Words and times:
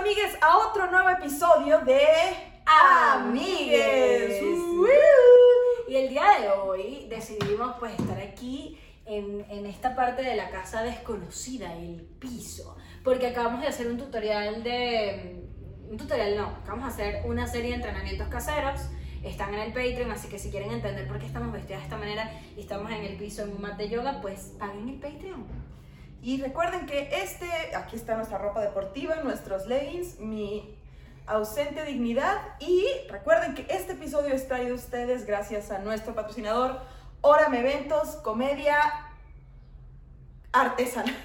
amigues, 0.00 0.32
a 0.40 0.56
otro 0.56 0.90
nuevo 0.90 1.10
episodio 1.10 1.80
de 1.80 2.00
Amigues. 2.64 4.42
Y 5.86 5.94
el 5.94 6.08
día 6.08 6.24
de 6.40 6.48
hoy 6.48 7.06
decidimos 7.10 7.76
pues 7.78 7.92
estar 8.00 8.18
aquí 8.18 8.80
en, 9.04 9.44
en 9.50 9.66
esta 9.66 9.94
parte 9.94 10.22
de 10.22 10.36
la 10.36 10.48
casa 10.48 10.82
desconocida, 10.84 11.74
el 11.74 12.00
piso, 12.18 12.78
porque 13.04 13.26
acabamos 13.26 13.60
de 13.60 13.66
hacer 13.66 13.88
un 13.88 13.98
tutorial 13.98 14.62
de... 14.62 15.44
Un 15.90 15.98
tutorial 15.98 16.34
no, 16.34 16.46
acabamos 16.46 16.96
de 16.96 17.02
hacer 17.02 17.26
una 17.26 17.46
serie 17.46 17.70
de 17.70 17.76
entrenamientos 17.76 18.28
caseros, 18.28 18.80
están 19.22 19.52
en 19.52 19.60
el 19.60 19.72
Patreon, 19.74 20.10
así 20.12 20.28
que 20.28 20.38
si 20.38 20.50
quieren 20.50 20.70
entender 20.70 21.06
por 21.06 21.18
qué 21.18 21.26
estamos 21.26 21.52
vestidas 21.52 21.80
de 21.80 21.84
esta 21.84 21.98
manera 21.98 22.40
y 22.56 22.60
estamos 22.60 22.90
en 22.90 23.04
el 23.04 23.16
piso 23.18 23.42
en 23.42 23.50
un 23.50 23.60
mat 23.60 23.76
de 23.76 23.90
yoga, 23.90 24.22
pues 24.22 24.54
paguen 24.58 24.88
el 24.88 24.98
Patreon. 24.98 25.44
Y 26.22 26.40
recuerden 26.42 26.86
que 26.86 27.22
este, 27.22 27.48
aquí 27.74 27.96
está 27.96 28.16
nuestra 28.16 28.38
ropa 28.38 28.60
deportiva, 28.60 29.16
nuestros 29.16 29.66
leggings, 29.66 30.18
mi 30.18 30.78
ausente 31.26 31.84
dignidad. 31.84 32.38
Y 32.58 32.84
recuerden 33.08 33.54
que 33.54 33.66
este 33.70 33.92
episodio 33.92 34.34
es 34.34 34.46
traído 34.46 34.72
a 34.72 34.76
ustedes 34.76 35.26
gracias 35.26 35.70
a 35.70 35.78
nuestro 35.78 36.14
patrocinador, 36.14 36.80
Orame 37.22 37.60
Eventos, 37.60 38.16
Comedia 38.16 38.76
Artesanal. 40.52 41.16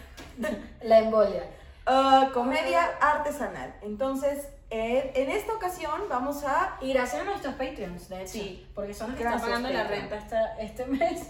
La 0.81 0.99
embolia. 0.99 1.43
Ah, 1.85 2.29
comedia 2.33 2.83
artesanal. 2.99 3.75
Entonces, 3.81 4.47
eh, 4.75 5.11
en 5.15 5.29
esta 5.31 5.53
ocasión 5.53 6.01
vamos 6.09 6.43
a... 6.43 6.77
Y 6.81 6.91
gracias 6.93 7.21
a 7.21 7.25
nuestros 7.25 7.53
Patreons, 7.55 8.09
de 8.09 8.21
hecho. 8.21 8.31
Sí. 8.33 8.67
Porque 8.75 8.93
son 8.93 9.09
los 9.11 9.17
que 9.17 9.23
Gracias, 9.23 9.43
están 9.47 9.63
pagando 9.63 9.77
la 9.83 9.87
renta 9.87 10.15
esta- 10.17 10.57
este 10.59 10.85
mes. 10.97 11.27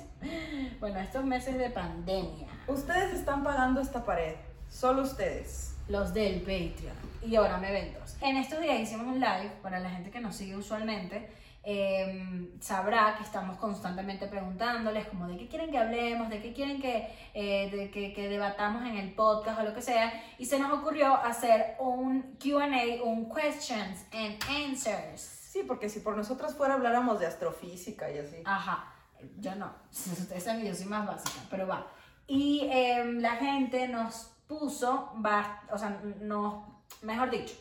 Bueno, 0.79 0.99
estos 0.99 1.23
meses 1.25 1.57
de 1.57 1.69
pandemia. 1.69 2.47
Ustedes 2.67 3.13
están 3.13 3.43
pagando 3.43 3.81
esta 3.81 4.03
pared, 4.03 4.35
solo 4.69 5.03
ustedes. 5.03 5.75
Los 5.87 6.13
del 6.13 6.39
Patreon. 6.39 6.95
Y 7.21 7.35
ahora 7.35 7.57
me 7.57 7.69
eventos. 7.69 8.15
En 8.21 8.37
estos 8.37 8.59
días 8.61 8.79
hicimos 8.79 9.05
un 9.07 9.19
live 9.19 9.51
para 9.61 9.79
la 9.79 9.89
gente 9.89 10.09
que 10.09 10.19
nos 10.19 10.35
sigue 10.35 10.55
usualmente. 10.55 11.29
Eh, 11.67 12.51
sabrá 12.59 13.15
que 13.17 13.23
estamos 13.23 13.57
constantemente 13.57 14.27
preguntándoles 14.27 15.07
como 15.07 15.27
de 15.27 15.35
qué 15.35 15.47
quieren 15.47 15.71
que 15.71 15.79
hablemos, 15.79 16.29
de 16.29 16.39
qué 16.39 16.53
quieren 16.53 16.79
que, 16.79 17.11
eh, 17.33 17.71
de 17.71 17.89
que, 17.89 18.13
que 18.13 18.29
debatamos 18.29 18.83
en 18.83 18.97
el 18.97 19.15
podcast 19.15 19.59
o 19.59 19.63
lo 19.63 19.73
que 19.73 19.81
sea. 19.81 20.13
Y 20.37 20.45
se 20.45 20.59
nos 20.59 20.71
ocurrió 20.71 21.15
hacer 21.15 21.75
un 21.79 22.37
QA, 22.37 23.03
un 23.03 23.33
questions 23.33 24.05
and 24.13 24.37
answers. 24.47 25.21
Sí, 25.21 25.63
porque 25.65 25.89
si 25.89 26.01
por 26.01 26.15
nosotras 26.15 26.53
fuera 26.53 26.75
habláramos 26.75 27.19
de 27.19 27.25
astrofísica 27.25 28.11
y 28.11 28.19
así. 28.19 28.37
Ajá, 28.45 28.93
yo 29.39 29.55
no. 29.55 29.73
Ustedes 29.89 30.43
saben 30.43 30.61
que 30.61 30.67
yo 30.67 30.75
soy 30.75 30.85
más 30.85 31.07
básica, 31.07 31.39
pero 31.49 31.65
va. 31.65 31.87
Y 32.27 32.67
em, 32.71 33.19
la 33.19 33.37
gente 33.37 33.87
nos 33.87 34.31
puso, 34.47 35.13
va, 35.25 35.63
o 35.71 35.77
sea, 35.77 35.99
nos, 36.21 36.63
mejor 37.01 37.31
dicho, 37.31 37.55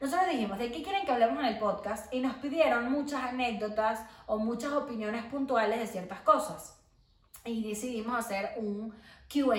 nosotros 0.00 0.28
dijimos, 0.30 0.58
¿de 0.58 0.70
qué 0.70 0.82
quieren 0.82 1.04
que 1.06 1.12
hablemos 1.12 1.38
en 1.40 1.46
el 1.46 1.58
podcast? 1.58 2.12
Y 2.12 2.20
nos 2.20 2.34
pidieron 2.36 2.90
muchas 2.92 3.22
anécdotas 3.24 4.00
o 4.26 4.38
muchas 4.38 4.72
opiniones 4.72 5.24
puntuales 5.26 5.78
de 5.80 5.86
ciertas 5.86 6.20
cosas. 6.20 6.78
Y 7.44 7.66
decidimos 7.68 8.16
hacer 8.18 8.50
un 8.56 8.92
QA. 9.32 9.54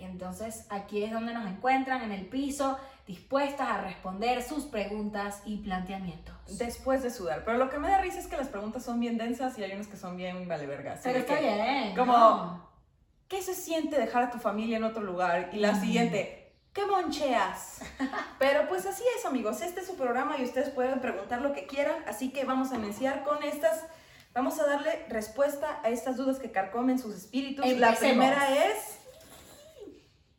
Entonces 0.00 0.66
aquí 0.70 1.02
es 1.04 1.12
donde 1.12 1.34
nos 1.34 1.46
encuentran, 1.46 2.02
en 2.02 2.12
el 2.12 2.26
piso, 2.26 2.78
dispuestas 3.06 3.68
a 3.68 3.80
responder 3.82 4.42
sus 4.42 4.64
preguntas 4.64 5.42
y 5.44 5.58
planteamientos. 5.58 6.34
Después 6.58 7.02
de 7.02 7.10
sudar. 7.10 7.44
Pero 7.44 7.58
lo 7.58 7.68
que 7.70 7.78
me 7.78 7.88
da 7.88 8.00
risa 8.00 8.18
es 8.18 8.26
que 8.26 8.36
las 8.36 8.48
preguntas 8.48 8.82
son 8.84 8.98
bien 9.00 9.16
densas 9.18 9.56
y 9.58 9.64
hay 9.64 9.72
unas 9.72 9.86
que 9.86 9.96
son 9.96 10.16
bien 10.16 10.48
vale 10.48 10.66
vergas. 10.66 11.00
Pero 11.04 11.18
está 11.20 11.38
bien. 11.38 11.94
como- 11.96 12.12
¿no? 12.16 12.66
¿Qué 13.28 13.42
se 13.42 13.54
siente 13.54 13.98
dejar 13.98 14.24
a 14.24 14.30
tu 14.30 14.38
familia 14.38 14.76
en 14.76 14.84
otro 14.84 15.02
lugar? 15.02 15.50
Y 15.52 15.58
la 15.58 15.72
Mm. 15.72 15.80
siguiente, 15.80 16.45
¿qué 16.76 16.84
moncheas? 16.84 17.80
Pero 18.38 18.68
pues 18.68 18.84
así 18.84 19.02
es, 19.18 19.24
amigos. 19.24 19.62
Este 19.62 19.80
es 19.80 19.86
su 19.86 19.96
programa 19.96 20.36
y 20.38 20.44
ustedes 20.44 20.68
pueden 20.68 21.00
preguntar 21.00 21.40
lo 21.40 21.54
que 21.54 21.66
quieran. 21.66 21.96
Así 22.06 22.30
que 22.30 22.44
vamos 22.44 22.70
a 22.70 22.76
iniciar 22.76 23.24
con 23.24 23.42
estas. 23.42 23.82
Vamos 24.34 24.60
a 24.60 24.66
darle 24.66 25.06
respuesta 25.08 25.80
a 25.82 25.88
estas 25.88 26.18
dudas 26.18 26.38
que 26.38 26.52
carcomen 26.52 26.98
sus 26.98 27.14
espíritus. 27.14 27.64
La 27.64 27.88
Empecemos. 27.88 27.98
primera 28.00 28.66
es. 28.66 28.98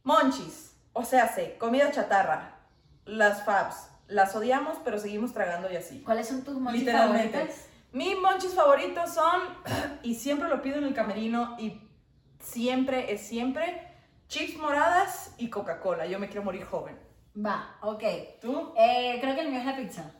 Monchis. 0.03 0.75
O 0.93 1.03
sea, 1.03 1.27
sé, 1.33 1.57
comida 1.57 1.91
chatarra. 1.91 2.59
Las 3.05 3.43
fabs. 3.43 3.89
Las 4.07 4.35
odiamos, 4.35 4.77
pero 4.85 4.99
seguimos 4.99 5.33
tragando 5.33 5.71
y 5.71 5.75
así. 5.75 6.01
¿Cuáles 6.01 6.27
son 6.27 6.43
tus 6.43 6.59
monchis 6.59 6.81
Literalmente. 6.81 7.31
favoritas? 7.33 7.65
Mis 7.91 8.17
monchis 8.19 8.53
favoritos 8.53 9.13
son, 9.13 9.41
y 10.03 10.13
siempre 10.13 10.47
lo 10.47 10.61
pido 10.61 10.77
en 10.77 10.83
el 10.83 10.93
camerino, 10.93 11.55
y 11.57 11.81
siempre 12.39 13.11
es 13.11 13.27
siempre, 13.27 13.81
chips 14.27 14.57
moradas 14.57 15.33
y 15.37 15.49
Coca-Cola. 15.49 16.05
Yo 16.05 16.19
me 16.19 16.27
quiero 16.27 16.43
morir 16.43 16.65
joven. 16.65 16.97
Va, 17.35 17.77
ok. 17.81 18.03
¿Tú? 18.41 18.73
Eh, 18.77 19.17
creo 19.21 19.35
que 19.35 19.41
el 19.41 19.49
mío 19.49 19.59
es 19.59 19.65
la 19.65 19.75
pizza. 19.75 20.11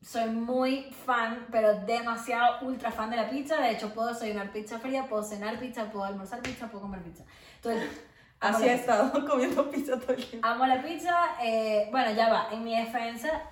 Soy 0.00 0.30
muy 0.30 0.84
fan, 1.04 1.46
pero 1.50 1.80
demasiado 1.84 2.64
ultra 2.66 2.90
fan 2.92 3.10
de 3.10 3.16
la 3.16 3.28
pizza. 3.28 3.60
De 3.60 3.72
hecho, 3.72 3.92
puedo 3.92 4.08
desayunar 4.08 4.52
pizza 4.52 4.78
fría, 4.78 5.08
puedo 5.08 5.22
cenar 5.22 5.58
pizza, 5.58 5.90
puedo 5.90 6.04
almorzar 6.04 6.40
pizza, 6.42 6.68
puedo 6.68 6.82
comer 6.82 7.02
pizza. 7.02 7.24
Entonces, 7.56 7.90
Así 8.40 8.64
he 8.68 8.76
pizza. 8.76 8.80
estado 9.02 9.26
comiendo 9.28 9.70
pizza 9.70 9.98
todo 9.98 10.12
el 10.12 10.24
tiempo. 10.24 10.46
Amo 10.46 10.66
la 10.66 10.82
pizza. 10.82 11.14
eh, 11.42 11.88
bueno, 11.90 12.12
ya 12.12 12.28
va. 12.28 12.48
En 12.52 12.62
mi 12.62 12.76
defensa, 12.76 13.42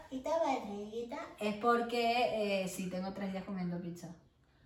es 1.41 1.55
porque 1.57 2.63
eh, 2.63 2.69
sí 2.69 2.89
tengo 2.91 3.13
tres 3.13 3.33
días 3.33 3.45
comiendo 3.45 3.81
pizza. 3.81 4.15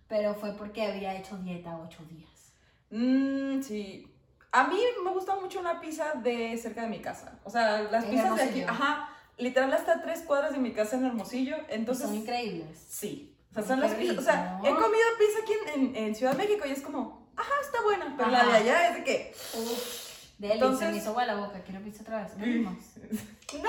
Pero 0.07 0.35
fue 0.35 0.53
porque 0.53 0.83
había 0.85 1.15
hecho 1.15 1.37
dieta 1.37 1.77
ocho 1.79 2.03
días. 2.05 2.53
Mmm, 2.91 3.61
sí. 3.61 4.08
A 4.51 4.63
mí 4.67 4.79
me 5.03 5.11
gusta 5.11 5.35
mucho 5.35 5.59
una 5.59 5.79
pizza 5.79 6.13
de 6.15 6.57
cerca 6.57 6.81
de 6.81 6.87
mi 6.87 6.99
casa. 7.01 7.39
O 7.43 7.49
sea, 7.49 7.81
las 7.83 8.03
En 8.05 8.09
pizzas 8.11 8.35
de 8.35 8.43
aquí, 8.43 8.61
ajá, 8.63 9.09
literal 9.37 9.71
hasta 9.73 10.01
tres 10.01 10.21
cuadras 10.21 10.51
de 10.53 10.57
mi 10.57 10.73
casa 10.73 10.95
en 10.95 11.05
Hermosillo. 11.05 11.55
Entonces, 11.69 12.05
son 12.07 12.15
increíbles. 12.15 12.77
Sí. 12.89 13.35
O 13.51 13.53
sea, 13.53 13.63
son 13.63 13.79
las 13.79 13.93
pizzas. 13.93 14.17
O 14.17 14.21
sea, 14.21 14.59
he 14.63 14.69
comido 14.69 15.05
pizza 15.19 15.39
aquí 15.43 15.53
en, 15.75 15.81
en- 15.81 15.95
en 15.95 16.15
Ciudad 16.15 16.31
de 16.33 16.37
México 16.39 16.65
y 16.67 16.71
es 16.71 16.81
como, 16.81 17.29
ajá, 17.35 17.53
está 17.61 17.81
buena. 17.83 18.13
Pero 18.17 18.29
la 18.31 18.45
de 18.45 18.53
allá 18.53 18.89
es 18.89 18.95
de 18.95 19.03
que, 19.03 19.35
Deli, 20.39 20.53
Entonces- 20.53 20.79
se 20.87 20.91
me 20.91 20.97
hizo 20.97 21.09
agua 21.09 21.25
la 21.25 21.35
boca. 21.35 21.61
Quiero 21.63 21.81
pizza 21.83 22.01
otra 22.01 22.23
vez. 22.23 22.31
No, 23.53 23.59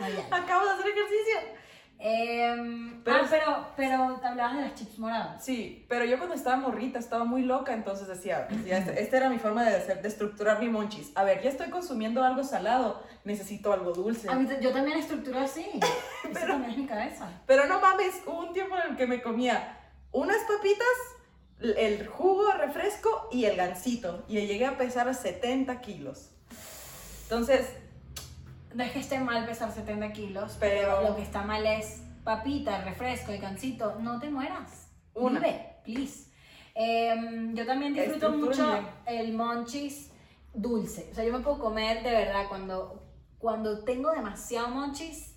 No, 0.00 0.08
ya. 0.08 0.26
acabo 0.36 0.64
de 0.64 0.70
hacer 0.72 0.86
ejercicio. 0.88 1.59
Em, 2.02 3.02
Pero- 3.04 3.16
ah, 3.18 3.26
pero, 3.28 3.66
pero 3.76 4.18
te 4.20 4.26
hablabas 4.26 4.56
de 4.56 4.62
las 4.62 4.74
chips 4.74 4.98
moradas. 4.98 5.44
Sí, 5.44 5.84
pero 5.86 6.06
yo 6.06 6.16
cuando 6.16 6.34
estaba 6.34 6.56
morrita 6.56 6.98
estaba 6.98 7.24
muy 7.24 7.42
loca, 7.42 7.74
entonces 7.74 8.08
decía, 8.08 8.46
decía, 8.50 8.78
esta, 8.78 8.92
esta 8.94 9.16
era 9.18 9.28
mi 9.28 9.38
forma 9.38 9.64
de, 9.64 9.76
hacer, 9.76 10.00
de 10.00 10.08
estructurar 10.08 10.60
mi 10.60 10.70
monchis. 10.70 11.12
A 11.14 11.24
ver, 11.24 11.42
ya 11.42 11.50
estoy 11.50 11.68
consumiendo 11.68 12.24
algo 12.24 12.42
salado, 12.42 13.02
necesito 13.24 13.72
algo 13.74 13.92
dulce. 13.92 14.30
A 14.30 14.34
mí 14.34 14.48
yo 14.62 14.72
también 14.72 14.96
estructuro 14.98 15.40
así. 15.40 15.66
Eso 16.24 16.32
Pero- 16.32 16.46
también 16.54 16.70
es 16.70 16.78
mi 16.78 16.86
cabeza. 16.86 17.28
Pero 17.46 17.66
no 17.66 17.80
mames, 17.80 18.14
hubo 18.26 18.40
un 18.48 18.52
tiempo 18.54 18.76
en 18.78 18.92
el 18.92 18.96
que 18.96 19.06
me 19.06 19.20
comía 19.20 19.78
unas 20.12 20.38
papitas, 20.44 20.86
el 21.60 22.06
jugo, 22.06 22.50
refresco 22.52 23.28
y 23.30 23.44
el 23.44 23.56
gansito. 23.56 24.24
Y 24.26 24.40
llegué 24.46 24.64
a 24.64 24.78
pesar 24.78 25.06
a 25.06 25.12
70 25.12 25.82
kilos. 25.82 26.30
Entonces, 27.24 27.66
No 28.74 28.82
es 28.84 28.92
que 28.92 29.00
esté 29.00 29.18
mal 29.20 29.44
pesar 29.46 29.72
70 29.72 30.12
kilos, 30.12 30.56
Pero- 30.60 30.96
pero 30.98 31.08
lo 31.10 31.16
que 31.16 31.22
está 31.22 31.42
mal 31.42 31.66
es 31.66 32.02
papita, 32.24 32.82
refresco 32.84 33.32
y 33.32 33.38
gansito. 33.38 33.96
No 34.00 34.18
te 34.20 34.30
mueras. 34.30 34.88
Una. 35.14 35.40
Vive, 35.40 35.76
please. 35.84 36.30
Em, 36.74 37.54
yo 37.54 37.66
también 37.66 37.94
disfruto 37.94 38.30
mucho 38.30 38.64
el 39.06 39.32
monchis 39.32 40.10
dulce. 40.54 41.08
O 41.10 41.14
sea, 41.14 41.24
yo 41.24 41.32
me 41.32 41.40
puedo 41.40 41.58
comer 41.58 42.02
de 42.04 42.10
verdad 42.12 42.44
cuando, 42.48 43.02
cuando 43.38 43.82
tengo 43.84 44.10
demasiado 44.12 44.68
monchis, 44.68 45.36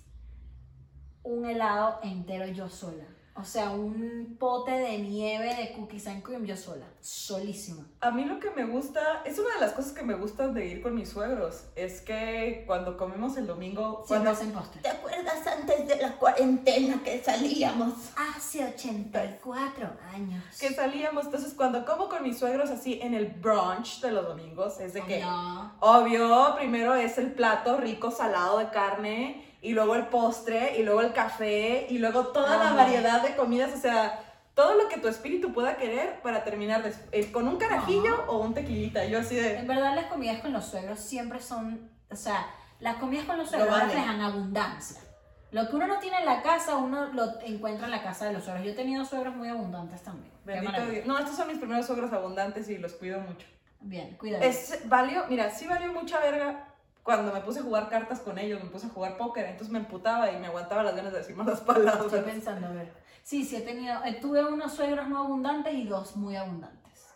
un 1.24 1.44
helado 1.46 1.98
entero 2.02 2.46
yo 2.46 2.68
sola. 2.68 3.04
O 3.36 3.42
sea, 3.44 3.70
un 3.70 4.36
pote 4.38 4.70
de 4.70 4.98
nieve 4.98 5.54
de 5.56 5.72
cookies 5.72 6.06
and 6.06 6.22
cream 6.22 6.44
yo 6.44 6.56
sola. 6.56 6.86
Solísima. 7.00 7.84
A 8.00 8.12
mí 8.12 8.24
lo 8.24 8.38
que 8.38 8.50
me 8.52 8.64
gusta, 8.64 9.22
es 9.24 9.38
una 9.40 9.54
de 9.56 9.60
las 9.60 9.72
cosas 9.72 9.90
que 9.92 10.04
me 10.04 10.14
gusta 10.14 10.46
de 10.48 10.66
ir 10.66 10.80
con 10.80 10.94
mis 10.94 11.08
suegros, 11.08 11.64
es 11.74 12.00
que 12.00 12.62
cuando 12.66 12.96
comemos 12.96 13.36
el 13.36 13.48
domingo, 13.48 14.04
Siempre 14.06 14.06
cuando 14.06 14.30
hacen 14.30 14.52
postre. 14.52 14.82
¿Te 14.82 14.88
acuerdas 14.88 15.44
antes 15.46 15.88
de 15.88 15.96
la 15.96 16.12
cuarentena 16.16 17.02
que 17.02 17.22
salíamos? 17.24 17.94
Hace 18.36 18.64
84 18.64 19.88
años. 20.14 20.44
que 20.60 20.72
salíamos, 20.72 21.24
entonces 21.24 21.54
cuando 21.54 21.84
como 21.84 22.08
con 22.08 22.22
mis 22.22 22.38
suegros 22.38 22.70
así 22.70 23.00
en 23.02 23.14
el 23.14 23.26
brunch 23.26 24.00
de 24.00 24.12
los 24.12 24.26
domingos, 24.28 24.78
es 24.80 24.94
de 24.94 25.02
que, 25.02 25.20
No. 25.20 25.72
obvio, 25.80 26.54
primero 26.56 26.94
es 26.94 27.18
el 27.18 27.32
plato 27.32 27.78
rico 27.78 28.10
salado 28.12 28.58
de 28.58 28.68
carne, 28.70 29.44
y 29.64 29.72
luego 29.72 29.94
el 29.94 30.08
postre, 30.08 30.78
y 30.78 30.82
luego 30.82 31.00
el 31.00 31.14
café, 31.14 31.86
y 31.88 31.96
luego 31.96 32.26
toda 32.28 32.58
la 32.58 32.66
Ajá. 32.66 32.74
variedad 32.74 33.22
de 33.22 33.34
comidas, 33.34 33.72
o 33.72 33.78
sea, 33.78 34.22
todo 34.52 34.74
lo 34.74 34.90
que 34.90 34.98
tu 34.98 35.08
espíritu 35.08 35.54
pueda 35.54 35.78
querer 35.78 36.20
para 36.20 36.44
terminar 36.44 36.82
eh, 37.12 37.32
con 37.32 37.48
un 37.48 37.56
carajillo 37.56 38.24
o 38.28 38.40
un 38.40 38.52
tequilita, 38.52 39.06
yo 39.06 39.20
así 39.20 39.36
de... 39.36 39.56
En 39.56 39.66
verdad 39.66 39.94
las 39.94 40.04
comidas 40.06 40.42
con 40.42 40.52
los 40.52 40.66
suegros 40.66 41.00
siempre 41.00 41.40
son, 41.40 41.90
o 42.10 42.14
sea, 42.14 42.46
las 42.78 42.96
comidas 42.96 43.24
con 43.24 43.38
los 43.38 43.46
Lo 43.46 43.56
suegros 43.56 43.70
vale. 43.74 43.84
reflejan 43.86 44.20
abundancia. 44.20 45.00
Lo 45.50 45.66
que 45.70 45.76
uno 45.76 45.86
no 45.86 45.98
tiene 45.98 46.18
en 46.18 46.26
la 46.26 46.42
casa, 46.42 46.76
uno 46.76 47.06
lo 47.14 47.40
encuentra 47.40 47.86
en 47.86 47.92
la 47.92 48.02
casa 48.02 48.26
de 48.26 48.34
los 48.34 48.44
suegros. 48.44 48.66
Yo 48.66 48.72
he 48.72 48.74
tenido 48.74 49.04
suegros 49.06 49.34
muy 49.34 49.48
abundantes 49.48 50.02
también. 50.02 50.34
Dios. 50.44 51.06
No, 51.06 51.18
estos 51.18 51.36
son 51.36 51.48
mis 51.48 51.58
primeros 51.58 51.86
suegros 51.86 52.12
abundantes 52.12 52.68
y 52.68 52.76
los 52.76 52.92
cuido 52.92 53.18
mucho. 53.20 53.46
Bien, 53.80 54.14
cuidado. 54.18 54.44
Es, 54.44 54.80
valió, 54.86 55.24
mira, 55.30 55.50
sí 55.50 55.66
valió 55.66 55.90
mucha 55.92 56.20
verga 56.20 56.73
cuando 57.04 57.32
me 57.32 57.40
puse 57.42 57.60
a 57.60 57.62
jugar 57.62 57.88
cartas 57.88 58.18
con 58.20 58.38
ellos, 58.38 58.60
me 58.64 58.70
puse 58.70 58.86
a 58.86 58.90
jugar 58.90 59.16
póker, 59.16 59.44
entonces 59.44 59.70
me 59.70 59.78
emputaba 59.78 60.32
y 60.32 60.38
me 60.38 60.48
aguantaba 60.48 60.82
las 60.82 60.96
ganas 60.96 61.12
de 61.12 61.18
decir 61.18 61.36
malas 61.36 61.60
palabras. 61.60 62.00
Estoy 62.06 62.20
pensando, 62.22 62.66
a 62.66 62.70
ver. 62.70 62.92
Sí, 63.22 63.44
sí 63.44 63.56
he 63.56 63.60
tenido, 63.60 64.02
eh, 64.04 64.18
tuve 64.20 64.44
unos 64.44 64.72
suegros 64.74 65.06
no 65.08 65.18
abundantes 65.18 65.72
y 65.74 65.84
dos 65.86 66.16
muy 66.16 66.34
abundantes. 66.36 67.06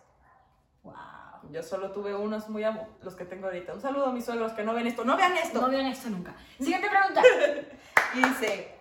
Wow. 0.83 0.95
Yo 1.51 1.63
solo 1.63 1.91
tuve 1.93 2.15
unos 2.15 2.49
muy 2.49 2.65
abu- 2.65 2.87
los 3.03 3.15
que 3.15 3.25
tengo 3.25 3.47
ahorita. 3.47 3.75
Un 3.75 3.81
saludo 3.81 4.07
a 4.07 4.13
mis 4.13 4.25
suegros 4.25 4.53
que 4.53 4.63
no 4.65 4.75
ven 4.75 4.87
esto. 4.87 5.05
¡No 5.05 5.17
vean 5.17 5.37
esto! 5.37 5.61
No 5.61 5.69
vean 5.69 5.87
esto 5.87 6.09
nunca. 6.11 6.35
Siguiente 6.59 6.89
pregunta. 6.89 7.23
Y 8.15 8.23
dice, 8.23 8.75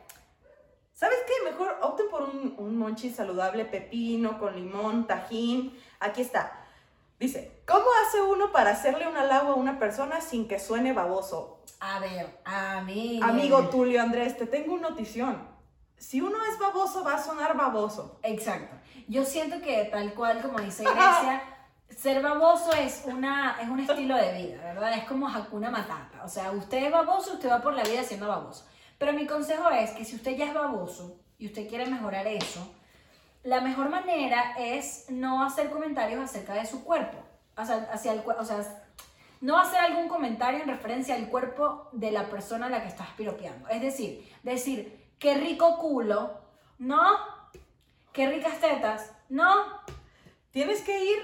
¿sabes 0.93 1.17
qué? 1.27 1.49
Mejor 1.51 1.77
opten 1.81 2.05
por 2.09 2.23
un, 2.23 2.55
un 2.57 2.77
monchi 2.77 3.09
saludable, 3.09 3.65
pepino, 3.65 4.39
con 4.39 4.55
limón, 4.55 5.05
tajín. 5.05 5.77
Aquí 5.99 6.21
está. 6.21 6.63
Dice, 7.19 7.63
¿cómo 7.65 7.85
hace 8.05 8.21
uno 8.21 8.51
para 8.51 8.71
hacerle 8.71 9.07
un 9.07 9.17
halago 9.17 9.53
a 9.53 9.55
una 9.55 9.79
persona 9.79 10.21
sin 10.21 10.47
que 10.47 10.59
suene 10.59 10.93
baboso? 10.93 11.63
A 11.79 11.99
ver, 11.99 12.41
amigo. 12.45 13.25
Amigo 13.25 13.69
Tulio 13.69 14.01
Andrés, 14.01 14.37
te 14.37 14.45
tengo 14.45 14.75
una 14.75 14.89
notición. 14.89 15.47
Si 15.97 16.21
uno 16.21 16.37
es 16.45 16.59
baboso, 16.59 17.03
va 17.03 17.15
a 17.15 17.23
sonar 17.23 17.57
baboso. 17.57 18.19
Exacto. 18.21 18.75
Yo 19.07 19.25
siento 19.25 19.61
que 19.61 19.85
tal 19.85 20.13
cual 20.13 20.43
como 20.43 20.59
dice 20.59 20.83
Grecia, 20.83 21.41
ser 21.89 22.21
baboso 22.21 22.71
es, 22.73 23.01
una, 23.05 23.57
es 23.61 23.67
un 23.67 23.79
estilo 23.79 24.15
de 24.15 24.33
vida, 24.33 24.61
¿verdad? 24.61 24.93
Es 24.93 25.05
como 25.05 25.27
Hakuna 25.27 25.71
Matata. 25.71 26.23
O 26.23 26.29
sea, 26.29 26.51
usted 26.51 26.83
es 26.83 26.91
baboso, 26.91 27.33
usted 27.33 27.49
va 27.49 27.63
por 27.63 27.73
la 27.73 27.83
vida 27.83 28.03
siendo 28.03 28.27
baboso. 28.27 28.67
Pero 28.99 29.13
mi 29.13 29.25
consejo 29.25 29.71
es 29.71 29.89
que 29.91 30.05
si 30.05 30.15
usted 30.15 30.37
ya 30.37 30.45
es 30.45 30.53
baboso 30.53 31.19
y 31.39 31.47
usted 31.47 31.67
quiere 31.67 31.87
mejorar 31.87 32.27
eso, 32.27 32.71
la 33.47 33.61
mejor 33.61 33.87
manera 33.87 34.55
es 34.57 35.05
no 35.07 35.41
hacer 35.41 35.69
comentarios 35.69 36.21
acerca 36.21 36.53
de 36.53 36.65
su 36.65 36.83
cuerpo. 36.83 37.17
O 37.55 37.63
sea, 37.63 37.87
hacia 37.93 38.11
el, 38.11 38.21
o 38.27 38.43
sea, 38.43 38.57
no 39.39 39.57
hacer 39.57 39.79
algún 39.79 40.09
comentario 40.09 40.61
en 40.61 40.67
referencia 40.67 41.15
al 41.15 41.29
cuerpo 41.29 41.87
de 41.93 42.11
la 42.11 42.29
persona 42.29 42.65
a 42.65 42.69
la 42.69 42.81
que 42.81 42.89
estás 42.89 43.07
piropeando. 43.15 43.69
Es 43.69 43.81
decir, 43.81 44.29
decir, 44.43 45.13
qué 45.17 45.35
rico 45.35 45.77
culo, 45.77 46.41
no, 46.77 46.99
qué 48.11 48.27
ricas 48.27 48.59
tetas, 48.59 49.13
no, 49.29 49.47
Tienes 50.51 50.81
que 50.81 51.05
ir 51.05 51.17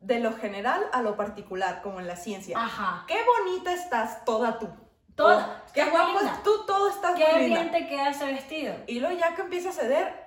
de 0.00 0.20
lo 0.20 0.32
general 0.32 0.82
a 0.92 1.02
lo 1.02 1.16
particular, 1.16 1.82
como 1.82 2.00
en 2.00 2.06
la 2.06 2.16
ciencia. 2.16 2.56
ajá, 2.58 3.04
Qué 3.06 3.18
bonita 3.24 3.74
estás 3.74 4.24
toda 4.24 4.58
tú. 4.58 4.68
Toda. 5.14 5.64
O, 5.68 5.72
Qué 5.72 5.84
guapo 5.84 6.20
tú 6.42 6.64
todo 6.66 6.88
estás 6.88 7.16
qué 7.16 7.46
bien 7.46 7.70
te 7.70 7.86
queda 7.86 8.10
ese 8.10 8.24
vestido. 8.26 8.74
Y 8.86 9.00
luego 9.00 9.18
ya 9.18 9.34
que 9.34 9.42
empieza 9.42 9.70
a 9.70 9.72
ceder, 9.72 10.25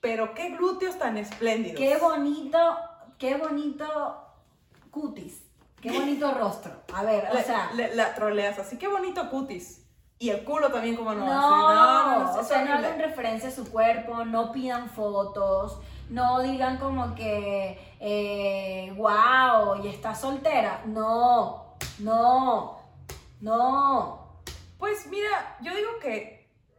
pero 0.00 0.34
qué 0.34 0.50
glúteos 0.50 0.98
tan 0.98 1.16
espléndidos. 1.16 1.78
Qué 1.78 1.96
bonito, 1.96 2.58
qué 3.18 3.36
bonito 3.36 4.24
cutis, 4.90 5.42
qué 5.80 5.90
bonito 5.90 6.32
rostro. 6.38 6.72
A 6.92 7.02
ver, 7.02 7.28
o 7.32 7.42
sea, 7.42 7.70
la 7.74 8.14
troleas 8.14 8.58
así, 8.58 8.78
qué 8.78 8.88
bonito 8.88 9.28
cutis. 9.30 9.84
Y 10.20 10.30
el 10.30 10.42
culo 10.42 10.72
también, 10.72 10.96
como 10.96 11.14
no. 11.14 11.24
No, 11.24 11.68
Así, 11.68 11.76
no, 11.76 12.34
no, 12.34 12.40
o 12.40 12.44
sea, 12.44 12.64
no 12.64 12.74
hagan 12.74 12.98
referencia 12.98 13.48
a 13.50 13.52
su 13.52 13.70
cuerpo, 13.70 14.24
no 14.24 14.50
pidan 14.50 14.90
fotos, 14.90 15.78
no 16.10 16.40
digan 16.42 16.78
como 16.78 17.14
que, 17.14 17.78
eh, 18.00 18.92
wow, 18.96 19.80
y 19.84 19.88
está 19.88 20.16
soltera. 20.16 20.82
No, 20.86 21.76
no, 22.00 22.80
no. 23.40 24.42
Pues 24.76 25.06
mira, 25.06 25.56
yo 25.60 25.72
digo 25.74 25.90
que 26.02 26.37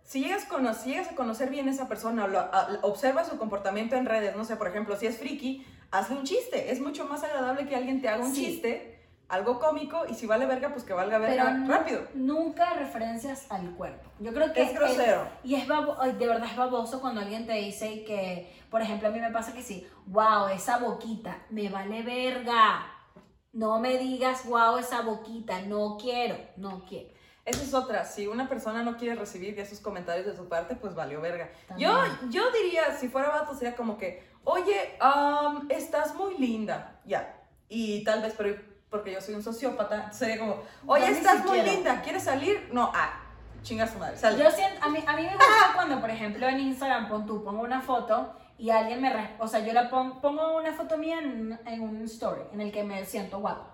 si 0.09 0.21
llegas, 0.23 0.47
si 0.81 0.89
llegas 0.89 1.11
a 1.11 1.15
conocer 1.15 1.51
bien 1.51 1.67
a 1.67 1.71
esa 1.71 1.88
persona, 1.88 2.25
lo- 2.25 2.39
a- 2.39 2.79
observa 2.81 3.23
su 3.23 3.38
comportamiento 3.38 3.95
en 3.95 4.07
redes, 4.07 4.35
no 4.35 4.44
sé, 4.44 4.56
por 4.56 4.67
ejemplo, 4.67 4.95
si 4.97 5.06
es 5.06 5.19
friki, 5.19 5.63
hazle 5.91 6.17
un 6.17 6.23
chiste. 6.23 6.71
Es 6.71 6.81
mucho 6.81 7.06
más 7.06 7.23
agradable 7.23 7.67
que 7.67 7.75
alguien 7.75 8.01
te 8.01 8.09
haga 8.09 8.25
un 8.25 8.33
Sí. 8.33 8.44
chiste, 8.45 9.07
algo 9.27 9.59
cómico, 9.59 10.07
y 10.09 10.15
si 10.15 10.25
vale 10.25 10.47
verga, 10.47 10.69
pues 10.73 10.83
que 10.83 10.94
valga 10.94 11.19
verga 11.19 11.56
Pero 11.61 11.67
rápido. 11.71 12.01
nunca 12.15 12.73
referencias 12.73 13.45
al 13.51 13.69
cuerpo. 13.75 14.09
Yo 14.19 14.33
creo 14.33 14.51
que 14.51 14.63
Es 14.63 14.73
grosero. 14.73 15.27
y 15.44 15.53
es 15.53 15.67
babo- 15.67 15.95
de 16.03 16.25
verdad 16.27 16.47
es 16.50 16.57
baboso 16.57 17.01
cuando 17.01 17.21
alguien 17.21 17.45
te 17.45 17.53
dice 17.53 18.03
que, 18.03 18.51
por 18.71 18.81
ejemplo, 18.81 19.09
a 19.09 19.11
mí 19.11 19.19
me 19.19 19.29
pasa 19.29 19.53
que 19.53 19.61
sí, 19.61 19.85
wow, 20.07 20.47
esa 20.51 20.79
boquita, 20.79 21.38
me 21.51 21.69
vale 21.69 22.01
verga. 22.01 22.83
No 23.53 23.79
me 23.79 24.00
digas, 24.00 24.44
wow, 24.47 24.77
esa 24.77 25.01
boquita, 25.01 25.61
no 25.61 25.97
quiero, 26.01 26.35
no 26.57 26.83
quiero. 26.89 27.09
Esa 27.50 27.63
es 27.63 27.74
otra. 27.74 28.06
Si 28.06 28.28
una 28.28 28.48
persona 28.48 28.84
no 28.84 28.96
quiere 28.98 29.16
recibir 29.16 29.56
ya 29.56 29.63
esos 29.63 29.80
comentarios 29.80 30.25
de 30.25 30.36
su 30.36 30.48
parte, 30.48 30.75
pues 30.75 30.94
valió 30.96 31.19
verga. 31.22 31.50
También. 31.68 31.90
Yo, 31.90 32.04
yo 32.30 32.51
diría, 32.51 32.96
si 32.98 33.07
fuera 33.10 33.30
vato, 33.30 33.54
sería 33.56 33.75
como 33.75 33.98
que, 33.98 34.28
oye, 34.44 34.96
am, 35.00 35.68
estás 35.69 36.13
muy 36.16 36.38
linda. 36.38 37.00
Ya. 37.06 37.36
Y 37.68 38.04
tal 38.04 38.22
vez, 38.22 38.34
pero 38.38 38.56
porque 38.90 39.12
yo 39.13 39.22
soy 39.22 39.36
un 39.36 39.44
sociópata, 39.44 40.12
sería 40.12 40.40
como, 40.40 40.62
oye, 40.88 41.10
ni 41.12 41.18
estás 41.18 41.40
muy 41.46 41.57
siquiera. 41.57 41.72
linda, 41.74 42.01
¿quieres 42.01 42.24
salir? 42.24 42.69
No, 42.72 42.92
ah, 42.96 43.22
chinga 43.62 43.86
su 43.86 44.00
madre. 44.00 44.16
Yo 44.38 44.50
siento, 44.52 44.84
a 44.84 44.90
mí, 44.90 45.04
a 45.06 45.16
mí 45.16 45.24
me 45.24 45.34
gusta 45.34 45.72
cuando, 45.75 46.00
por 46.02 46.10
ejemplo, 46.10 46.48
en 46.48 46.60
Instagram 46.60 47.07
pon 47.10 47.25
tú, 47.28 47.44
pongo 47.44 47.62
una 47.62 47.81
foto 47.81 48.34
y 48.57 48.72
alguien 48.72 49.00
me, 49.02 49.36
o 49.40 49.48
sea, 49.48 49.60
yo 49.60 49.74
la 49.74 49.90
pon- 49.90 50.19
pongo 50.22 50.57
una 50.57 50.74
foto 50.74 50.98
mía 50.98 51.19
en, 51.19 51.60
en 51.66 51.81
un 51.81 52.02
story 52.06 52.42
en 52.52 52.62
el 52.62 52.72
que 52.72 52.84
me 52.84 53.06
siento 53.06 53.40
guapo. 53.40 53.66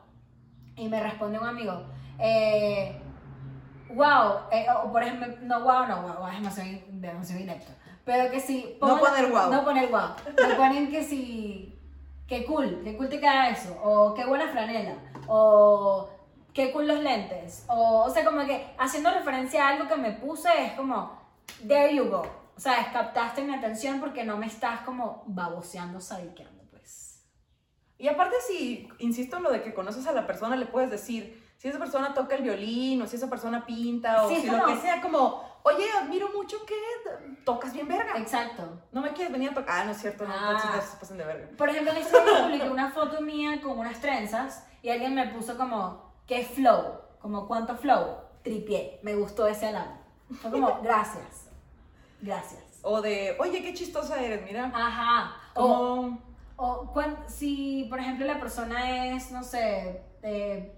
Y 0.76 0.90
me 0.90 1.02
responde 1.02 1.40
un 1.40 1.48
amigo, 1.48 1.86
eh, 2.20 3.02
wow, 3.96 4.50
eh, 4.52 4.68
o 4.84 4.92
por 4.92 5.02
ejemplo, 5.02 5.28
no 5.42 5.62
wow, 5.62 5.88
no 5.88 6.02
wow, 6.02 6.28
es 6.28 6.36
demasiado, 6.36 6.70
demasiado 6.90 7.42
inepto. 7.42 7.72
Pero 8.04 8.30
que 8.30 8.40
sí, 8.40 8.78
No 8.80 9.00
poner 9.00 9.32
guau. 9.32 9.52
No 9.52 9.64
poner 9.64 9.90
wow. 9.90 10.10
Me 10.48 10.56
ponen 10.56 10.92
que 10.92 11.04
sí, 11.04 11.80
qué 12.28 12.46
cool, 12.46 12.82
qué 12.84 12.96
cool 12.96 13.10
te 13.10 13.20
queda 13.20 13.50
eso, 13.50 13.76
o 13.84 14.14
qué 14.14 14.26
buena 14.26 14.48
franela, 14.48 14.96
o 15.28 16.10
qué 16.54 16.72
cool 16.72 16.88
los 16.88 17.00
lentes, 17.00 17.66
o, 17.68 18.04
o 18.04 18.10
sea, 18.10 18.24
como 18.24 18.46
que 18.46 18.74
haciendo 18.78 19.12
referencia 19.12 19.66
a 19.66 19.70
algo 19.72 19.88
que 19.88 19.98
me 19.98 20.12
puse 20.12 20.50
es 20.66 20.74
como, 20.74 21.20
there 21.68 21.96
you 21.96 22.10
go. 22.10 22.24
O 22.58 22.60
sea, 22.60 22.92
captaste 22.94 23.44
mi 23.44 23.54
atención 23.54 24.00
porque 24.00 24.24
no 24.24 24.38
me 24.38 24.46
estás 24.46 24.82
como 24.82 25.24
baboseando, 25.28 26.00
sadiqueando, 26.00 26.64
pues. 26.72 27.26
Y 27.98 28.08
aparte, 28.08 28.36
si 28.48 28.88
insisto 29.00 29.38
en 29.38 29.44
lo 29.44 29.52
de 29.52 29.62
que 29.62 29.74
conoces 29.74 30.08
a 30.08 30.14
la 30.14 30.26
persona, 30.26 30.56
le 30.56 30.66
puedes 30.66 30.90
decir 30.90 31.45
si 31.58 31.68
esa 31.70 31.80
persona 31.80 32.14
toca 32.14 32.36
el 32.36 32.44
violín 32.44 33.02
o 33.02 33.08
si 33.08 33.16
esa 33.16 33.30
persona 33.30 33.66
pinta 33.66 34.26
o 34.26 34.30
Sí, 34.30 34.42
si 34.42 34.48
lo 34.48 34.58
no. 34.58 34.66
que 34.66 34.78
sea, 34.78 35.02
como, 35.02 35.44
oye, 35.64 35.86
admiro 36.02 36.30
mucho 36.36 36.58
que 36.66 36.76
tocas 37.44 37.74
bien 37.74 37.88
verga. 37.88 38.18
Exacto. 38.18 38.82
No 38.92 39.02
me 39.02 39.14
quieres 39.14 39.32
venir 39.32 39.52
a 39.52 39.54
tocar. 39.54 39.82
Ah, 39.82 39.86
no 39.86 39.92
es 39.92 39.98
cierto, 39.98 40.26
no, 40.28 40.34
Ah. 40.34 40.82
se 41.02 41.14
de 41.14 41.24
verga. 41.26 41.48
Por 41.58 41.70
ejemplo, 41.70 41.92
en 41.92 42.00
Instagram 42.00 42.44
publiqué 42.44 42.70
una 42.70 42.92
foto 42.92 43.22
mía 43.22 43.62
con 43.62 43.80
unas 43.80 44.00
trenzas 44.02 44.66
y 44.82 44.90
alguien 44.90 45.16
me 45.16 45.28
puso 45.30 45.58
como, 45.58 46.14
¿qué 46.28 46.44
flow? 46.44 47.00
Como, 47.20 47.48
¿cuánto 47.48 47.76
flow? 47.78 48.18
Tripié. 48.44 49.00
Me 49.02 49.16
gustó 49.16 49.48
ese 49.48 49.68
halago. 49.68 49.98
Fue 50.42 50.52
como, 50.52 50.80
gracias. 50.84 51.48
Gracias. 52.22 52.64
O 52.82 53.02
de, 53.02 53.36
oye, 53.40 53.62
qué 53.64 53.74
chistosa 53.74 54.22
eres, 54.22 54.44
mira. 54.44 54.72
Ajá. 54.74 55.36
O, 55.56 55.68
Como, 55.68 56.20
o 56.58 56.92
cuan- 56.94 57.18
si, 57.28 57.86
por 57.90 58.00
ejemplo, 58.00 58.26
la 58.28 58.40
persona 58.40 59.08
es, 59.16 59.32
no 59.32 59.44
sé, 59.44 60.04
eh, 60.22 60.78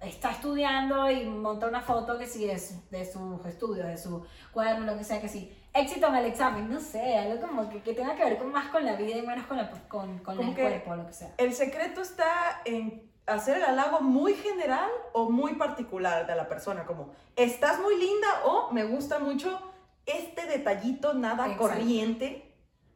está 0.00 0.30
estudiando 0.30 1.10
y 1.10 1.24
monta 1.24 1.66
una 1.66 1.80
foto 1.80 2.18
que 2.18 2.26
sí 2.26 2.46
de, 2.46 2.58
su- 2.58 2.80
de 2.90 3.04
sus 3.04 3.44
estudios, 3.46 3.86
de 3.86 3.98
su 3.98 4.24
cuaderno, 4.52 4.86
lo 4.86 4.96
que 4.98 5.04
sea, 5.04 5.20
que 5.20 5.28
sí. 5.28 5.52
Éxito 5.74 6.06
en 6.08 6.14
el 6.16 6.24
examen, 6.26 6.68
no 6.72 6.80
sé, 6.80 7.16
algo 7.18 7.46
como 7.46 7.68
que, 7.68 7.82
que 7.82 7.92
tenga 7.94 8.14
que 8.14 8.24
ver 8.24 8.38
con 8.38 8.50
más 8.52 8.68
con 8.68 8.84
la 8.84 8.94
vida 8.96 9.16
y 9.16 9.22
menos 9.26 9.46
con, 9.46 9.56
la, 9.56 9.70
con, 9.88 10.18
con 10.20 10.40
el 10.40 10.54
cuerpo, 10.54 10.94
lo 10.96 11.06
que 11.06 11.12
sea. 11.12 11.34
el 11.36 11.52
secreto 11.52 12.00
está 12.00 12.62
en 12.64 13.08
hacer 13.26 13.58
el 13.58 13.64
halago 13.64 14.00
muy 14.00 14.34
general 14.34 14.88
o 15.12 15.28
muy 15.30 15.54
particular 15.56 16.26
de 16.26 16.34
la 16.34 16.48
persona, 16.48 16.84
como, 16.86 17.12
estás 17.36 17.78
muy 17.80 17.98
linda 17.98 18.28
o 18.46 18.70
me 18.72 18.84
gusta 18.84 19.18
mucho 19.18 19.60
este 20.06 20.46
detallito 20.46 21.12
nada 21.12 21.44
Exacto. 21.44 21.58
corriente 21.64 22.44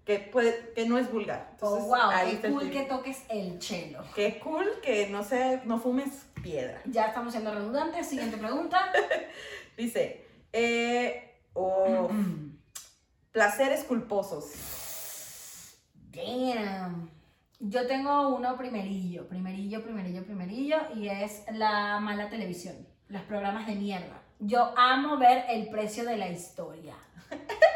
que, 0.07 0.19
puede, 0.19 0.73
que 0.73 0.87
no 0.87 0.99
es 0.99 1.13
vulgar. 1.13 1.49
Oh, 1.61 1.77
Entonces, 1.77 1.85
wow, 1.89 2.11
ahí 2.11 2.39
qué 2.43 2.51
cool 2.51 2.71
que 2.71 2.83
toques 2.83 3.23
el 3.29 3.59
chelo. 3.59 4.03
Qué 4.15 4.41
cool 4.41 4.67
que 4.83 5.09
no 5.09 5.23
sé, 5.23 5.61
no 5.65 5.79
fumes 5.79 6.27
piedra. 6.43 6.81
Ya 6.87 7.07
estamos 7.07 7.33
siendo 7.33 7.55
redundantes. 7.55 8.07
Siguiente 8.07 8.37
pregunta. 8.37 8.93
Dice, 9.77 10.27
eh, 10.53 11.39
oh, 11.55 12.11
placeres 13.33 13.85
culposos. 13.85 14.53
Damn. 16.11 17.11
Yo 17.59 17.87
tengo 17.87 18.35
uno 18.35 18.57
primerillo, 18.57 19.29
primerillo, 19.29 19.83
primerillo, 19.85 20.25
primerillo, 20.25 20.77
y 20.97 21.09
es 21.09 21.45
la 21.53 22.01
mala 22.01 22.29
televisión, 22.29 22.75
los 23.07 23.23
programas 23.23 23.69
de 23.69 23.77
mierda. 23.77 24.21
Yo 24.41 24.75
amo 24.77 25.17
ver 25.17 25.45
el 25.49 25.69
precio 25.71 26.05
de 26.05 26.17
la 26.17 26.29
historia. 26.29 26.97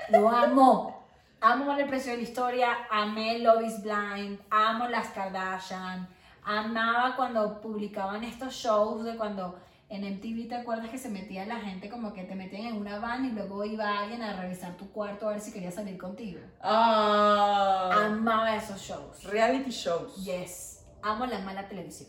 Lo 0.08 0.28
amo. 0.28 1.06
Amo 1.40 1.66
ver 1.66 1.82
el 1.82 1.88
precio 1.88 2.10
de 2.12 2.18
la 2.18 2.24
historia, 2.24 2.76
amé 2.90 3.38
Love 3.38 3.66
is 3.66 3.82
Blind, 3.82 4.40
amo 4.50 4.88
las 4.88 5.08
Kardashian, 5.08 6.08
amaba 6.46 7.16
cuando 7.16 7.60
publicaban 7.60 8.22
estos 8.24 8.54
shows 8.54 9.04
de 9.04 9.16
cuando 9.16 9.58
en 9.88 10.02
MTV 10.16 10.48
te 10.48 10.54
acuerdas 10.56 10.88
que 10.90 10.98
se 10.98 11.08
metía 11.08 11.44
la 11.46 11.56
gente 11.56 11.88
como 11.90 12.12
que 12.12 12.22
te 12.24 12.34
metían 12.34 12.66
en 12.66 12.76
una 12.76 12.98
van 12.98 13.24
y 13.24 13.30
luego 13.32 13.64
iba 13.64 13.98
alguien 14.00 14.22
a 14.22 14.40
revisar 14.40 14.76
tu 14.76 14.90
cuarto 14.92 15.28
a 15.28 15.32
ver 15.32 15.40
si 15.40 15.52
quería 15.52 15.70
salir 15.70 15.98
contigo. 15.98 16.40
Ah, 16.60 17.90
Amaba 18.06 18.54
esos 18.56 18.80
shows. 18.80 19.24
reality 19.24 19.70
shows. 19.70 20.16
Yes. 20.24 20.84
Amo 21.02 21.26
la 21.26 21.38
mala 21.40 21.68
televisión. 21.68 22.08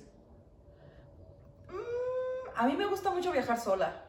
Mm, 1.70 2.50
A 2.60 2.66
mí 2.68 2.76
me 2.76 2.86
gusta 2.86 3.10
mucho 3.12 3.32
viajar 3.32 3.60
sola. 3.60 4.04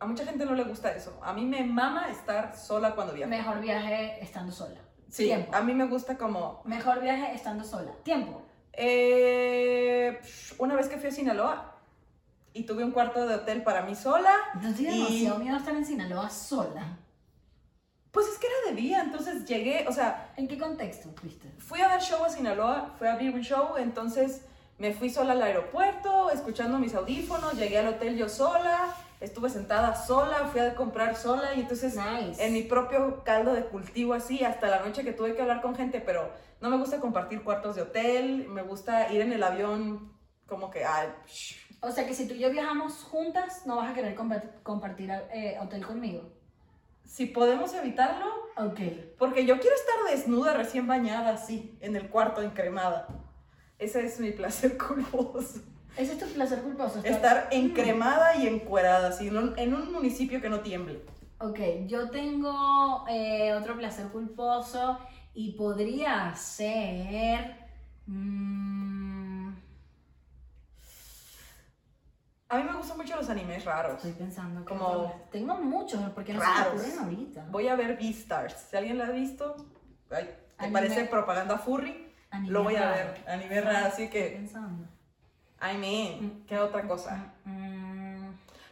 A 0.00 0.06
mucha 0.06 0.24
gente 0.24 0.44
no 0.44 0.54
le 0.54 0.62
gusta 0.64 0.92
eso. 0.92 1.18
A 1.22 1.32
mí 1.32 1.44
me 1.44 1.64
mama 1.64 2.08
estar 2.10 2.56
sola 2.56 2.94
cuando 2.94 3.12
viajo. 3.14 3.30
Mejor 3.30 3.60
viaje 3.60 4.22
estando 4.22 4.52
sola. 4.52 4.78
Sí, 5.08 5.24
Tiempo. 5.24 5.54
a 5.54 5.60
mí 5.62 5.72
me 5.74 5.86
gusta 5.86 6.16
como... 6.16 6.62
Mejor 6.64 7.00
viaje 7.00 7.34
estando 7.34 7.64
sola. 7.64 7.90
Tiempo. 8.04 8.42
Eh, 8.80 10.20
una 10.58 10.74
vez 10.76 10.88
que 10.88 10.96
fui 10.98 11.08
a 11.08 11.12
Sinaloa 11.12 11.74
y 12.52 12.64
tuve 12.64 12.84
un 12.84 12.92
cuarto 12.92 13.26
de 13.26 13.34
hotel 13.36 13.62
para 13.62 13.82
mí 13.82 13.94
sola, 13.94 14.32
Entonces 14.54 14.76
tienes 14.78 14.96
Y- 14.96 14.98
demasiado 15.04 15.38
miedo 15.38 15.56
estar 15.56 15.74
en 15.74 15.84
Sinaloa 15.84 16.30
sola. 16.30 16.96
pues 18.10 18.26
es 18.26 18.38
que 18.38 18.46
era 18.46 18.70
de 18.74 18.80
día, 18.80 19.02
entonces 19.02 19.44
llegué, 19.44 19.84
o 19.86 19.92
sea, 19.92 20.32
¿En 20.36 20.48
qué 20.48 20.58
contexto 20.58 21.10
fuiste? 21.20 21.48
fui 21.58 21.80
a 21.80 21.88
dar 21.88 22.00
show 22.00 22.24
a 22.24 22.30
Sinaloa, 22.30 22.94
fui 22.98 23.06
a 23.06 23.12
abrir 23.12 23.32
un 23.34 23.42
show, 23.42 23.76
entonces 23.76 24.42
me 24.78 24.92
fui 24.92 25.10
sola 25.10 25.32
al 25.32 25.42
aeropuerto, 25.42 26.30
escuchando 26.30 26.78
mis 26.78 26.94
audífonos, 26.94 27.54
llegué 27.54 27.78
al 27.78 27.88
hotel 27.88 28.16
yo 28.16 28.28
sola, 28.28 28.94
estuve 29.20 29.50
sentada 29.50 29.94
sola, 29.94 30.48
fui 30.50 30.60
a 30.60 30.74
comprar 30.74 31.16
sola 31.16 31.54
y 31.54 31.60
entonces 31.60 31.96
Nice. 31.96 32.44
en 32.44 32.52
mi 32.54 32.62
propio 32.62 33.22
caldo 33.24 33.52
de 33.52 33.64
cultivo 33.64 34.14
así, 34.14 34.42
hasta 34.44 34.68
la 34.68 34.80
noche 34.80 35.04
que 35.04 35.12
tuve 35.12 35.34
que 35.36 35.42
hablar 35.42 35.60
con 35.60 35.76
gente, 35.76 36.00
pero 36.00 36.30
no 36.60 36.70
me 36.70 36.76
gusta 36.76 37.00
compartir 37.00 37.42
cuartos 37.42 37.76
de 37.76 37.82
hotel, 37.82 38.46
me 38.48 38.62
gusta 38.62 39.12
ir 39.12 39.20
en 39.20 39.32
el 39.32 39.42
avión 39.42 40.12
como 40.46 40.70
que, 40.70 40.84
ay. 40.84 41.08
O 41.80 41.90
sea 41.92 42.06
que 42.06 42.14
si 42.14 42.26
tú 42.26 42.34
y 42.34 42.38
yo 42.40 42.50
viajamos 42.50 43.04
juntas, 43.04 43.64
no 43.66 43.76
vas 43.76 43.90
a 43.90 43.94
querer 43.94 44.16
compa- 44.16 44.62
compartir 44.62 45.10
eh, 45.32 45.56
hotel 45.60 45.86
conmigo. 45.86 46.22
si 47.04 47.26
podemos 47.26 47.72
evitarlo, 47.74 48.26
Ok. 48.56 48.80
porque 49.18 49.46
yo 49.46 49.58
quiero 49.60 49.76
estar 49.76 50.10
desnuda, 50.10 50.54
recién 50.54 50.86
bañada, 50.86 51.30
así, 51.34 51.76
en 51.80 51.96
el 51.96 52.08
cuarto, 52.10 52.42
encremada. 52.42 53.06
Ese 53.78 54.04
es 54.04 54.18
mi 54.20 54.32
placer 54.32 54.76
culposo. 54.86 55.60
Ese 55.96 56.12
es 56.12 56.18
tu 56.18 56.26
placer 56.26 56.60
culposo. 56.62 57.00
Estar 57.04 57.48
encremada 57.50 58.36
y 58.36 58.46
encuerada, 58.46 59.08
así, 59.08 59.28
en 59.28 59.36
un, 59.38 59.58
en 59.58 59.74
un 59.74 59.92
municipio 59.92 60.40
que 60.40 60.48
no 60.50 60.60
tiemble. 60.60 61.02
Ok, 61.40 61.58
yo 61.86 62.10
tengo 62.10 63.04
eh, 63.08 63.52
otro 63.54 63.76
placer 63.76 64.08
culposo 64.08 64.98
y 65.40 65.52
podría 65.52 66.34
ser... 66.34 67.54
mm, 68.06 69.48
A 72.48 72.56
mí 72.56 72.62
me 72.64 72.72
gustan 72.76 72.96
mucho 72.96 73.14
los 73.14 73.28
animes 73.30 73.64
raros. 73.64 73.96
estoy 73.96 74.12
pensando 74.12 74.64
que 74.64 74.68
Como- 74.74 74.86
otro- 74.86 75.20
tengo 75.30 75.54
muchos 75.58 76.00
porque 76.10 76.32
no 76.34 76.40
Raros. 76.40 76.80
se 76.80 76.88
me 76.88 76.92
ocurren 76.94 76.98
ahorita. 77.04 77.46
Voy 77.50 77.68
a 77.68 77.76
ver 77.76 77.96
Beastars. 77.96 78.54
Si 78.70 78.76
alguien 78.76 78.98
la 78.98 79.06
ha 79.06 79.10
visto, 79.10 79.54
ay, 80.10 80.24
¿te 80.24 80.64
Anime. 80.64 80.72
parece 80.80 81.04
propaganda 81.04 81.58
furry? 81.58 82.12
Anime 82.30 82.52
Lo 82.52 82.64
voy 82.64 82.74
a 82.76 82.80
raro. 82.80 83.12
ver. 83.12 83.28
Anime 83.28 83.60
raro, 83.60 83.86
así 83.86 84.04
Estoy 84.04 84.08
que, 84.08 84.30
pensando. 84.30 84.88
I 85.60 85.76
mean, 85.76 86.44
¿qué 86.48 86.58
otra 86.58 86.82
cosa? 86.88 87.32
Mm, 87.44 87.67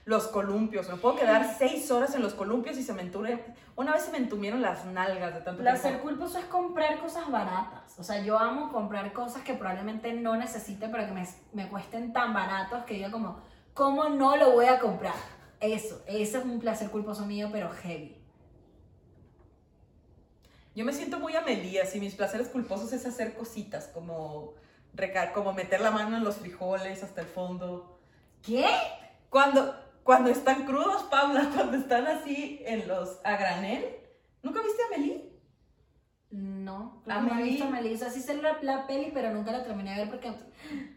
Los 0.07 0.29
columpios. 0.29 0.89
Me 0.89 0.95
puedo 0.95 1.17
quedar 1.17 1.57
seis 1.59 1.91
horas 1.91 2.15
en 2.15 2.23
los 2.23 2.33
columpios 2.33 2.79
y 2.79 2.85
se 2.85 2.93
me 2.93 3.03
entume. 3.03 3.43
Una 3.75 3.93
vez 3.93 4.05
se 4.05 4.13
me 4.13 4.19
entumieron 4.19 4.63
las 4.63 4.85
nalgas 4.85 5.35
de 5.35 5.41
tanto 5.41 5.61
Placer 5.61 5.95
tiempo. 5.95 6.05
culposo 6.05 6.39
es 6.39 6.45
comprar 6.45 7.01
cosas 7.01 7.29
baratas. 7.29 7.99
O 7.99 8.05
sea, 8.05 8.23
yo 8.23 8.39
amo 8.39 8.71
comprar 8.71 9.13
cosas 9.13 9.43
que 9.43 9.55
probablemente 9.55 10.13
no 10.13 10.37
necesite, 10.37 10.89
pero 10.89 11.07
que 11.07 11.13
me, 11.13 11.27
me 11.53 11.69
cuesten 11.69 12.13
tan 12.13 12.33
baratos 12.33 12.85
que 12.85 13.01
yo 13.01 13.11
como, 13.11 13.41
¿cómo 13.75 14.09
no 14.09 14.37
lo 14.37 14.53
voy 14.53 14.67
a 14.67 14.79
comprar? 14.79 15.17
Eso, 15.59 16.01
ese 16.07 16.39
es 16.39 16.45
un 16.45 16.61
placer 16.61 16.89
culposo 16.89 17.27
mío, 17.27 17.49
pero 17.51 17.69
heavy. 17.71 18.17
Yo 20.77 20.85
me 20.85 20.93
siento 20.93 21.19
muy 21.19 21.35
amelía. 21.35 21.85
Si 21.85 21.99
mis 21.99 22.15
placeres 22.15 22.49
culposos 22.49 22.93
es 22.93 23.05
hacer 23.07 23.35
cositas 23.35 23.89
como, 23.89 24.55
como 25.35 25.53
meter 25.53 25.81
la 25.81 25.91
mano 25.91 26.17
en 26.17 26.23
los 26.23 26.37
frijoles 26.37 27.03
hasta 27.03 27.23
el 27.23 27.27
fondo. 27.27 27.99
¿Qué? 28.41 28.67
Cuando, 29.31 29.75
cuando 30.07 30.31
están 30.31 30.65
crudos, 30.65 31.03
Paula, 31.05 31.51
cuando 31.55 31.77
están 31.77 32.07
así 32.07 32.63
en 32.65 32.89
los 32.89 33.21
a 33.25 33.37
granel. 33.37 33.85
¿Nunca 34.43 34.63
viste 34.63 34.81
a 34.83 34.87
Amelie? 34.87 35.33
No, 36.31 37.03
creo 37.05 37.21
que 37.25 37.27
no 37.35 37.39
he 37.39 37.43
visto 37.43 37.69
Melissa. 37.69 38.11
Sí 38.11 38.21
sé 38.21 38.41
la, 38.41 38.59
la 38.63 38.87
peli, 38.87 39.11
pero 39.13 39.33
nunca 39.33 39.51
la 39.53 39.65
terminé 39.65 39.91
de 39.91 39.99
ver 40.05 40.11
porque 40.11 40.33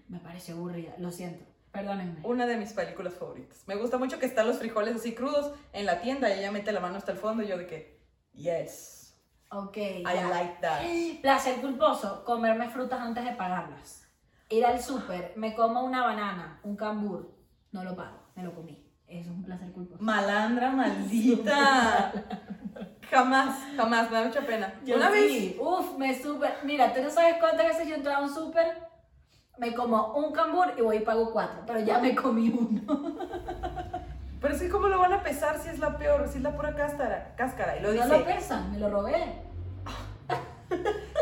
me 0.08 0.20
pareció 0.20 0.56
aburrida. 0.56 0.94
Lo 1.00 1.12
siento, 1.12 1.44
perdónenme. 1.72 2.22
Una 2.24 2.46
de 2.46 2.58
mis 2.58 2.74
películas 2.74 3.16
favoritas. 3.16 3.64
Me 3.68 3.76
gusta 3.76 3.98
mucho 3.98 4.20
que 4.20 4.28
están 4.28 4.48
los 4.48 4.60
frijoles 4.60 4.96
así 4.96 5.14
crudos 5.16 5.54
en 5.74 5.86
la 5.86 6.02
tienda 6.02 6.30
y 6.30 6.40
ella 6.40 6.52
mete 6.52 6.72
la 6.72 6.80
mano 6.80 6.98
hasta 6.98 7.12
el 7.12 7.18
fondo 7.18 7.42
y 7.44 7.48
yo 7.48 7.58
de 7.58 7.66
que, 7.68 8.00
yes, 8.34 9.20
Ok, 9.52 9.78
I 9.78 10.04
ya. 10.04 10.30
like 10.30 10.58
that. 10.62 10.82
Placer 11.22 11.60
culposo, 11.62 12.24
comerme 12.24 12.70
frutas 12.70 13.00
antes 13.00 13.26
de 13.26 13.32
pagarlas. 13.32 14.08
Ir 14.50 14.66
al 14.66 14.80
súper, 14.82 15.34
me 15.36 15.56
como 15.56 15.84
una 15.84 16.04
banana, 16.04 16.60
un 16.64 16.76
cambur, 16.76 17.36
no 17.72 17.84
lo 17.84 17.96
pago, 17.96 18.20
me 18.36 18.44
lo 18.44 18.54
comí. 18.54 18.89
Es 19.10 19.28
un 19.28 19.44
placer 19.44 19.72
culposo. 19.72 20.04
Malandra 20.04 20.70
maldita. 20.72 22.14
jamás, 23.10 23.58
jamás, 23.76 24.10
me 24.12 24.18
da 24.18 24.26
mucha 24.26 24.42
pena. 24.42 24.74
Yo 24.86 24.98
Una 24.98 25.10
vez, 25.10 25.32
sí, 25.32 25.58
Uf, 25.60 25.98
me 25.98 26.18
súper. 26.22 26.58
Mira, 26.64 26.94
tú 26.94 27.02
no 27.02 27.10
sabes 27.10 27.38
cuántas 27.40 27.68
veces 27.68 27.88
yo 27.88 27.96
entro 27.96 28.14
a 28.14 28.22
un 28.22 28.32
súper, 28.32 28.88
me 29.58 29.74
como 29.74 30.14
un 30.14 30.32
cambur 30.32 30.74
y 30.78 30.82
voy 30.82 30.98
y 30.98 31.00
pago 31.02 31.32
cuatro, 31.32 31.64
pero 31.66 31.80
ya 31.80 31.98
me 32.00 32.16
comí 32.16 32.50
uno. 32.50 32.82
pero 34.42 34.54
es 34.54 34.62
que 34.62 34.70
cómo 34.70 34.88
lo 34.88 35.00
van 35.00 35.14
a 35.14 35.24
pesar 35.24 35.60
si 35.60 35.70
es 35.70 35.80
la 35.80 35.98
peor, 35.98 36.28
si 36.30 36.38
es 36.38 36.44
la 36.44 36.56
pura 36.56 36.76
cáscara, 36.76 37.34
cáscara. 37.36 37.78
Y 37.78 37.82
lo 37.82 37.88
No 37.88 37.94
dice, 37.96 38.08
lo 38.08 38.26
pesan, 38.26 38.72
me 38.72 38.78
lo 38.78 38.90
robé. 38.90 39.42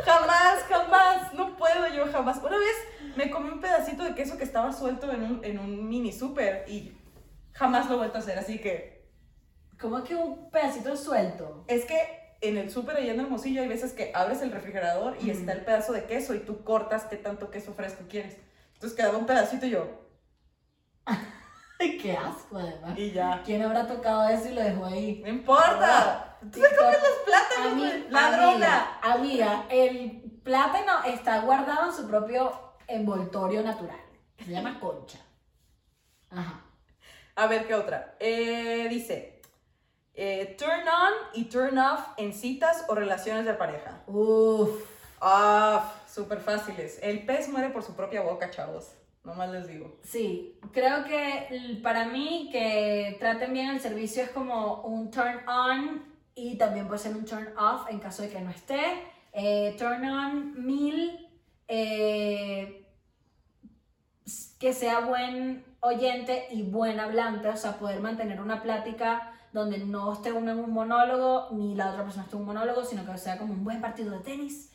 jamás, 0.05 0.63
jamás, 0.67 1.33
no 1.33 1.55
puedo 1.55 1.87
yo 1.87 2.11
jamás. 2.11 2.37
Una 2.39 2.57
vez 2.57 2.75
me 3.15 3.31
comí 3.31 3.49
un 3.49 3.61
pedacito 3.61 4.03
de 4.03 4.13
queso 4.13 4.37
que 4.37 4.43
estaba 4.43 4.73
suelto 4.73 5.09
en 5.11 5.23
un, 5.23 5.39
en 5.45 5.57
un 5.57 5.87
mini 5.87 6.11
súper 6.11 6.65
y 6.67 6.96
jamás 7.57 7.87
lo 7.87 7.95
he 7.95 7.97
vuelto 7.97 8.17
a 8.17 8.21
hacer, 8.21 8.37
así 8.39 8.59
que 8.59 8.97
¿Cómo 9.79 10.03
que 10.03 10.15
un 10.15 10.49
pedacito 10.49 10.97
suelto? 10.97 11.63
Es 11.67 11.85
que 11.85 12.35
en 12.41 12.57
el 12.57 12.71
súper 12.71 12.97
allá 12.97 13.13
en 13.13 13.19
Hermosillo 13.19 13.61
hay 13.61 13.67
veces 13.67 13.93
que 13.93 14.11
abres 14.15 14.41
el 14.41 14.51
refrigerador 14.51 15.17
y 15.21 15.29
está 15.29 15.51
el 15.53 15.63
pedazo 15.65 15.93
de 15.93 16.05
queso 16.05 16.33
y 16.33 16.39
tú 16.39 16.63
cortas 16.63 17.03
qué 17.05 17.15
tanto 17.15 17.51
queso 17.51 17.73
fresco 17.73 18.05
quieres. 18.09 18.37
Entonces 18.73 18.97
quedaba 18.97 19.17
un 19.19 19.27
pedacito 19.27 19.65
y 19.67 19.71
yo, 19.71 20.07
Qué 22.01 22.17
asco, 22.17 22.57
además. 22.57 22.97
y 22.97 23.11
ya. 23.11 23.43
¿Quién 23.45 23.61
habrá 23.61 23.85
tocado 23.85 24.27
eso 24.29 24.49
y 24.49 24.53
lo 24.53 24.61
dejó 24.63 24.85
ahí? 24.85 25.21
No 25.23 25.29
importa. 25.29 26.37
Tú 26.41 26.59
te 26.59 26.75
comes 26.75 26.97
los 27.01 27.19
plátanos, 27.25 27.77
güey. 27.77 28.09
Ladrona. 28.09 28.99
Amiga, 29.03 29.59
amiga, 29.61 29.65
el 29.69 30.21
plátano 30.43 31.03
está 31.05 31.41
guardado 31.41 31.91
en 31.91 31.95
su 31.95 32.07
propio 32.07 32.51
envoltorio 32.87 33.61
natural. 33.61 33.99
Se 34.43 34.51
llama 34.51 34.79
concha. 34.79 35.19
Ajá. 36.31 36.63
A 37.37 37.45
ver, 37.45 37.67
¿qué 37.67 37.75
otra? 37.75 38.15
Eh, 38.19 38.87
dice, 38.89 39.39
eh, 40.15 40.55
turn 40.57 40.87
on 40.87 41.13
y 41.35 41.45
turn 41.45 41.77
off 41.77 41.99
en 42.17 42.33
citas 42.33 42.83
o 42.87 42.95
relaciones 42.95 43.45
de 43.45 43.53
pareja. 43.53 44.01
Uf. 44.07 44.71
Ah, 45.21 45.93
súper 46.11 46.39
fáciles. 46.39 46.97
El 47.03 47.27
pez 47.27 47.47
muere 47.49 47.69
por 47.69 47.83
su 47.83 47.95
propia 47.95 48.23
boca, 48.23 48.49
chavos. 48.49 48.91
Nomás 49.23 49.51
les 49.51 49.67
digo. 49.67 49.99
Sí, 50.01 50.59
creo 50.71 51.03
que 51.03 51.79
para 51.83 52.05
mí 52.05 52.49
que 52.51 53.17
traten 53.19 53.53
bien 53.53 53.69
el 53.69 53.81
servicio 53.81 54.23
es 54.23 54.31
como 54.31 54.81
un 54.81 55.11
turn 55.11 55.47
on 55.47 56.05
y 56.33 56.57
también 56.57 56.87
puede 56.87 57.01
ser 57.01 57.15
un 57.15 57.25
turn 57.25 57.55
off 57.55 57.87
en 57.87 57.99
caso 57.99 58.23
de 58.23 58.29
que 58.29 58.41
no 58.41 58.49
esté. 58.49 58.81
Eh, 59.31 59.75
turn 59.77 60.03
on 60.09 60.65
mil, 60.65 61.29
eh, 61.67 62.86
que 64.59 64.73
sea 64.73 65.01
buen 65.01 65.65
oyente 65.79 66.47
y 66.51 66.63
buen 66.63 66.99
hablante, 66.99 67.47
o 67.47 67.57
sea, 67.57 67.77
poder 67.77 67.99
mantener 67.99 68.41
una 68.41 68.61
plática 68.61 69.33
donde 69.53 69.79
no 69.79 70.13
esté 70.13 70.31
uno 70.31 70.51
en 70.51 70.59
un 70.59 70.71
monólogo 70.71 71.49
ni 71.51 71.75
la 71.75 71.91
otra 71.91 72.03
persona 72.03 72.23
esté 72.23 72.35
en 72.35 72.41
un 72.41 72.47
monólogo, 72.47 72.83
sino 72.83 73.05
que 73.05 73.17
sea 73.17 73.37
como 73.37 73.53
un 73.53 73.63
buen 73.63 73.81
partido 73.81 74.11
de 74.11 74.19
tenis. 74.19 74.71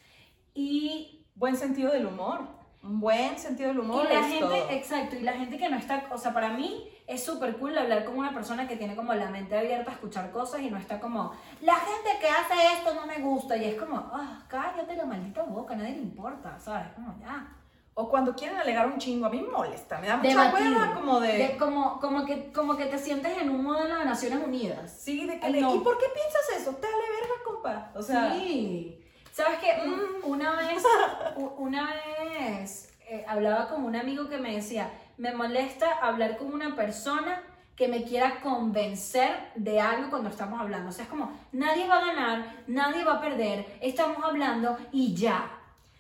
Y 0.55 1.23
Buen 1.35 1.57
sentido 1.57 1.93
del 1.93 2.07
humor. 2.07 2.41
Un 2.83 3.01
buen 3.01 3.39
sentido 3.39 3.69
del 3.69 3.81
humor. 3.81 4.07
y 4.11 4.13
la 4.13 4.23
gente, 4.25 4.45
todo. 4.45 4.71
exacto, 4.71 5.17
y 5.17 5.21
la 5.21 5.33
gente 5.33 5.57
que 5.57 5.69
no 5.69 5.77
está, 5.77 6.09
o 6.11 6.19
sea, 6.19 6.35
para 6.35 6.51
mí 6.51 6.89
es 7.07 7.25
súper 7.25 7.57
cool 7.59 7.77
hablar 7.79 8.05
con 8.05 8.19
una 8.19 8.35
persona 8.35 8.67
que 8.67 8.77
tiene 8.77 8.97
como 8.97 9.15
la 9.15 9.31
mente 9.31 9.57
abierta 9.57 9.93
a 9.93 9.95
escuchar 9.95 10.31
cosas 10.31 10.61
y 10.61 10.71
no 10.71 10.77
está 10.79 10.99
como, 10.99 11.33
la 11.61 11.77
gente 11.77 12.11
que 12.21 12.29
hace 12.29 12.55
esto 12.77 12.95
no 12.95 13.07
me 13.07 13.19
gusta, 13.21 13.57
y 13.57 13.67
es 13.67 13.81
como, 13.81 13.97
ah, 13.97 14.45
cállate 14.49 14.97
la 14.97 15.07
maldita 15.07 15.43
boca, 15.43 15.75
a 15.75 15.77
nadie 15.77 15.95
le 15.95 16.03
importa, 16.03 16.59
¿sabes? 16.59 16.89
Como 16.95 17.17
ya. 17.21 17.57
O 17.95 18.09
cuando 18.09 18.35
quieren 18.35 18.57
alegar 18.59 18.87
un 18.87 18.99
chingo, 18.99 19.27
a 19.27 19.31
mí 19.31 19.41
me 19.43 19.49
molesta, 19.51 19.99
me 19.99 20.07
da 20.07 20.17
mucha 20.17 20.51
hueva 20.55 20.95
como 20.95 21.21
de... 21.21 21.33
De- 21.37 21.57
como, 21.59 22.01
como, 22.01 22.25
que, 22.25 22.51
como 22.53 22.77
que 22.77 22.87
te 22.87 22.99
sientes 22.99 23.37
en 23.37 23.51
un 23.51 23.63
modelo 23.63 23.99
de 23.99 24.05
Naciones 24.07 24.41
Unidas. 24.43 24.91
Sí, 24.99 25.27
de 25.27 25.39
que 25.39 25.47
Ay, 25.47 25.61
no. 25.61 25.75
¿y 25.75 25.79
por 25.81 25.99
qué 25.99 26.07
piensas 26.15 26.61
eso? 26.63 26.71
Te 26.77 26.87
vale 26.87 27.05
verga, 27.21 27.35
compa. 27.45 27.91
O 27.95 28.03
sea, 28.03 28.33
sí. 28.33 28.99
¿Sabes 29.33 29.59
qué? 29.61 29.83
Un- 29.87 29.93
Mm. 30.23 30.25
Una 30.31 30.53
vez, 30.57 30.83
una 31.59 31.93
vez 31.93 32.95
eh, 33.09 33.25
hablaba 33.29 33.69
con 33.69 33.85
un 33.85 33.95
amigo 33.97 34.29
que 34.29 34.39
me 34.39 34.55
decía, 34.55 34.91
me 35.19 35.35
molesta 35.35 35.91
hablar 36.01 36.39
con 36.39 36.53
una 36.55 36.75
persona 36.75 37.43
que 37.77 37.89
me 37.89 38.05
quiera 38.05 38.41
convencer 38.41 39.51
de 39.55 39.81
algo 39.81 40.11
cuando 40.11 40.29
estamos 40.31 40.61
hablando. 40.61 40.89
O 40.89 40.93
sea, 40.93 41.05
es 41.05 41.11
como, 41.11 41.33
nadie 41.53 41.87
va 41.89 41.99
a 41.99 42.07
ganar, 42.07 42.63
nadie 42.69 43.05
va 43.05 43.15
a 43.15 43.21
perder, 43.21 43.67
estamos 43.81 44.19
hablando 44.25 44.79
y 44.93 45.15
ya. 45.15 45.51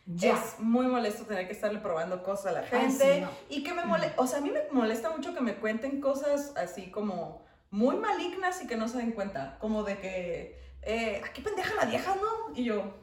Ya. 0.06 0.32
Es 0.34 0.58
muy 0.58 0.86
molesto 0.86 1.24
tener 1.24 1.46
que 1.46 1.52
estarle 1.52 1.78
probando 1.78 2.22
cosas 2.22 2.46
a 2.46 2.52
la 2.52 2.60
Ay, 2.60 2.68
gente. 2.90 3.14
sí, 3.14 3.20
no. 3.20 3.30
Y 3.48 3.62
que 3.62 3.72
me 3.72 3.84
molesta, 3.84 4.20
o 4.20 4.26
sea, 4.26 4.38
a 4.38 4.40
mí 4.42 4.50
me 4.50 4.62
molesta 4.72 5.10
mucho 5.10 5.32
que 5.34 5.40
me 5.40 5.54
cuenten 5.56 6.00
cosas 6.00 6.52
así 6.56 6.90
como 6.90 7.44
muy 7.70 7.96
malignas 7.96 8.62
y 8.62 8.66
que 8.66 8.76
no 8.76 8.88
se 8.88 8.98
den 8.98 9.12
cuenta. 9.12 9.58
Como 9.60 9.84
de 9.84 9.98
que, 9.98 10.60
eh, 10.82 11.22
¿a 11.24 11.32
qué 11.32 11.40
pendeja 11.40 11.74
la 11.76 11.84
vieja, 11.86 12.16
no? 12.16 12.52
Y 12.54 12.64
yo, 12.64 13.00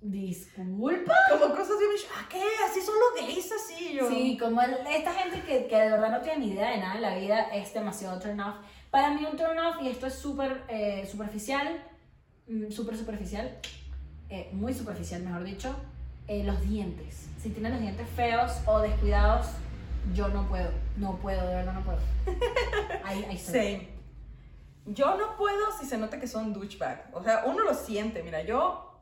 Disculpa. 0.00 1.12
como 1.28 1.50
cosas 1.54 1.76
de, 1.80 1.84
¿ah, 2.16 2.26
qué? 2.30 2.40
Así 2.70 2.80
son 2.80 2.94
los 2.94 3.20
gays, 3.26 3.50
así. 3.50 3.88
Y 3.90 3.94
yo, 3.96 4.08
Sí, 4.08 4.38
como 4.38 4.62
el- 4.62 4.86
esta 4.86 5.12
gente 5.12 5.42
que, 5.42 5.66
que 5.66 5.76
de 5.76 5.90
verdad 5.90 6.10
no 6.10 6.20
tiene 6.20 6.38
ni 6.46 6.52
idea 6.52 6.70
de 6.70 6.78
nada 6.78 6.94
en 6.94 7.02
la 7.02 7.16
vida 7.16 7.40
es 7.52 7.74
demasiado 7.74 8.20
turn 8.20 8.38
off. 8.40 8.56
Para 8.92 9.10
mí 9.10 9.26
un 9.28 9.36
turn 9.36 9.58
off, 9.58 9.76
y 9.82 9.88
esto 9.88 10.06
es 10.06 10.14
súper 10.14 10.62
eh, 10.68 11.04
superficial, 11.10 11.82
mm, 12.46 12.70
súper 12.70 12.96
superficial, 12.96 13.58
eh, 14.30 14.50
muy 14.52 14.74
superficial 14.74 15.22
mejor 15.22 15.44
dicho, 15.44 15.74
eh, 16.26 16.44
los 16.44 16.60
dientes. 16.62 17.26
Si 17.40 17.50
tienen 17.50 17.72
los 17.72 17.80
dientes 17.80 18.08
feos 18.10 18.52
o 18.66 18.80
descuidados, 18.80 19.46
yo 20.14 20.28
no 20.28 20.46
puedo, 20.48 20.70
no 20.96 21.16
puedo, 21.16 21.46
de 21.46 21.54
verdad 21.56 21.72
no 21.74 21.82
puedo. 21.82 21.98
Ahí, 23.04 23.24
ahí. 23.28 23.38
Same. 23.38 23.88
Yo 24.86 25.16
no 25.16 25.36
puedo 25.36 25.70
si 25.78 25.86
se 25.86 25.98
nota 25.98 26.18
que 26.18 26.26
son 26.26 26.52
douchebag. 26.52 27.10
O 27.12 27.22
sea, 27.22 27.44
uno 27.46 27.62
lo 27.64 27.74
siente. 27.74 28.22
Mira, 28.22 28.42
yo 28.42 28.98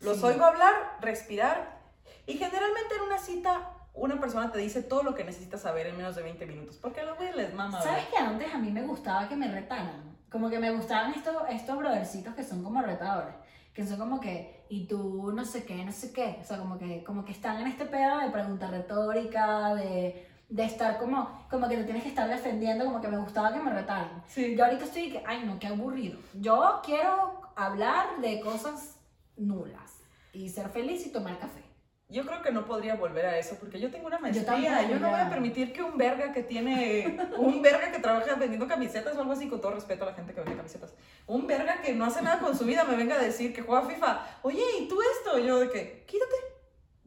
los 0.00 0.18
Sí. 0.18 0.24
oigo 0.24 0.44
hablar, 0.44 0.72
respirar. 1.00 1.78
Y 2.26 2.34
generalmente 2.34 2.94
en 2.96 3.02
una 3.02 3.18
cita, 3.18 3.70
una 3.94 4.18
persona 4.20 4.50
te 4.50 4.58
dice 4.58 4.82
todo 4.82 5.02
lo 5.02 5.14
que 5.14 5.24
necesitas 5.24 5.60
saber 5.62 5.86
en 5.86 5.96
menos 5.96 6.16
de 6.16 6.22
20 6.22 6.44
minutos. 6.46 6.76
Porque 6.76 7.00
a 7.00 7.04
los 7.04 7.16
güeyes 7.16 7.36
les 7.36 7.54
mama. 7.54 7.80
¿Sabes 7.80 8.06
que 8.06 8.16
antes 8.16 8.52
a 8.52 8.58
mí 8.58 8.70
me 8.70 8.82
gustaba 8.82 9.28
que 9.28 9.36
me 9.36 9.48
retaran? 9.48 10.16
Como 10.30 10.50
que 10.50 10.58
me 10.58 10.70
gustaban 10.72 11.14
estos, 11.14 11.34
estos 11.50 11.78
brothercitos 11.78 12.34
que 12.34 12.42
son 12.44 12.62
como 12.64 12.82
retadores. 12.82 13.34
Que 13.72 13.86
son 13.86 13.98
como 13.98 14.20
que, 14.20 14.64
y 14.68 14.86
tú 14.86 15.32
no 15.32 15.44
sé 15.44 15.64
qué, 15.64 15.84
no 15.84 15.92
sé 15.92 16.12
qué. 16.12 16.38
O 16.40 16.44
sea, 16.44 16.58
como 16.58 16.78
que, 16.78 17.04
como 17.04 17.24
que 17.24 17.32
están 17.32 17.60
en 17.60 17.68
este 17.68 17.86
pedo 17.86 18.18
de 18.18 18.30
pregunta 18.30 18.66
retórica, 18.68 19.74
de, 19.74 20.26
de 20.48 20.64
estar 20.64 20.98
como, 20.98 21.46
como 21.50 21.68
que 21.68 21.76
te 21.76 21.84
tienes 21.84 22.02
que 22.02 22.08
estar 22.08 22.28
defendiendo, 22.28 22.84
como 22.84 23.00
que 23.00 23.08
me 23.08 23.18
gustaba 23.18 23.52
que 23.52 23.60
me 23.60 23.72
retaran. 23.72 24.22
Sí. 24.26 24.56
Yo 24.56 24.64
ahorita 24.64 24.84
estoy 24.84 25.12
que, 25.12 25.22
ay 25.26 25.44
no, 25.44 25.58
qué 25.58 25.68
aburrido. 25.68 26.18
Yo 26.34 26.80
quiero 26.84 27.40
hablar 27.54 28.20
de 28.20 28.40
cosas 28.40 28.98
nulas 29.36 30.00
y 30.32 30.48
ser 30.48 30.68
feliz 30.70 31.06
y 31.06 31.12
tomar 31.12 31.38
café. 31.38 31.67
Yo 32.10 32.24
creo 32.24 32.40
que 32.40 32.50
no 32.50 32.64
podría 32.64 32.94
volver 32.94 33.26
a 33.26 33.38
eso 33.38 33.56
porque 33.60 33.78
yo 33.78 33.90
tengo 33.90 34.06
una 34.06 34.18
maestría. 34.18 34.82
Yo, 34.88 34.98
no 34.98 35.10
voy 35.10 35.20
a 35.20 35.28
permitir 35.28 35.74
que 35.74 35.82
un 35.82 35.98
verga 35.98 36.32
que 36.32 36.42
tiene. 36.42 37.18
Un 37.36 37.60
verga 37.60 37.92
que 37.92 37.98
trabaja 37.98 38.34
vendiendo 38.36 38.66
camisetas 38.66 39.14
o 39.14 39.20
algo 39.20 39.32
así, 39.32 39.46
con 39.46 39.60
todo 39.60 39.72
respeto 39.72 40.04
a 40.04 40.06
la 40.10 40.14
gente 40.14 40.32
que 40.32 40.40
vende 40.40 40.56
camisetas. 40.56 40.94
Un 41.26 41.46
verga 41.46 41.82
que 41.82 41.92
no 41.92 42.06
hace 42.06 42.22
nada 42.22 42.38
con 42.38 42.56
su 42.56 42.64
vida 42.64 42.84
me 42.84 42.96
venga 42.96 43.16
a 43.16 43.18
decir 43.22 43.52
que 43.54 43.60
juega 43.60 43.86
FIFA. 43.86 44.26
Oye, 44.42 44.62
¿y 44.80 44.88
tú 44.88 44.98
esto? 45.02 45.38
Yo 45.38 45.60
de 45.60 45.68
que, 45.68 46.04
quítate, 46.06 46.34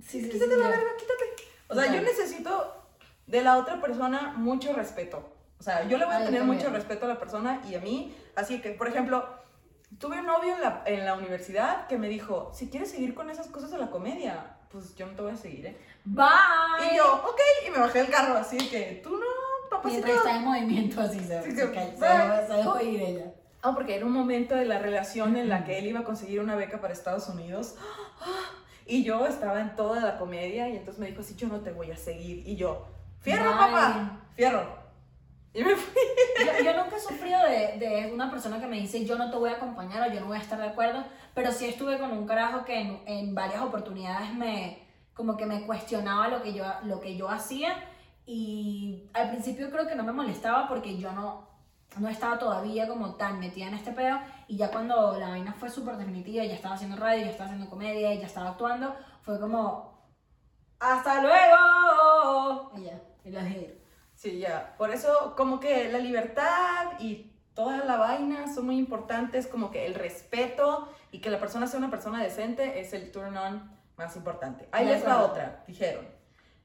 Sí, 0.07 0.21
sí, 0.21 0.29
quítate 0.29 0.53
sí, 0.53 0.59
la 0.59 0.67
verga, 0.67 0.91
quítate. 0.99 1.23
O 1.67 1.73
sea, 1.73 1.91
yo 1.91 2.01
necesito 2.01 2.85
de 3.25 3.41
la 3.41 3.57
otra 3.57 3.81
persona 3.81 4.33
mucho 4.37 4.71
respeto. 4.73 5.33
O 5.59 5.63
sea, 5.63 5.87
yo 5.87 5.97
le 5.97 6.05
voy 6.05 6.13
Ah, 6.13 6.17
a 6.17 6.19
yo 6.21 6.25
tener 6.27 6.43
mucho 6.43 6.69
respeto 6.69 7.05
a 7.05 7.09
la 7.09 7.17
persona 7.19 7.61
y 7.67 7.73
a 7.73 7.79
mí. 7.79 8.15
Así 8.35 8.61
que, 8.61 8.71
por 8.71 8.87
ejemplo, 8.87 9.27
tuve 9.99 10.19
un 10.19 10.25
novio 10.25 10.55
en 10.55 10.61
la, 10.61 10.83
en 10.85 11.05
la 11.05 11.15
universidad 11.15 11.87
que 11.87 11.97
me 11.97 12.07
dijo: 12.09 12.51
si 12.53 12.69
quieres 12.69 12.91
seguir 12.91 13.13
con 13.13 13.29
esas 13.29 13.47
cosas 13.47 13.71
de 13.71 13.77
la 13.77 13.89
comedia, 13.89 14.57
pues 14.71 14.95
yo 14.95 15.05
no 15.05 15.13
te 15.13 15.21
voy 15.21 15.31
a 15.31 15.37
seguir, 15.37 15.65
¿eh? 15.65 15.77
Bye. 16.05 16.25
Y 16.91 16.97
yo, 16.97 17.15
ok, 17.15 17.39
y 17.67 17.71
me 17.71 17.79
bajé 17.79 17.99
el 18.01 18.09
carro 18.09 18.37
así 18.37 18.57
que 18.69 19.01
tú 19.03 19.11
no, 19.11 19.25
papacito. 19.69 20.05
Mientras 20.05 20.25
está 20.25 20.37
en 20.37 20.45
movimiento 20.45 21.01
así 21.01 21.19
se, 21.19 21.43
Sí, 21.43 21.51
se, 21.51 21.67
se 21.67 22.47
se 22.47 22.53
dejó 22.53 22.81
ir 22.81 23.01
ella. 23.01 23.33
Ah, 23.63 23.73
porque 23.75 23.95
era 23.95 24.05
un 24.05 24.11
momento 24.11 24.55
de 24.55 24.65
la 24.65 24.79
relación 24.79 25.35
en 25.37 25.47
la 25.47 25.63
que 25.63 25.77
él 25.77 25.85
iba 25.85 25.99
a 25.99 26.03
conseguir 26.03 26.39
una 26.39 26.55
beca 26.55 26.81
para 26.81 26.93
Estados 26.93 27.27
Unidos. 27.29 27.75
Y 28.83 29.03
yo 29.03 29.25
estaba 29.25 29.61
en 29.61 29.75
toda 29.75 30.01
la 30.01 30.17
comedia 30.17 30.67
y 30.67 30.75
entonces 30.75 30.99
me 30.99 31.07
dijo, 31.07 31.23
sí, 31.23 31.35
yo 31.35 31.47
no 31.47 31.61
te 31.61 31.71
voy 31.71 31.91
a 31.91 31.95
seguir. 31.95 32.45
Y 32.45 32.57
yo, 32.57 32.87
fierro, 33.21 33.51
Bye. 33.51 33.57
papá, 33.57 34.19
fierro. 34.35 34.80
Yo, 35.53 36.73
nunca 36.73 36.95
he 36.95 36.99
sufrido 36.99 37.39
de, 37.43 37.77
de 37.77 38.11
una 38.13 38.31
persona 38.31 38.59
que 38.59 38.67
me 38.67 38.79
dice 38.79 39.03
yo 39.03 39.17
no 39.17 39.29
te 39.29 39.37
voy 39.37 39.49
a 39.49 39.53
acompañar 39.53 40.09
o 40.09 40.13
yo 40.13 40.21
no 40.21 40.27
voy 40.27 40.37
a 40.37 40.41
estar 40.41 40.57
de 40.57 40.67
acuerdo, 40.67 41.03
pero 41.33 41.51
sí 41.51 41.65
estuve 41.65 41.99
con 41.99 42.11
un 42.11 42.25
carajo 42.25 42.63
que 42.63 42.79
en, 42.79 43.01
en 43.05 43.35
varias 43.35 43.61
oportunidades 43.61 44.33
me 44.33 44.87
como 45.13 45.35
que 45.35 45.45
me 45.45 45.65
cuestionaba 45.65 46.29
lo 46.29 46.41
que 46.41 46.53
yo 46.53 46.63
lo 46.83 47.01
que 47.01 47.17
yo 47.17 47.29
hacía 47.29 47.75
y 48.25 49.09
al 49.13 49.29
principio 49.29 49.69
creo 49.69 49.87
que 49.87 49.95
no 49.95 50.03
me 50.03 50.13
molestaba 50.13 50.69
porque 50.69 50.97
yo 50.97 51.11
no 51.11 51.49
no 51.97 52.07
estaba 52.07 52.39
todavía 52.39 52.87
como 52.87 53.15
tan 53.15 53.39
metida 53.39 53.67
en 53.67 53.73
este 53.73 53.91
pedo 53.91 54.19
y 54.47 54.55
ya 54.55 54.71
cuando 54.71 55.17
la 55.19 55.29
vaina 55.29 55.53
fue 55.53 55.69
súper 55.69 55.97
definitiva, 55.97 56.45
ya 56.45 56.55
estaba 56.55 56.75
haciendo 56.75 56.95
radio, 56.95 57.25
ya 57.25 57.31
estaba 57.31 57.49
haciendo 57.49 57.69
comedia, 57.69 58.13
ya 58.13 58.25
estaba 58.25 58.51
actuando, 58.51 58.95
fue 59.21 59.37
como 59.39 59.99
hasta 60.79 61.21
luego 61.21 62.71
y 62.77 62.83
ya, 62.85 63.01
y 63.25 63.31
lo 63.31 63.43
dejé. 63.43 63.80
Sí, 64.21 64.37
ya. 64.37 64.75
Por 64.77 64.91
eso, 64.91 65.33
como 65.35 65.59
que 65.59 65.91
la 65.91 65.97
libertad 65.97 66.99
y 66.99 67.31
toda 67.55 67.83
la 67.85 67.97
vaina 67.97 68.53
son 68.53 68.67
muy 68.67 68.77
importantes, 68.77 69.47
como 69.47 69.71
que 69.71 69.87
el 69.87 69.95
respeto 69.95 70.87
y 71.11 71.21
que 71.21 71.31
la 71.31 71.39
persona 71.39 71.65
sea 71.65 71.79
una 71.79 71.89
persona 71.89 72.21
decente 72.21 72.79
es 72.79 72.93
el 72.93 73.11
turn 73.11 73.35
on 73.35 73.71
más 73.97 74.15
importante. 74.15 74.69
Ahí 74.71 74.85
les 74.85 75.03
va 75.03 75.23
otra, 75.23 75.63
dijeron. 75.65 76.07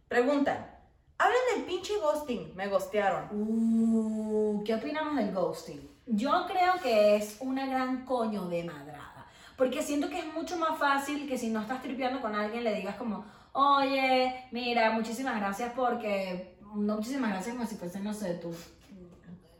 Preguntan, 0.06 0.70
hablen 1.16 1.40
del 1.54 1.64
pinche 1.64 1.94
ghosting, 1.98 2.54
me 2.54 2.68
ghostearon. 2.68 3.28
Uh, 3.30 4.62
¿Qué 4.62 4.74
opinamos 4.74 5.16
del 5.16 5.32
ghosting? 5.32 5.80
Yo 6.04 6.44
creo 6.46 6.74
que 6.82 7.16
es 7.16 7.38
una 7.40 7.64
gran 7.64 8.04
coño 8.04 8.48
de 8.48 8.64
madrada. 8.64 9.26
Porque 9.56 9.82
siento 9.82 10.10
que 10.10 10.18
es 10.18 10.26
mucho 10.26 10.58
más 10.58 10.78
fácil 10.78 11.26
que 11.26 11.38
si 11.38 11.48
no 11.48 11.62
estás 11.62 11.80
tripeando 11.80 12.20
con 12.20 12.34
alguien 12.34 12.64
le 12.64 12.74
digas 12.74 12.96
como, 12.96 13.24
oye, 13.52 14.44
mira, 14.50 14.90
muchísimas 14.90 15.40
gracias 15.40 15.72
porque... 15.74 16.54
No, 16.76 16.96
muchísimas 16.96 17.30
gracias 17.30 17.54
como 17.54 17.66
si 17.66 17.76
fuese, 17.76 18.00
no 18.00 18.12
sé, 18.14 18.34
tu... 18.34 18.54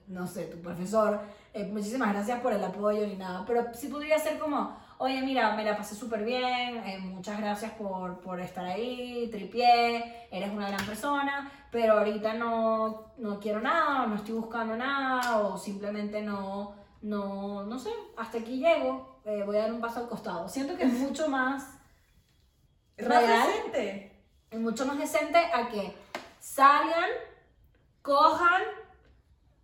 No 0.08 0.24
sé, 0.26 0.44
tu 0.44 0.58
profesor. 0.58 1.20
eh, 1.52 1.64
muchísimas 1.64 2.12
gracias 2.12 2.40
por 2.40 2.52
el 2.52 2.62
apoyo 2.62 3.04
ni 3.06 3.16
nada. 3.16 3.44
Pero 3.44 3.74
sí 3.74 3.88
podría 3.88 4.18
ser 4.20 4.38
como, 4.38 4.76
oye, 4.98 5.20
mira, 5.22 5.56
me 5.56 5.64
la 5.64 5.76
pasé 5.76 5.96
súper 5.96 6.24
bien. 6.24 6.76
eh, 6.86 6.98
muchas 7.00 7.40
gracias 7.40 7.72
por, 7.72 8.20
por 8.20 8.40
estar 8.40 8.64
ahí. 8.64 9.28
Tripié. 9.32 10.28
Eres 10.30 10.52
una 10.52 10.68
gran 10.68 10.86
persona 10.86 11.50
pero 11.76 11.98
ahorita 11.98 12.32
no, 12.32 13.12
no 13.18 13.38
quiero 13.38 13.60
nada, 13.60 14.04
o 14.04 14.06
no 14.06 14.14
estoy 14.16 14.34
buscando 14.34 14.74
nada, 14.76 15.40
o 15.40 15.58
simplemente 15.58 16.22
no, 16.22 16.74
no, 17.02 17.64
no 17.64 17.78
sé, 17.78 17.90
hasta 18.16 18.38
aquí 18.38 18.60
llego, 18.60 19.20
eh, 19.26 19.42
voy 19.44 19.56
a 19.56 19.62
dar 19.62 19.72
un 19.74 19.80
paso 19.82 20.00
al 20.00 20.08
costado. 20.08 20.48
Siento 20.48 20.74
que 20.74 20.84
es 20.84 20.92
mucho 20.94 21.28
más, 21.28 21.78
Real. 22.96 23.26
decente. 23.26 24.24
es 24.50 24.58
mucho 24.58 24.86
más 24.86 24.98
decente 24.98 25.36
a 25.36 25.68
que 25.68 25.94
salgan, 26.50 27.10
cojan, 28.02 28.62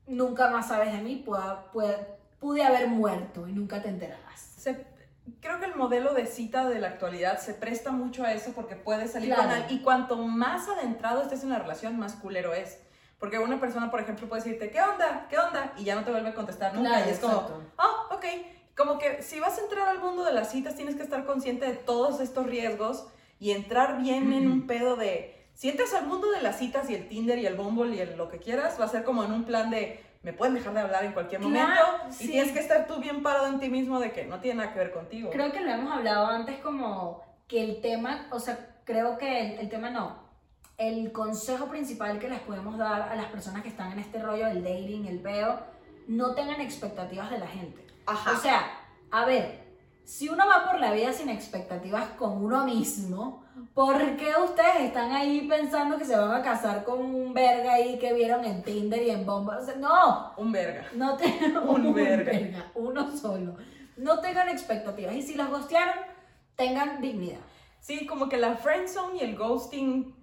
nunca 0.07 0.51
más 0.51 0.69
sabes 0.69 0.93
de 0.93 0.99
mí, 1.01 1.17
pueda, 1.25 1.71
pueda- 1.73 2.07
pude 2.41 2.65
haber 2.65 2.89
muerto 2.89 3.47
y 3.47 3.53
nunca 3.53 3.81
te 3.81 3.89
enterarás. 3.89 4.41
Se- 4.41 4.85
creo 5.41 5.61
que 5.61 5.67
el 5.67 5.77
modelo 5.77 6.13
de 6.13 6.27
cita 6.27 6.69
de 6.69 6.81
la 6.81 6.89
actualidad 6.89 7.39
se 7.39 7.55
presta 7.55 7.93
mucho 7.93 8.25
a 8.25 8.33
eso 8.33 8.53
porque 8.53 8.75
puedes 8.75 9.13
salir 9.13 9.29
Claro. 9.29 9.45
con 9.45 9.53
alguien. 9.53 9.79
Y 9.79 9.83
cuanto 9.83 10.17
más 10.17 10.69
adentrado 10.69 11.23
estés 11.23 11.45
en 11.45 11.51
la 11.51 11.61
relación, 11.61 11.99
más 11.99 12.15
culero 12.15 12.53
es. 12.53 12.79
Porque 13.21 13.39
una 13.39 13.61
persona, 13.61 13.89
por 13.93 14.01
ejemplo, 14.01 14.29
puede 14.29 14.43
decirte, 14.43 14.71
¿qué 14.73 14.81
onda? 14.83 15.29
¿Qué 15.31 15.39
onda? 15.39 15.73
Y 15.79 15.85
ya 15.85 15.95
no 15.95 16.05
te 16.05 16.11
vuelve 16.11 16.31
a 16.31 16.35
contestar 16.35 16.75
nunca. 16.75 16.89
Claro, 16.91 17.07
y 17.07 17.13
es 17.13 17.21
como, 17.21 17.49
ah, 17.79 18.09
ok. 18.11 18.25
Como 18.77 18.99
que 18.99 19.23
si 19.23 19.39
vas 19.39 19.57
a 19.59 19.61
entrar 19.63 19.89
al 19.89 20.01
mundo 20.01 20.25
de 20.25 20.33
las 20.33 20.51
citas, 20.51 20.75
tienes 20.75 20.97
que 20.97 21.03
estar 21.05 21.25
consciente 21.25 21.65
de 21.67 21.75
todos 21.75 22.21
estos 22.21 22.47
riesgos 22.47 23.07
y 23.39 23.53
entrar 23.53 24.03
bien 24.03 24.33
en 24.33 24.51
un 24.51 24.67
pedo 24.67 24.97
de. 24.97 25.41
Si 25.55 25.69
entras 25.69 25.93
al 25.95 26.07
mundo 26.07 26.31
de 26.31 26.41
las 26.43 26.59
citas 26.59 26.89
y 26.91 26.95
el 26.95 27.09
Tinder 27.09 27.39
y 27.39 27.47
el 27.47 27.55
Bumble 27.57 27.95
y 27.95 28.01
el 28.01 28.17
lo 28.17 28.29
que 28.29 28.39
quieras, 28.39 28.79
va 28.81 28.87
a 28.87 28.89
ser 28.89 29.05
como 29.05 29.23
en 29.25 29.33
un 29.33 29.45
plan 29.45 29.71
de. 29.71 30.03
Me 30.23 30.33
pueden 30.33 30.55
dejar 30.55 30.73
de 30.75 30.81
hablar 30.81 31.05
en 31.05 31.13
cualquier 31.13 31.41
Claro, 31.41 31.99
momento. 31.99 32.09
Y 32.11 32.13
sí. 32.27 32.31
tienes 32.31 32.53
que 32.53 32.61
estar 32.61 32.87
tú 32.87 32.99
bien 33.01 33.23
parado 33.25 33.49
en 33.49 33.59
ti 33.59 33.69
mismo 33.69 33.99
de 33.99 34.13
que 34.13 34.25
no 34.25 34.39
tiene 34.41 34.59
nada 34.63 34.73
que 34.73 34.79
ver 34.79 34.93
contigo. 34.93 35.31
Creo 35.31 35.51
que 35.53 35.61
lo 35.61 35.71
hemos 35.71 35.93
hablado 35.93 36.27
antes 36.27 36.59
como 36.59 37.23
que 37.49 37.63
el 37.65 37.81
tema, 37.81 38.27
o 38.31 38.39
sea, 38.39 38.77
creo 38.85 39.19
que 39.19 39.41
el, 39.55 39.59
el 39.61 39.69
tema 39.69 39.91
no. 39.91 40.17
El 40.79 41.11
consejo 41.13 41.67
principal 41.67 42.19
que 42.21 42.29
les 42.29 42.41
podemos 42.41 42.79
dar 42.79 43.03
a 43.03 43.17
las 43.17 43.27
personas 43.27 43.63
que 43.63 43.69
están 43.69 43.93
en 43.93 43.99
este 43.99 44.23
rollo 44.23 44.47
del 44.47 44.63
dating, 44.63 45.07
el 45.07 45.19
peo, 45.21 45.61
no 46.07 46.35
tengan 46.35 46.61
expectativas 46.61 47.31
de 47.31 47.39
la 47.39 47.47
gente. 47.49 47.85
Ajá. 48.07 48.33
O 48.33 48.37
sea, 48.37 48.63
a 49.11 49.25
ver, 49.27 49.62
si 50.05 50.29
uno 50.29 50.45
va 50.47 50.71
por 50.71 50.81
la 50.81 50.93
vida 50.93 51.13
sin 51.13 51.29
expectativas 51.29 52.09
con 52.11 52.45
uno 52.45 52.65
mismo, 52.65 53.45
¿por 53.75 54.17
qué 54.17 54.33
ustedes 54.45 54.81
están 54.81 55.13
ahí 55.13 55.47
pensando 55.49 55.97
que 55.97 56.05
se 56.05 56.17
van 56.17 56.33
a 56.33 56.43
casar 56.43 56.85
con 56.85 57.01
un 57.01 57.33
verga 57.33 57.75
ahí 57.75 57.99
que 57.99 58.13
vieron 58.13 58.45
en 58.45 58.63
Tinder 58.63 59.03
y 59.03 59.11
en 59.11 59.25
Bomba? 59.25 59.59
O 59.59 59.65
sea, 59.65 59.77
no, 59.77 60.33
un 60.37 60.53
verga. 60.53 60.87
no 60.95 61.17
tengan 61.17 61.57
Un 61.69 61.95
verga. 61.95 62.71
uno 62.75 63.17
solo. 63.17 63.57
No 63.97 64.21
tengan 64.21 64.49
expectativas. 64.49 65.15
Y 65.15 65.23
si 65.23 65.35
los 65.35 65.49
gostearon, 65.49 65.95
tengan 66.57 67.01
dignidad. 67.01 67.41
Sí, 67.81 68.07
como 68.07 68.29
que 68.29 68.37
la 68.37 68.57
friendzone 68.57 69.19
y 69.19 69.21
el 69.21 69.37
ghosting, 69.37 70.15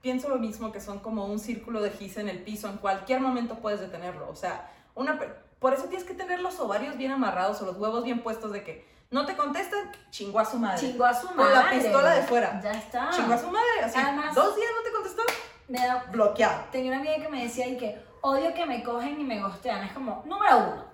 pienso 0.00 0.28
lo 0.28 0.38
mismo, 0.38 0.72
que 0.72 0.80
son 0.80 0.98
como 1.00 1.26
un 1.26 1.38
círculo 1.38 1.80
de 1.80 1.90
gis 1.90 2.16
en 2.16 2.28
el 2.28 2.42
piso. 2.42 2.68
En 2.68 2.78
cualquier 2.78 3.20
momento 3.20 3.56
puedes 3.60 3.80
detenerlo. 3.80 4.28
O 4.28 4.34
sea, 4.34 4.70
una, 4.94 5.18
por 5.58 5.72
eso 5.72 5.84
tienes 5.84 6.06
que 6.06 6.14
tener 6.14 6.40
los 6.40 6.58
ovarios 6.60 6.96
bien 6.96 7.12
amarrados 7.12 7.62
o 7.62 7.66
los 7.66 7.76
huevos 7.76 8.04
bien 8.04 8.22
puestos 8.22 8.52
de 8.52 8.64
que 8.64 8.92
No 9.12 9.24
te 9.26 9.36
contestan, 9.36 9.92
chingó 10.10 10.40
a 10.40 10.44
su 10.44 10.58
madre. 10.58 10.80
Chingó 10.80 11.04
a 11.04 11.14
su 11.14 11.26
madre. 11.34 11.36
Con 11.36 11.52
la 11.64 11.70
pistola 11.70 12.10
de 12.14 12.22
fuera. 12.22 12.60
Ya 12.62 12.72
está. 12.72 13.10
Chingó 13.10 13.34
a 13.34 13.38
su 13.38 13.46
madre, 13.46 13.68
así. 13.84 13.98
Además- 13.98 14.34
dos 14.34 14.56
días 14.56 14.70
no 14.76 14.82
te 14.82 14.92
contestó, 14.92 15.22
Me 15.68 15.78
da- 15.86 16.04
bloqueado. 16.10 16.64
Tenía 16.72 16.90
una 16.92 17.00
amiga 17.00 17.16
que 17.16 17.28
me 17.28 17.44
decía 17.44 17.68
y 17.68 17.76
que 17.76 18.04
odio 18.22 18.52
que 18.54 18.66
me 18.66 18.82
cogen 18.82 19.20
y 19.20 19.24
me 19.24 19.40
gostean. 19.40 19.84
Es 19.84 19.92
como, 19.92 20.22
número 20.26 20.58
uno, 20.58 20.84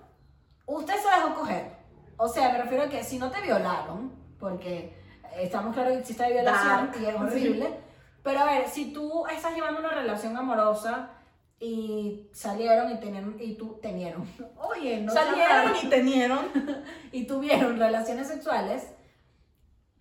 usted 0.65 0.95
se 0.95 1.09
dejó 1.09 1.33
coger. 1.33 1.71
O 2.17 2.27
sea, 2.27 2.51
me 2.51 2.61
refiero 2.61 2.83
a 2.83 2.89
que 2.89 3.03
si 3.03 3.17
no 3.17 3.31
te 3.31 3.41
violaron, 3.41 4.13
porque 4.39 5.01
estamos 5.37 5.73
claros 5.73 5.93
que 5.93 5.99
existe 5.99 6.27
violación 6.31 6.91
Dark, 6.91 7.01
y 7.01 7.05
es 7.05 7.15
horrible. 7.15 7.79
Pero 8.23 8.41
a 8.41 8.45
ver, 8.45 8.67
si 8.67 8.91
tú 8.93 9.25
estás 9.27 9.53
llevando 9.53 9.79
una 9.79 9.89
relación 9.91 10.35
amorosa 10.35 11.11
y 11.59 12.29
salieron 12.31 12.91
y 12.91 12.99
tenían, 12.99 13.35
y 13.39 13.55
tú 13.55 13.79
tenieron, 13.81 14.25
oye, 14.57 15.01
no 15.01 15.11
Salieron 15.11 15.73
y 15.81 15.89
tenieron. 15.89 16.49
y 17.11 17.25
tuvieron 17.25 17.77
relaciones 17.77 18.27
sexuales, 18.27 18.87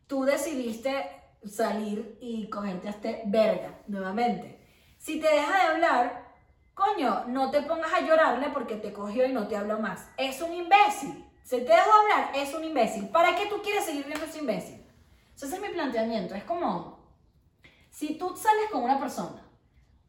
tú 0.06 0.24
decidiste 0.24 1.10
salir 1.44 2.16
y 2.20 2.48
cogerte 2.48 2.88
a 2.88 2.90
este 2.90 3.22
verga 3.26 3.80
nuevamente. 3.86 4.58
Si 4.98 5.20
te 5.20 5.28
deja 5.28 5.52
de 5.52 5.74
hablar, 5.74 6.34
coño, 6.74 7.24
no 7.26 7.50
te 7.50 7.62
pongas 7.62 7.92
a 7.92 8.00
llorarle 8.00 8.50
porque 8.50 8.76
te 8.76 8.92
cogió 8.92 9.26
y 9.26 9.32
no 9.32 9.48
te 9.48 9.56
habló 9.56 9.78
más. 9.78 10.08
Es 10.16 10.40
un 10.40 10.52
imbécil. 10.52 11.24
Se 11.42 11.60
te 11.60 11.72
dejó 11.72 11.90
hablar, 11.92 12.32
es 12.34 12.52
un 12.54 12.64
imbécil. 12.64 13.08
¿Para 13.08 13.34
qué 13.34 13.46
tú 13.46 13.62
quieres 13.62 13.84
seguir 13.84 14.04
viendo 14.04 14.26
ese 14.26 14.38
imbécil? 14.38 14.84
Ese 15.34 15.46
es 15.46 15.60
mi 15.60 15.68
planteamiento. 15.68 16.34
Es 16.34 16.44
como, 16.44 16.98
si 17.90 18.18
tú 18.18 18.36
sales 18.36 18.70
con 18.70 18.82
una 18.82 18.98
persona 18.98 19.47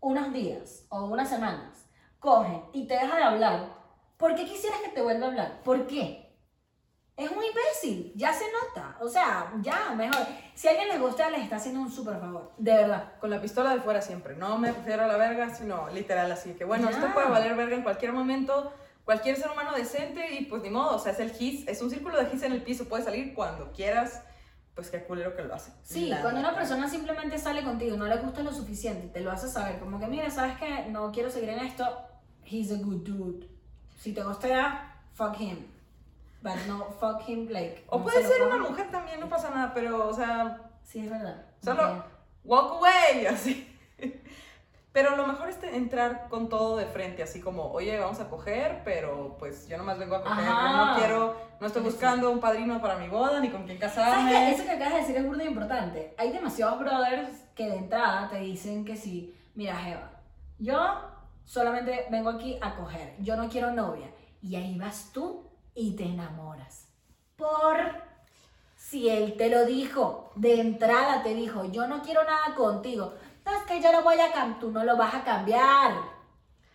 unos 0.01 0.31
días 0.33 0.85
o 0.89 1.05
unas 1.05 1.29
semanas, 1.29 1.85
cogen 2.19 2.63
y 2.73 2.87
te 2.87 2.93
deja 2.95 3.15
de 3.17 3.23
hablar, 3.23 3.69
¿por 4.17 4.35
qué 4.35 4.45
quisieras 4.45 4.79
que 4.81 4.89
te 4.89 5.01
vuelva 5.01 5.25
a 5.25 5.29
hablar? 5.29 5.61
¿Por 5.63 5.87
qué? 5.87 6.25
Es 7.17 7.29
un 7.29 7.43
imbécil, 7.43 8.13
ya 8.15 8.31
se 8.31 8.45
nota. 8.49 8.95
O 9.01 9.09
sea, 9.09 9.51
ya, 9.61 9.89
mejor. 9.93 10.25
Si 10.55 10.67
a 10.69 10.71
alguien 10.71 10.87
les 10.87 11.01
gusta, 11.01 11.29
les 11.29 11.41
está 11.43 11.57
haciendo 11.57 11.81
un 11.81 11.91
súper 11.91 12.17
favor. 12.17 12.53
De 12.57 12.71
verdad. 12.73 13.11
Con 13.19 13.29
la 13.29 13.41
pistola 13.41 13.73
de 13.75 13.81
fuera 13.81 14.01
siempre. 14.01 14.37
No 14.37 14.57
me 14.57 14.71
refiero 14.71 15.03
a 15.03 15.07
la 15.07 15.17
verga, 15.17 15.53
sino 15.53 15.89
literal 15.89 16.31
así. 16.31 16.53
Que 16.53 16.63
bueno, 16.63 16.89
Ya. 16.89 16.95
esto 16.95 17.13
puede 17.13 17.27
valer 17.29 17.55
verga 17.55 17.75
en 17.75 17.83
cualquier 17.83 18.13
momento. 18.13 18.71
Cualquier 19.03 19.35
ser 19.35 19.51
humano 19.51 19.73
decente 19.75 20.33
y 20.33 20.45
pues 20.45 20.61
ni 20.61 20.69
modo. 20.69 20.95
O 20.95 20.99
sea, 20.99 21.11
es 21.11 21.19
el 21.19 21.33
his. 21.37 21.67
Es 21.67 21.81
un 21.81 21.89
círculo 21.89 22.15
de 22.23 22.33
his 22.33 22.41
en 22.43 22.53
el 22.53 22.63
piso. 22.63 22.87
Puedes 22.87 23.03
salir 23.05 23.33
cuando 23.33 23.73
quieras. 23.73 24.23
Pues 24.79 24.91
qué 24.91 25.03
culero 25.03 25.35
que 25.35 25.43
lo 25.43 25.53
hace. 25.53 25.73
Sí, 25.83 26.07
La 26.07 26.21
cuando 26.21 26.39
una 26.39 26.55
persona 26.55 26.87
simplemente 26.87 27.37
sale 27.37 27.63
contigo, 27.65 27.97
no 27.97 28.05
le 28.05 28.15
gusta 28.15 28.41
lo 28.43 28.53
suficiente 28.53 29.07
y 29.07 29.09
te 29.09 29.19
lo 29.19 29.29
hace 29.29 29.49
saber, 29.49 29.77
como 29.77 29.99
que 29.99 30.07
mira, 30.07 30.29
sabes 30.29 30.57
que 30.57 30.85
no 30.85 31.11
quiero 31.11 31.29
seguir 31.29 31.49
en 31.49 31.59
esto, 31.59 31.85
he's 32.45 32.71
a 32.71 32.75
good 32.75 33.03
dude. 33.03 33.45
Si 33.99 34.13
te 34.13 34.23
gustea, 34.23 34.95
fuck 35.15 35.37
him. 35.37 35.57
But 36.41 36.65
no 36.65 36.85
fuck 36.97 37.27
him 37.27 37.49
like. 37.49 37.83
O 37.89 37.97
no 37.97 38.03
puede 38.05 38.21
se 38.21 38.29
ser 38.29 38.41
una 38.43 38.55
mujer 38.55 38.89
también, 38.89 39.19
no 39.19 39.27
pasa 39.27 39.49
nada. 39.49 39.73
Pero, 39.73 40.07
o 40.07 40.13
sea, 40.13 40.61
Sí, 40.85 40.99
es 40.99 41.09
verdad. 41.09 41.45
Solo 41.61 41.83
Ok. 41.83 42.05
walk 42.45 42.71
away, 42.77 43.25
así. 43.25 43.77
Pero 45.01 45.15
lo 45.15 45.25
mejor 45.25 45.47
es 45.47 45.63
entrar 45.63 46.27
con 46.27 46.49
todo 46.49 46.75
de 46.75 46.85
frente, 46.85 47.23
así 47.23 47.39
como, 47.39 47.71
oye, 47.71 47.97
vamos 47.97 48.19
a 48.19 48.29
coger, 48.29 48.81
pero 48.83 49.37
pues 49.39 49.65
yo 49.69 49.77
nomás 49.77 49.97
vengo 49.97 50.15
a 50.17 50.23
coger, 50.23 50.43
yo 50.45 50.51
no 50.85 50.95
quiero, 50.97 51.35
no 51.61 51.67
estoy 51.67 51.83
Sí. 51.83 51.87
buscando 51.89 52.29
un 52.29 52.41
padrino 52.41 52.81
para 52.81 52.97
mi 52.97 53.07
boda, 53.07 53.39
ni 53.39 53.49
con 53.49 53.63
quién 53.65 53.79
¿Sabes 53.79 53.95
casarme. 53.95 54.29
qué? 54.29 54.51
Eso 54.51 54.63
que 54.65 54.71
acabas 54.71 54.93
de 54.95 54.99
decir 54.99 55.15
es 55.15 55.25
burda 55.25 55.45
importante. 55.45 56.13
Hay 56.17 56.33
demasiados 56.33 56.79
brothers 56.79 57.29
que 57.55 57.67
de 57.69 57.77
entrada 57.77 58.27
te 58.27 58.39
dicen 58.39 58.83
que 58.83 58.97
sí, 58.97 59.33
mira, 59.55 59.77
Jeva, 59.77 60.11
yo 60.57 60.77
solamente 61.45 62.07
vengo 62.11 62.29
aquí 62.31 62.57
a 62.61 62.75
coger, 62.75 63.15
yo 63.19 63.37
no 63.37 63.47
quiero 63.47 63.71
novia. 63.71 64.07
Y 64.41 64.57
ahí 64.57 64.77
vas 64.77 65.11
tú 65.13 65.47
y 65.75 65.95
te 65.95 66.03
enamoras. 66.03 66.89
Por 67.37 67.77
si 68.75 69.07
él 69.07 69.37
te 69.37 69.49
lo 69.49 69.65
dijo, 69.65 70.31
de 70.35 70.59
entrada 70.59 71.23
te 71.23 71.33
dijo, 71.35 71.63
yo 71.71 71.87
no 71.87 72.01
quiero 72.01 72.23
nada 72.25 72.53
contigo. 72.57 73.13
No, 73.49 73.57
es 73.57 73.63
que 73.63 73.81
yo 73.81 73.91
lo 73.91 74.01
voy 74.03 74.19
a 74.19 74.31
cambiar, 74.31 74.59
tú 74.59 74.71
no 74.71 74.83
lo 74.83 74.97
vas 74.97 75.13
a 75.15 75.23
cambiar. 75.23 75.93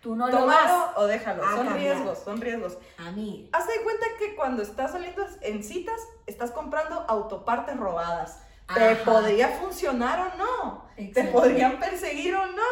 Tú 0.01 0.15
no 0.17 0.29
lo 0.29 0.45
vas 0.45 0.91
o 0.97 1.07
déjalo, 1.07 1.43
a 1.43 1.51
son 1.53 1.67
cambiar. 1.67 1.79
riesgos, 1.97 2.19
son 2.19 2.41
riesgos. 2.41 2.77
a 2.99 3.11
mí. 3.13 3.49
Haz 3.53 3.67
de 3.67 3.83
cuenta 3.83 4.05
que 4.19 4.35
cuando 4.37 4.63
estás 4.63 4.93
saliendo 4.93 5.25
en 5.41 5.65
citas, 5.65 5.99
estás 6.27 6.51
comprando 6.51 7.05
autopartes 7.09 7.77
robadas. 7.79 8.39
Te 8.75 8.87
Ajá. 8.91 9.05
podría 9.05 9.49
funcionar 9.49 10.21
o 10.21 10.37
no. 10.37 10.85
Te 10.97 11.25
podrían 11.25 11.79
perseguir 11.81 12.35
o 12.35 12.47
no. 12.47 12.63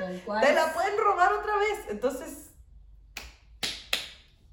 Tal 0.00 0.20
cual. 0.24 0.40
Te 0.44 0.52
la 0.52 0.72
pueden 0.72 0.98
robar 0.98 1.32
otra 1.32 1.56
vez. 1.58 1.78
Entonces, 1.90 2.50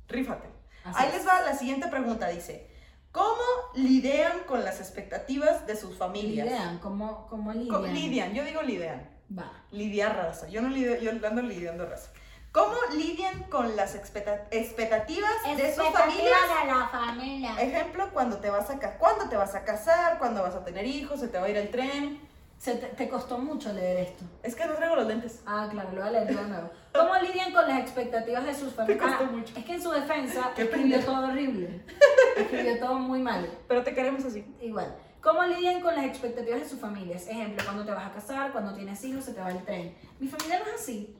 rífate. 0.07 0.47
Así 0.83 0.95
Ahí 1.03 1.09
es. 1.09 1.15
les 1.15 1.27
va 1.27 1.41
la 1.41 1.55
siguiente 1.55 1.87
pregunta, 1.87 2.27
dice. 2.27 2.69
¿Cómo 3.11 3.41
lidian 3.73 4.43
con 4.45 4.63
las 4.63 4.79
expectativas 4.79 5.65
de 5.65 5.75
sus 5.75 5.97
familias? 5.97 6.47
Lidian, 6.47 6.77
¿cómo, 6.79 7.27
cómo 7.27 7.51
lidian? 7.53 7.93
Lidian, 7.93 8.33
yo 8.33 8.43
digo 8.43 8.61
lidian. 8.61 9.09
Va. 9.37 9.51
Lidiar 9.71 10.15
raza. 10.15 10.47
Yo 10.47 10.61
no 10.61 10.69
lidio, 10.69 10.97
yo 10.99 11.11
ando 11.11 11.41
lidiando 11.41 11.85
raza. 11.87 12.11
¿Cómo 12.51 12.75
lidian 12.93 13.43
con 13.43 13.75
las 13.75 13.93
expecta- 13.95 14.47
expectativas 14.49 15.31
de 15.55 15.75
sus 15.75 15.85
familias? 15.89 16.37
de 16.61 16.71
la 16.71 16.87
familia. 16.91 17.61
Ejemplo, 17.61 18.09
cuando 18.11 18.37
te 18.37 18.49
vas 18.49 18.69
a 18.71 18.79
ca- 18.79 18.97
cuándo 18.97 19.29
te 19.29 19.35
vas 19.37 19.53
a 19.53 19.63
casar, 19.63 20.17
cuándo 20.17 20.41
vas 20.41 20.55
a 20.55 20.63
tener 20.63 20.85
hijos, 20.85 21.19
se 21.19 21.27
te 21.27 21.37
va 21.37 21.45
a 21.45 21.49
ir 21.49 21.57
el 21.57 21.69
tren. 21.69 22.19
Se 22.59 22.75
te, 22.75 22.87
te 22.87 23.07
costó 23.09 23.37
mucho 23.37 23.71
leer 23.71 23.97
esto. 24.09 24.25
Es 24.43 24.53
que 24.53 24.65
no 24.65 24.73
traigo 24.73 24.95
los 24.97 25.07
lentes. 25.07 25.41
Ah, 25.45 25.67
claro, 25.71 25.89
lo 25.91 26.01
voy 26.01 26.09
a 26.09 26.11
leer 26.11 26.27
de 26.27 26.43
nuevo. 26.43 26.69
¿Cómo 26.93 27.15
lidian 27.15 27.53
con 27.53 27.65
las 27.67 27.79
expectativas 27.79 28.43
de 28.45 28.53
sus 28.53 28.73
familias? 28.73 29.01
costó 29.01 29.23
Ah, 29.23 29.31
mucho. 29.31 29.53
es 29.57 29.63
que 29.65 29.73
en 29.75 29.81
su 29.81 29.89
defensa 29.91 30.51
Qué 30.55 30.63
escribió 30.63 30.97
pendejo. 30.97 31.11
todo 31.13 31.27
horrible. 31.29 31.85
Escribió 32.37 32.79
todo 32.79 32.95
muy 32.99 33.21
mal. 33.21 33.49
Pero 33.67 33.81
te 33.83 33.93
queremos 33.93 34.25
así. 34.25 34.45
Igual. 34.61 34.93
¿Cómo 35.21 35.41
lidian 35.43 35.79
con 35.81 35.95
las 35.95 36.03
expectativas 36.05 36.59
de 36.59 36.67
sus 36.69 36.79
familias? 36.79 37.27
Ejemplo, 37.27 37.63
cuando 37.63 37.85
te 37.85 37.91
vas 37.91 38.07
a 38.07 38.11
casar, 38.13 38.51
cuando 38.51 38.73
tienes 38.73 39.01
hijos, 39.05 39.23
se 39.23 39.33
te 39.33 39.39
va 39.39 39.49
el 39.51 39.63
tren. 39.63 39.95
Mi 40.19 40.27
familia 40.27 40.59
no 40.59 40.65
es 40.65 40.81
así. 40.81 41.17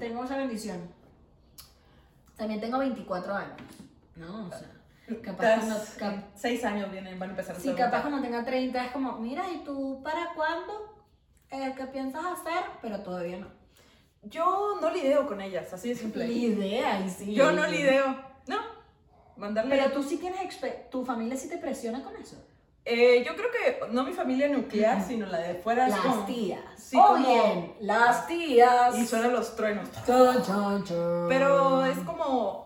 Tengo 0.00 0.24
esa 0.24 0.36
bendición. 0.36 0.80
También 2.36 2.60
tengo 2.60 2.78
24 2.78 3.34
años. 3.34 3.56
¿No? 4.16 4.46
O 4.46 4.50
sea, 4.50 4.68
capaz 5.22 5.56
cuando, 5.58 5.76
cap- 5.98 6.24
Seis 6.34 6.64
años 6.64 6.90
vienen, 6.90 7.18
van 7.18 7.30
a 7.30 7.32
empezar 7.32 7.56
a 7.56 7.60
Sí, 7.60 7.72
capaz 7.74 8.02
cuando 8.02 8.20
tenga 8.22 8.44
30 8.44 8.84
es 8.86 8.90
como, 8.92 9.12
mira, 9.18 9.44
¿y 9.50 9.58
tú 9.64 10.00
para 10.02 10.32
cuándo? 10.34 10.94
Eh, 11.50 11.74
¿Qué 11.76 11.84
piensas 11.86 12.24
hacer? 12.24 12.64
Pero 12.82 13.00
todavía 13.00 13.38
no. 13.38 13.48
Yo 14.22 14.78
no 14.80 14.90
lideo 14.90 15.26
con 15.26 15.40
ellas, 15.40 15.72
así 15.72 15.90
de 15.90 15.94
simple. 15.94 16.26
Ni 16.26 16.44
idea, 16.46 17.00
y 17.00 17.08
sí. 17.10 17.32
Yo 17.34 17.52
no 17.52 17.66
lideo. 17.66 18.16
No. 18.48 18.58
Mandarle. 19.36 19.76
Pero 19.76 19.92
tú 19.92 20.02
sí 20.02 20.16
tienes, 20.16 20.58
tu 20.90 21.04
familia 21.04 21.36
sí 21.36 21.48
te 21.48 21.58
presiona 21.58 22.02
con 22.02 22.16
eso. 22.16 22.36
Eh, 22.84 23.24
yo 23.24 23.34
creo 23.34 23.48
que 23.50 23.92
no 23.92 24.04
mi 24.04 24.12
familia 24.12 24.48
nuclear, 24.48 25.02
sino 25.04 25.26
la 25.26 25.38
de 25.38 25.54
fuera. 25.56 25.88
Las 25.88 26.00
como- 26.00 26.24
tías. 26.24 26.60
Sí, 26.76 26.96
oh, 27.00 27.06
como- 27.08 27.26
bien, 27.26 27.74
las 27.80 28.26
tías. 28.28 28.96
Y 28.96 29.06
suenan 29.06 29.32
los 29.32 29.54
truenos. 29.56 29.88
Chon, 30.06 30.42
chon, 30.44 30.84
chon. 30.84 31.26
Pero 31.28 31.84
es 31.84 31.98
como, 31.98 32.65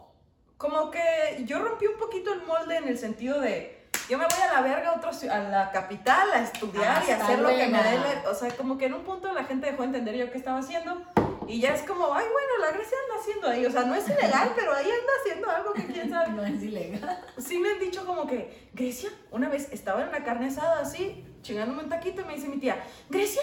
como 0.60 0.90
que 0.90 1.42
yo 1.46 1.58
rompí 1.58 1.86
un 1.86 1.96
poquito 1.96 2.34
el 2.34 2.42
molde 2.42 2.76
en 2.76 2.86
el 2.86 2.98
sentido 2.98 3.40
de, 3.40 3.88
yo 4.10 4.18
me 4.18 4.26
voy 4.26 4.42
a 4.42 4.52
la 4.52 4.60
verga 4.60 4.90
a, 4.90 4.94
otro 4.96 5.08
a 5.08 5.38
la 5.38 5.70
capital 5.72 6.30
a 6.34 6.42
estudiar 6.42 7.02
y 7.02 7.10
a 7.10 7.14
Hasta 7.14 7.24
hacer 7.24 7.38
lo 7.38 7.48
que 7.48 7.66
me 7.66 7.82
dé, 7.82 7.98
la- 7.98 8.30
o 8.30 8.34
sea, 8.34 8.54
como 8.54 8.76
que 8.76 8.84
en 8.84 8.92
un 8.92 9.02
punto 9.02 9.32
la 9.32 9.44
gente 9.44 9.70
dejó 9.70 9.78
de 9.84 9.86
entender 9.86 10.16
yo 10.16 10.30
qué 10.30 10.36
estaba 10.36 10.58
haciendo 10.58 11.00
y 11.48 11.62
ya 11.62 11.72
es 11.72 11.80
como, 11.84 12.12
ay, 12.14 12.26
bueno, 12.30 12.58
la 12.60 12.72
Grecia 12.72 12.98
anda 13.08 13.20
haciendo 13.22 13.48
ahí, 13.48 13.64
o 13.64 13.70
sea, 13.70 13.84
no 13.84 13.94
es 13.94 14.06
ilegal, 14.10 14.52
pero 14.54 14.74
ahí 14.74 14.84
anda 14.84 15.12
haciendo 15.22 15.48
algo 15.50 15.72
que 15.72 15.86
quién 15.86 16.10
sabe. 16.10 16.28
No 16.32 16.44
es 16.44 16.62
ilegal. 16.62 17.24
Sí 17.38 17.58
me 17.58 17.70
han 17.70 17.80
dicho 17.80 18.04
como 18.04 18.26
que, 18.26 18.68
Grecia, 18.74 19.08
una 19.30 19.48
vez 19.48 19.72
estaba 19.72 20.02
en 20.02 20.08
una 20.08 20.22
carne 20.24 20.48
asada 20.48 20.80
así, 20.82 21.24
chingándome 21.40 21.84
un 21.84 21.88
taquito 21.88 22.20
y 22.20 22.24
me 22.26 22.34
dice 22.34 22.48
mi 22.48 22.58
tía, 22.58 22.84
Grecia, 23.08 23.42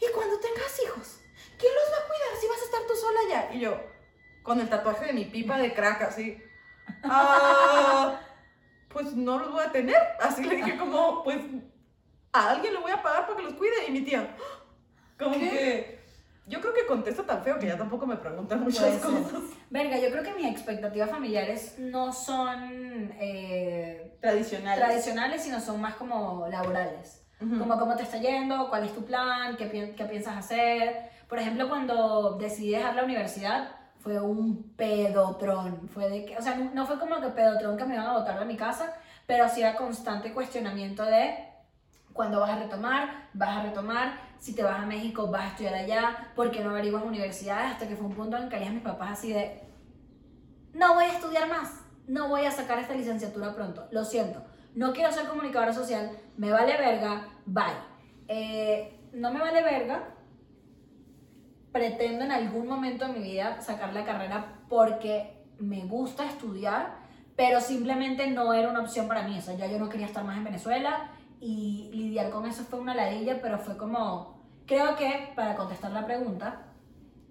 ¿y 0.00 0.06
cuando 0.14 0.38
tengas 0.40 0.80
hijos? 0.82 1.18
¿Quién 1.58 1.72
los 1.74 1.92
va 1.92 2.02
a 2.02 2.08
cuidar 2.08 2.40
si 2.40 2.46
vas 2.48 2.62
a 2.62 2.64
estar 2.64 2.80
tú 2.88 2.94
sola 2.96 3.18
allá? 3.26 3.54
Y 3.54 3.60
yo, 3.60 3.78
con 4.42 4.58
el 4.60 4.68
tatuaje 4.70 5.04
de 5.04 5.12
mi 5.12 5.26
pipa 5.26 5.58
de 5.58 5.74
crack 5.74 6.00
así, 6.00 6.42
ah, 7.04 8.20
pues 8.88 9.14
no 9.14 9.38
los 9.38 9.52
voy 9.52 9.62
a 9.64 9.72
tener. 9.72 9.96
Así 10.20 10.44
le 10.44 10.56
dije 10.56 10.76
como, 10.76 11.22
pues 11.24 11.38
a 12.32 12.50
alguien 12.50 12.74
le 12.74 12.80
voy 12.80 12.90
a 12.92 13.02
pagar 13.02 13.26
para 13.26 13.36
que 13.38 13.44
los 13.44 13.54
cuide. 13.54 13.72
Y 13.88 13.92
mi 13.92 14.00
tía, 14.02 14.34
como 15.18 15.34
¿Qué? 15.34 15.40
que... 15.40 16.04
Yo 16.46 16.60
creo 16.60 16.74
que 16.74 16.84
contesto 16.84 17.22
tan 17.22 17.42
feo 17.42 17.58
que 17.58 17.66
ya 17.66 17.78
tampoco 17.78 18.06
me 18.06 18.16
preguntan 18.18 18.60
muchas 18.60 18.82
Puede 18.84 18.98
ser. 19.00 19.22
cosas. 19.22 19.40
Verga, 19.70 19.96
yo 19.98 20.10
creo 20.10 20.22
que 20.22 20.34
mis 20.34 20.46
expectativas 20.50 21.08
familiares 21.08 21.76
no 21.78 22.12
son 22.12 23.10
eh, 23.18 24.18
Tradicionales. 24.20 24.84
tradicionales, 24.84 25.42
sino 25.42 25.58
son 25.58 25.80
más 25.80 25.94
como 25.94 26.46
laborales. 26.48 27.22
Como 27.38 27.78
cómo 27.78 27.96
te 27.96 28.02
está 28.04 28.18
yendo, 28.18 28.68
cuál 28.68 28.84
es 28.84 28.94
tu 28.94 29.04
plan, 29.06 29.56
qué, 29.56 29.66
pi- 29.66 29.92
qué 29.96 30.04
piensas 30.04 30.36
hacer. 30.36 31.10
Por 31.28 31.38
ejemplo, 31.38 31.68
cuando 31.68 32.36
decidí 32.38 32.72
dejar 32.72 32.94
la 32.94 33.04
universidad, 33.04 33.70
fue 34.04 34.20
un 34.20 34.74
pedotrón. 34.76 35.88
Fue 35.88 36.10
de 36.10 36.26
que, 36.26 36.36
o 36.36 36.42
sea, 36.42 36.56
no, 36.56 36.86
fue 36.86 36.98
como 36.98 37.20
que 37.20 37.28
pedotrón 37.28 37.78
que 37.78 37.86
me 37.86 37.94
iban 37.94 38.06
a 38.06 38.18
botar 38.18 38.38
de 38.38 38.44
mi 38.44 38.56
casa, 38.56 38.94
pero 39.26 39.48
sí 39.48 39.62
era 39.62 39.74
constante 39.74 40.34
cuestionamiento 40.34 41.04
de 41.04 41.48
cuándo 42.12 42.38
vas 42.38 42.50
a 42.50 42.58
retomar, 42.58 43.28
vas 43.32 43.56
a 43.56 43.62
retomar, 43.62 44.20
si 44.38 44.54
te 44.54 44.62
vas 44.62 44.80
a 44.80 44.86
México, 44.86 45.28
vas 45.28 45.44
a 45.44 45.48
estudiar 45.48 45.74
allá, 45.74 46.32
por 46.36 46.50
qué 46.50 46.62
no 46.62 46.70
averiguas 46.70 47.02
universidades, 47.02 47.72
hasta 47.72 47.88
que 47.88 47.96
fue 47.96 48.06
un 48.06 48.14
punto 48.14 48.36
en 48.36 48.44
que 48.44 48.50
caían 48.50 48.74
mis 48.74 48.84
papás 48.84 49.12
así 49.12 49.32
de, 49.32 49.62
no 50.74 50.94
voy 50.94 51.04
a 51.04 51.14
estudiar 51.14 51.48
más, 51.48 51.80
no 52.06 52.28
voy 52.28 52.44
a 52.44 52.50
sacar 52.52 52.78
esta 52.78 52.94
licenciatura 52.94 53.54
pronto, 53.54 53.88
lo 53.90 54.04
siento. 54.04 54.44
no 54.74 54.92
quiero 54.92 55.10
ser 55.12 55.26
comunicadora 55.26 55.72
social, 55.72 56.10
me 56.36 56.52
vale 56.52 56.76
verga, 56.76 57.28
bye. 57.46 57.64
Eh, 58.28 59.08
no 59.12 59.32
me 59.32 59.40
vale 59.40 59.62
verga, 59.62 60.13
pretendo 61.74 62.24
en 62.24 62.30
algún 62.30 62.68
momento 62.68 63.04
de 63.04 63.14
mi 63.14 63.18
vida 63.18 63.60
sacar 63.60 63.92
la 63.92 64.04
carrera 64.04 64.60
porque 64.68 65.44
me 65.58 65.84
gusta 65.86 66.24
estudiar, 66.24 66.98
pero 67.34 67.60
simplemente 67.60 68.30
no 68.30 68.54
era 68.54 68.70
una 68.70 68.82
opción 68.82 69.08
para 69.08 69.26
mí. 69.26 69.36
O 69.36 69.42
sea, 69.42 69.56
ya 69.56 69.66
yo 69.66 69.80
no 69.80 69.88
quería 69.88 70.06
estar 70.06 70.22
más 70.22 70.36
en 70.36 70.44
Venezuela 70.44 71.10
y 71.40 71.90
lidiar 71.92 72.30
con 72.30 72.46
eso 72.46 72.62
fue 72.62 72.78
una 72.78 72.94
ladilla, 72.94 73.42
pero 73.42 73.58
fue 73.58 73.76
como, 73.76 74.40
creo 74.66 74.94
que 74.94 75.32
para 75.34 75.56
contestar 75.56 75.90
la 75.90 76.06
pregunta, 76.06 76.62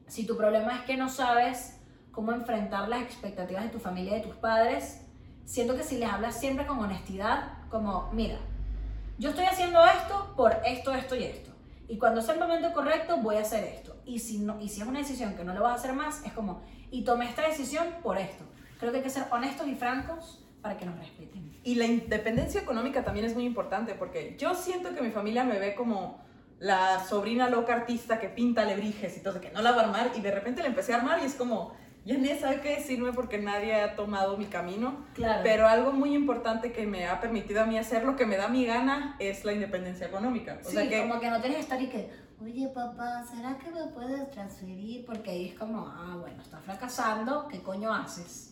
si 0.08 0.28
tu 0.28 0.36
problema 0.36 0.76
es 0.76 0.82
que 0.82 0.98
no 0.98 1.08
sabes 1.08 1.80
cómo 2.12 2.34
enfrentar 2.34 2.90
las 2.90 3.02
expectativas 3.02 3.64
de 3.64 3.70
tu 3.70 3.80
familia 3.80 4.18
y 4.18 4.20
de 4.20 4.28
tus 4.28 4.36
padres, 4.36 5.08
siento 5.46 5.78
que 5.78 5.84
si 5.84 6.00
les 6.00 6.12
hablas 6.12 6.38
siempre 6.38 6.68
con 6.68 6.80
honestidad, 6.80 7.60
como, 7.70 8.10
mira, 8.12 8.40
yo 9.18 9.30
estoy 9.30 9.46
haciendo 9.46 9.80
esto 9.86 10.34
por 10.36 10.58
esto, 10.66 10.94
esto 10.94 11.16
y 11.16 11.24
esto. 11.24 11.53
Y 11.88 11.98
cuando 11.98 12.22
sea 12.22 12.36
el 12.36 12.40
momento 12.40 12.74
correcto, 12.74 13.18
voy 13.18 13.36
a 13.36 13.42
hacer 13.42 13.64
esto. 13.64 13.96
Y 14.06 14.20
si, 14.20 14.40
no, 14.40 14.60
y 14.60 14.70
si 14.70 14.82
es 14.82 14.88
una 14.88 15.00
decisión 15.00 15.36
que 15.36 15.44
no 15.44 15.54
lo 15.54 15.62
vas 15.62 15.74
a 15.74 15.76
hacer 15.76 15.94
más, 15.94 16.26
es 16.26 16.34
como, 16.34 16.62
y 16.92 17.04
tomé 17.04 17.30
esta 17.30 17.48
decisión 17.48 17.86
por 18.02 18.18
esto. 18.18 18.44
Creo 18.80 18.92
que 18.92 18.98
hay 18.98 19.04
que 19.04 19.10
ser 19.10 19.26
honestos 19.32 19.68
y 19.68 19.76
francos 19.76 20.44
para 20.62 20.78
que 20.78 20.86
nos 20.86 20.98
respeten. 20.98 21.60
Y 21.64 21.76
la 21.76 21.86
independencia 21.86 22.62
económica 22.62 23.04
también 23.04 23.26
es 23.26 23.34
muy 23.34 23.46
importante 23.46 23.96
porque 23.96 24.36
yo 24.40 24.56
siento 24.56 24.94
que 24.94 25.02
mi 25.02 25.12
familia 25.12 25.44
me 25.44 25.60
ve 25.60 25.76
como 25.76 26.22
la 26.60 27.04
sobrina 27.04 27.50
loca 27.50 27.74
artista 27.74 28.20
que 28.20 28.30
pinta 28.30 28.62
alebrijes 28.62 29.18
y 29.18 29.22
todo, 29.22 29.42
que 29.42 29.52
no 29.52 29.62
la 29.62 29.72
va 29.72 29.82
a 29.82 29.86
armar 29.86 30.12
y 30.16 30.22
de 30.22 30.32
repente 30.32 30.62
la 30.62 30.70
empecé 30.70 30.94
a 30.94 30.98
armar 30.98 31.20
y 31.22 31.26
es 31.26 31.36
como, 31.36 31.76
ya 32.06 32.18
ni 32.18 32.30
sabe 32.38 32.60
qué 32.60 32.76
decirme 32.76 33.14
porque 33.14 33.38
nadie 33.38 33.76
ha 33.76 33.96
tomado 33.96 34.38
mi 34.38 34.46
camino. 34.46 35.06
Claro. 35.14 35.42
Pero 35.44 35.68
algo 35.68 35.92
muy 35.94 36.14
importante 36.14 36.72
que 36.72 36.86
me 36.86 37.08
ha 37.08 37.22
permitido 37.22 37.62
a 37.62 37.66
mí 37.66 37.78
hacer 37.78 38.04
lo 38.04 38.16
que 38.16 38.26
me 38.26 38.36
da 38.36 38.50
mi 38.50 38.66
gana 38.66 39.16
es 39.20 39.46
la 39.46 39.54
independencia 39.54 40.08
económica. 40.08 40.60
O 40.64 40.70
sí, 40.70 40.76
sea 40.76 40.90
que 40.90 41.02
como 41.02 41.20
que 41.20 41.30
no 41.30 41.40
tienes 41.40 41.58
que 41.58 41.64
estar 41.64 41.82
y 41.82 41.88
que, 41.88 42.10
oye 42.42 42.68
papá, 42.74 43.24
¿será 43.26 43.58
que 43.58 43.72
me 43.72 43.88
puedes 43.94 44.30
transferir? 44.32 45.06
Porque 45.06 45.32
ahí 45.32 45.50
es 45.50 45.56
como, 45.60 45.88
ah, 45.88 46.18
bueno, 46.20 46.42
estás 46.42 46.62
fracasando, 46.64 47.48
¿qué 47.48 47.62
coño 47.62 47.94
haces? 47.94 48.50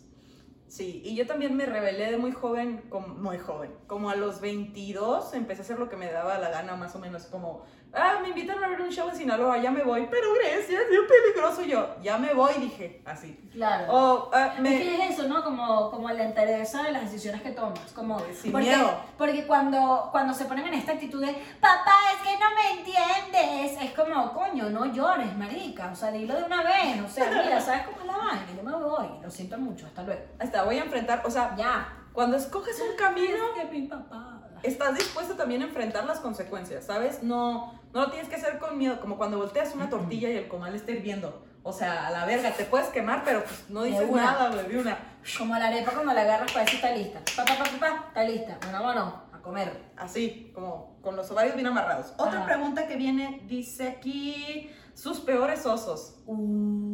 Sí, 0.71 1.01
y 1.03 1.15
yo 1.15 1.27
también 1.27 1.57
me 1.57 1.65
rebelé 1.65 2.09
de 2.11 2.17
muy 2.17 2.31
joven, 2.31 2.85
como, 2.87 3.09
muy 3.09 3.37
joven, 3.37 3.73
como 3.87 4.09
a 4.09 4.15
los 4.15 4.39
22 4.39 5.33
empecé 5.33 5.59
a 5.61 5.65
hacer 5.65 5.79
lo 5.79 5.89
que 5.89 5.97
me 5.97 6.09
daba 6.09 6.37
la 6.37 6.49
gana, 6.49 6.77
más 6.77 6.95
o 6.95 6.99
menos 6.99 7.25
como, 7.25 7.65
ah, 7.93 8.19
me 8.21 8.29
invitaron 8.29 8.63
a 8.63 8.67
ver 8.69 8.81
un 8.81 8.89
show 8.89 9.09
en 9.09 9.15
Sinaloa, 9.15 9.57
ya 9.57 9.71
me 9.71 9.83
voy, 9.83 10.07
pero 10.09 10.33
Grecia 10.33 10.81
es 10.81 10.89
bien 10.89 11.01
peligroso, 11.07 11.61
yo, 11.63 11.95
ya 12.01 12.17
me 12.17 12.33
voy, 12.33 12.53
dije, 12.59 13.01
así. 13.05 13.37
Claro. 13.51 13.91
O, 13.93 14.29
ah, 14.33 14.53
Es 14.55 14.61
me, 14.61 14.69
que 14.77 14.95
es 14.95 15.11
eso, 15.11 15.27
¿no? 15.27 15.43
Como, 15.43 15.89
como 15.91 16.09
la 16.09 16.23
entereza 16.23 16.83
de 16.83 16.91
las 16.91 17.03
decisiones 17.03 17.41
que 17.41 17.51
tomas. 17.51 17.91
Como, 17.93 18.19
Sin 18.33 18.51
porque, 18.51 18.67
miedo. 18.67 18.91
Porque 19.17 19.45
cuando, 19.47 20.09
cuando 20.11 20.33
se 20.33 20.45
ponen 20.45 20.67
en 20.67 20.73
esta 20.75 20.93
actitud 20.93 21.19
de, 21.25 21.33
papá, 21.59 21.95
es 22.15 22.21
que 22.27 22.37
no 22.39 22.45
me 22.55 22.79
entiendes, 22.79 23.81
es 23.81 23.91
como, 23.93 24.33
coño, 24.33 24.69
no 24.69 24.85
llores, 24.85 25.35
marica. 25.37 25.89
O 25.91 25.95
sea, 25.95 26.11
dilo 26.11 26.35
de 26.35 26.43
una 26.43 26.63
vez. 26.63 27.01
O 27.03 27.07
sea, 27.09 27.29
mira, 27.29 27.59
¿sabes 27.61 27.83
cómo 27.87 27.99
es 28.01 28.05
la 28.07 28.17
vaina? 28.17 28.45
Yo 28.55 28.63
me 28.63 28.71
voy. 28.75 29.07
Lo 29.21 29.29
siento 29.29 29.57
mucho, 29.57 29.85
hasta 29.87 30.03
luego. 30.03 30.21
hasta 30.39 30.63
voy 30.63 30.77
a 30.77 30.83
enfrentar, 30.83 31.21
o 31.25 31.29
sea, 31.31 31.55
Ya. 31.57 31.97
cuando 32.13 32.37
escoges 32.37 32.79
un 32.81 32.95
camino, 32.97 33.37
Es 33.57 33.65
que 33.65 33.71
mi 33.79 33.87
papá. 33.87 34.40
Estás 34.63 34.95
dispuesto 34.95 35.35
también 35.35 35.61
a 35.61 35.65
enfrentar 35.65 36.05
las 36.05 36.19
consecuencias, 36.19 36.85
¿sabes? 36.85 37.23
No, 37.23 37.73
no 37.93 38.01
lo 38.01 38.11
tienes 38.11 38.29
que 38.29 38.35
hacer 38.35 38.59
con 38.59 38.77
miedo, 38.77 38.99
como 38.99 39.17
cuando 39.17 39.37
volteas 39.37 39.73
una 39.75 39.89
tortilla 39.89 40.29
y 40.29 40.37
el 40.37 40.47
comal 40.47 40.75
está 40.75 40.91
hirviendo. 40.91 41.43
O 41.63 41.71
sea, 41.71 42.07
a 42.07 42.11
la 42.11 42.25
verga, 42.25 42.51
te 42.51 42.65
puedes 42.65 42.87
quemar, 42.87 43.23
pero 43.23 43.43
pues 43.43 43.69
no 43.69 43.83
dices 43.83 44.07
una. 44.09 44.23
nada, 44.23 44.49
de 44.49 44.79
una. 44.79 44.97
Como 45.37 45.55
la 45.55 45.67
arepa 45.67 45.91
cuando 45.91 46.13
la 46.13 46.21
agarras 46.21 46.51
para 46.51 46.65
decir 46.65 46.77
está 46.77 46.95
lista. 46.95 47.21
Papá, 47.35 47.55
papá, 47.57 47.69
papá, 47.79 48.05
está 48.07 48.23
lista. 48.23 48.57
Bueno, 48.63 48.81
vámonos, 48.81 49.13
a 49.31 49.41
comer. 49.43 49.91
Así, 49.95 50.51
como 50.55 50.99
con 51.01 51.15
los 51.15 51.29
ovarios 51.29 51.53
bien 51.53 51.67
amarrados. 51.67 52.13
Otra 52.17 52.39
Ajá. 52.39 52.45
pregunta 52.45 52.87
que 52.87 52.95
viene, 52.95 53.43
dice 53.45 53.89
aquí, 53.89 54.71
sus 54.95 55.19
peores 55.19 55.65
osos. 55.67 56.17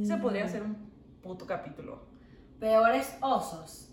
Ese 0.01 0.17
podría 0.17 0.47
ser 0.49 0.63
un 0.63 0.91
puto 1.21 1.45
capítulo. 1.45 2.05
Peores 2.59 3.15
osos. 3.21 3.86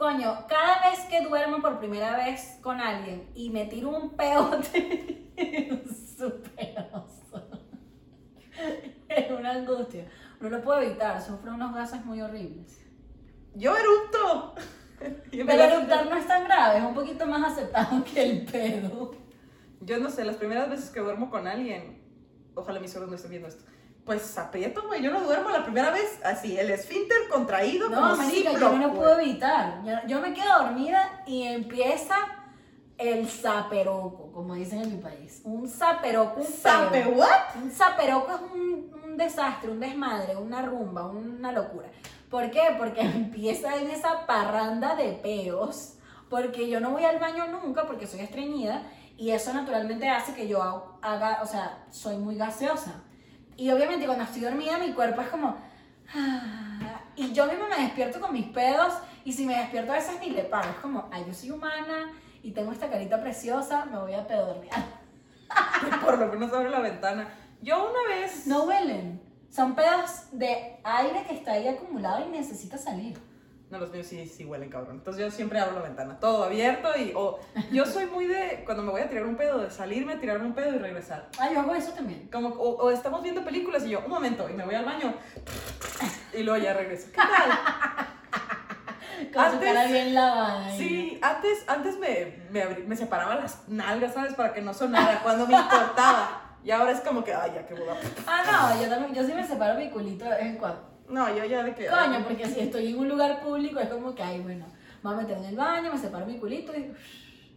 Coño, 0.00 0.46
cada 0.48 0.88
vez 0.88 1.00
que 1.10 1.20
duermo 1.20 1.60
por 1.60 1.78
primera 1.78 2.16
vez 2.16 2.58
con 2.62 2.80
alguien 2.80 3.28
y 3.34 3.50
me 3.50 3.66
tiro 3.66 3.90
un 3.90 4.16
peote, 4.16 5.30
es 5.36 6.16
súper. 6.16 6.88
Es 9.08 9.30
una 9.30 9.50
angustia. 9.50 10.06
No 10.40 10.48
lo 10.48 10.62
puedo 10.62 10.80
evitar, 10.80 11.20
sufro 11.20 11.52
unos 11.52 11.74
gases 11.74 12.02
muy 12.06 12.22
horribles. 12.22 12.82
Yo 13.54 13.76
erupto. 13.76 14.54
Pero 15.30 15.52
eructar 15.52 16.06
no 16.08 16.16
es 16.16 16.26
tan 16.26 16.44
grave, 16.44 16.78
es 16.78 16.84
un 16.84 16.94
poquito 16.94 17.26
más 17.26 17.52
aceptado 17.52 18.02
que 18.02 18.22
el 18.22 18.46
pedo. 18.46 19.14
Yo 19.82 19.98
no 19.98 20.08
sé, 20.08 20.24
las 20.24 20.36
primeras 20.36 20.70
veces 20.70 20.88
que 20.88 21.00
duermo 21.00 21.28
con 21.28 21.46
alguien, 21.46 22.02
ojalá 22.54 22.80
mis 22.80 22.90
suegros 22.90 23.10
no 23.10 23.16
estén 23.16 23.32
viendo 23.32 23.48
esto, 23.48 23.70
pues 24.10 24.36
aprieto, 24.38 24.82
güey. 24.88 25.00
Yo 25.00 25.12
no 25.12 25.20
duermo 25.20 25.50
la 25.50 25.62
primera 25.62 25.92
vez 25.92 26.18
así, 26.24 26.58
el 26.58 26.68
esfínter 26.68 27.28
contraído 27.30 27.88
No, 27.88 28.00
como 28.00 28.16
marica, 28.16 28.54
yo 28.54 28.72
no 28.72 28.88
lo 28.88 28.94
puedo 28.94 29.20
evitar. 29.20 29.84
Yo, 29.84 29.92
yo 30.08 30.20
me 30.20 30.34
quedo 30.34 30.64
dormida 30.64 31.22
y 31.28 31.44
empieza 31.44 32.16
el 32.98 33.28
zaperoco, 33.28 34.32
como 34.32 34.54
dicen 34.54 34.82
en 34.82 34.96
mi 34.96 35.00
país. 35.00 35.42
Un 35.44 35.68
zaperoco, 35.68 36.40
un 36.40 36.46
¿Sabe 36.48 37.04
peo. 37.04 37.10
what? 37.12 37.62
Un 37.62 37.70
zaperoco 37.70 38.34
es 38.34 38.40
un, 38.52 39.00
un 39.04 39.16
desastre, 39.16 39.70
un 39.70 39.78
desmadre, 39.78 40.34
una 40.34 40.60
rumba, 40.60 41.06
una 41.06 41.52
locura. 41.52 41.86
¿Por 42.28 42.50
qué? 42.50 42.62
Porque 42.78 43.00
empieza 43.02 43.76
en 43.76 43.90
esa 43.90 44.26
parranda 44.26 44.96
de 44.96 45.12
peos, 45.12 45.98
porque 46.28 46.68
yo 46.68 46.80
no 46.80 46.90
voy 46.90 47.04
al 47.04 47.20
baño 47.20 47.46
nunca 47.46 47.86
porque 47.86 48.08
soy 48.08 48.22
estreñida 48.22 48.82
y 49.16 49.30
eso 49.30 49.52
naturalmente 49.52 50.08
hace 50.08 50.34
que 50.34 50.48
yo 50.48 50.98
haga, 51.00 51.42
o 51.44 51.46
sea, 51.46 51.84
soy 51.92 52.16
muy 52.16 52.34
gaseosa. 52.34 53.04
Y 53.60 53.70
obviamente 53.70 54.06
cuando 54.06 54.24
estoy 54.24 54.40
dormida 54.40 54.78
mi 54.78 54.94
cuerpo 54.94 55.20
es 55.20 55.28
como... 55.28 55.54
ah, 56.14 57.02
Y 57.14 57.30
yo 57.34 57.44
misma 57.44 57.68
me 57.68 57.82
despierto 57.82 58.18
con 58.18 58.32
mis 58.32 58.46
pedos 58.46 58.94
y 59.22 59.34
si 59.34 59.44
me 59.44 59.54
despierto 59.54 59.92
a 59.92 59.96
veces 59.96 60.18
ni 60.18 60.30
le 60.30 60.44
paro. 60.44 60.70
Es 60.70 60.76
como, 60.76 61.10
ay, 61.12 61.24
yo 61.26 61.34
soy 61.34 61.50
humana 61.50 62.10
y 62.42 62.52
tengo 62.52 62.72
esta 62.72 62.88
carita 62.88 63.20
preciosa, 63.20 63.84
me 63.84 63.98
voy 63.98 64.14
a 64.14 64.26
pedorrear. 64.26 64.82
Por 66.02 66.18
lo 66.18 66.28
menos 66.28 66.50
abre 66.54 66.70
la 66.70 66.80
ventana. 66.80 67.28
Yo 67.60 67.90
una 67.90 68.16
vez. 68.16 68.46
No 68.46 68.64
huelen. 68.64 69.20
Son 69.50 69.74
pedos 69.74 70.28
de 70.32 70.80
aire 70.82 71.22
que 71.28 71.34
está 71.34 71.52
ahí 71.52 71.68
acumulado 71.68 72.24
y 72.26 72.30
necesita 72.30 72.78
salir. 72.78 73.18
No, 73.70 73.78
los 73.78 73.90
míos 73.92 74.06
sí, 74.08 74.26
sí 74.26 74.44
huelen, 74.44 74.68
cabrón. 74.68 74.96
Entonces 74.96 75.22
yo 75.24 75.30
siempre 75.30 75.60
abro 75.60 75.76
la 75.76 75.82
ventana, 75.82 76.18
todo 76.18 76.42
abierto 76.44 76.88
y. 76.98 77.12
O, 77.14 77.38
yo 77.70 77.86
soy 77.86 78.06
muy 78.06 78.26
de. 78.26 78.62
Cuando 78.64 78.82
me 78.82 78.90
voy 78.90 79.00
a 79.00 79.08
tirar 79.08 79.24
un 79.26 79.36
pedo, 79.36 79.58
de 79.58 79.70
salirme, 79.70 80.16
tirarme 80.16 80.46
un 80.46 80.54
pedo 80.54 80.74
y 80.74 80.78
regresar. 80.78 81.28
Ah, 81.38 81.48
yo 81.52 81.60
hago 81.60 81.74
eso 81.76 81.92
también. 81.92 82.28
Como, 82.32 82.48
o, 82.48 82.76
o 82.82 82.90
estamos 82.90 83.22
viendo 83.22 83.44
películas 83.44 83.84
y 83.84 83.90
yo, 83.90 84.00
un 84.00 84.10
momento, 84.10 84.48
y 84.50 84.54
me 84.54 84.64
voy 84.64 84.74
al 84.74 84.84
baño. 84.84 85.14
Y 86.32 86.44
luego 86.44 86.62
ya 86.62 86.72
regreso. 86.72 87.08
¿Qué 87.10 87.16
tal? 87.18 87.50
Con 89.32 89.44
su 89.44 89.50
Antes- 89.56 89.72
cara 89.74 89.86
bien 89.88 90.14
lavada. 90.14 90.70
Sí, 90.76 91.18
antes, 91.22 91.64
antes 91.68 91.98
me, 91.98 92.42
me, 92.50 92.64
me 92.86 92.96
separaba 92.96 93.34
las 93.34 93.68
nalgas, 93.68 94.14
¿sabes? 94.14 94.34
Para 94.34 94.52
que 94.54 94.62
no 94.62 94.72
sonara 94.72 95.20
cuando 95.24 95.46
me 95.48 95.54
importaba. 95.54 96.56
Y 96.62 96.70
ahora 96.70 96.92
es 96.92 97.00
como 97.00 97.24
que, 97.24 97.34
ay, 97.34 97.52
ya 97.54 97.66
que 97.66 97.74
boda. 97.74 97.96
Ah, 98.26 98.70
no, 98.74 98.82
yo 98.82 98.88
también, 98.88 99.12
yo 99.14 99.24
sí 99.26 99.32
me 99.34 99.44
separo 99.46 99.78
mi 99.78 99.90
culito 99.90 100.24
en 100.32 100.56
cuando. 100.56 100.89
No, 101.10 101.34
yo 101.36 101.44
ya 101.44 101.62
de 101.62 101.74
que. 101.74 101.86
Coño, 101.86 102.24
porque 102.24 102.46
si 102.46 102.60
estoy 102.60 102.88
en 102.88 102.98
un 102.98 103.08
lugar 103.08 103.40
público 103.40 103.80
es 103.80 103.88
como 103.88 104.14
que, 104.14 104.22
ay, 104.22 104.40
bueno, 104.40 104.66
me 105.02 105.10
voy 105.10 105.18
a 105.18 105.22
meter 105.22 105.38
en 105.38 105.44
el 105.44 105.56
baño, 105.56 105.92
me 105.92 105.98
separo 105.98 106.26
mi 106.26 106.38
culito 106.38 106.72
y... 106.76 106.92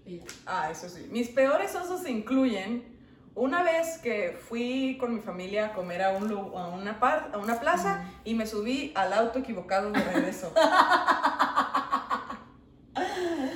y 0.06 0.20
ya. 0.20 0.26
Ah, 0.46 0.70
eso 0.72 0.89
sí. 0.89 1.08
Mis 1.12 1.30
peores 1.30 1.76
osos 1.76 2.08
incluyen 2.10 2.92
una 3.36 3.63
vez 3.63 3.98
que 3.98 4.38
fui 4.48 4.98
con 5.00 5.13
mi 5.16 5.20
familia 5.22 5.68
a 5.68 5.74
comer 5.74 6.04
a, 6.04 6.12
un, 6.12 6.32
a, 6.32 6.68
una, 6.68 7.00
par- 7.00 7.32
a 7.34 7.38
una 7.38 7.60
plaza 7.60 8.04
y 8.24 8.34
me 8.36 8.46
subí 8.46 8.92
al 8.96 9.12
auto 9.13 9.39
equivocado 9.39 9.92
de 9.92 10.00
regreso. 10.04 10.54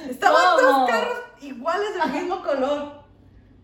Estaban 0.10 0.58
dos 0.60 0.90
carros 0.90 1.18
iguales 1.42 1.90
del 1.94 2.12
mismo 2.12 2.42
color. 2.42 3.04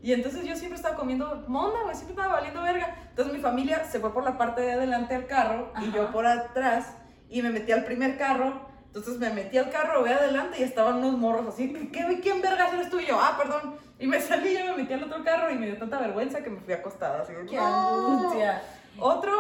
Y 0.01 0.11
entonces 0.13 0.43
yo 0.45 0.55
siempre 0.55 0.75
estaba 0.75 0.95
comiendo 0.95 1.43
monda, 1.47 1.81
güey, 1.83 1.95
siempre 1.95 2.13
estaba 2.13 2.33
valiendo 2.35 2.61
verga. 2.61 2.95
Entonces 3.13 3.31
mi 3.35 3.39
familia 3.41 3.83
se 3.85 3.99
fue 3.99 4.11
por 4.11 4.23
la 4.23 4.39
parte 4.39 4.61
de 4.61 4.71
adelante 4.71 5.13
al 5.13 5.27
carro 5.27 5.71
y 5.79 5.89
Ajá. 5.89 5.95
yo 5.95 6.11
por 6.11 6.25
atrás 6.25 6.95
y 7.29 7.43
me 7.43 7.51
metí 7.51 7.71
al 7.71 7.83
primer 7.85 8.17
carro. 8.17 8.67
Entonces 8.87 9.19
me 9.19 9.29
metí 9.29 9.55
al 9.59 9.69
carro, 9.69 10.01
voy 10.01 10.09
adelante 10.09 10.57
y 10.59 10.63
estaban 10.63 10.95
unos 10.95 11.17
morros 11.19 11.47
así, 11.47 11.71
¿qué, 11.93 12.19
quién 12.23 12.41
vergas 12.41 12.73
eres 12.73 12.89
tú? 12.89 12.99
Y 12.99 13.05
yo, 13.05 13.19
ah, 13.21 13.35
perdón. 13.37 13.75
Y 13.99 14.07
me 14.07 14.19
salí 14.29 14.57
y 14.57 14.63
me 14.63 14.77
metí 14.77 14.93
al 14.93 15.03
otro 15.03 15.23
carro 15.23 15.51
y 15.51 15.55
me 15.59 15.67
dio 15.67 15.77
tanta 15.77 15.99
vergüenza 15.99 16.41
que 16.43 16.49
me 16.49 16.59
fui 16.59 16.73
acostada. 16.73 17.21
Así 17.21 17.33
¡Qué 17.47 17.55
"No". 17.55 18.15
angustia! 18.17 18.63
Otro, 18.99 19.31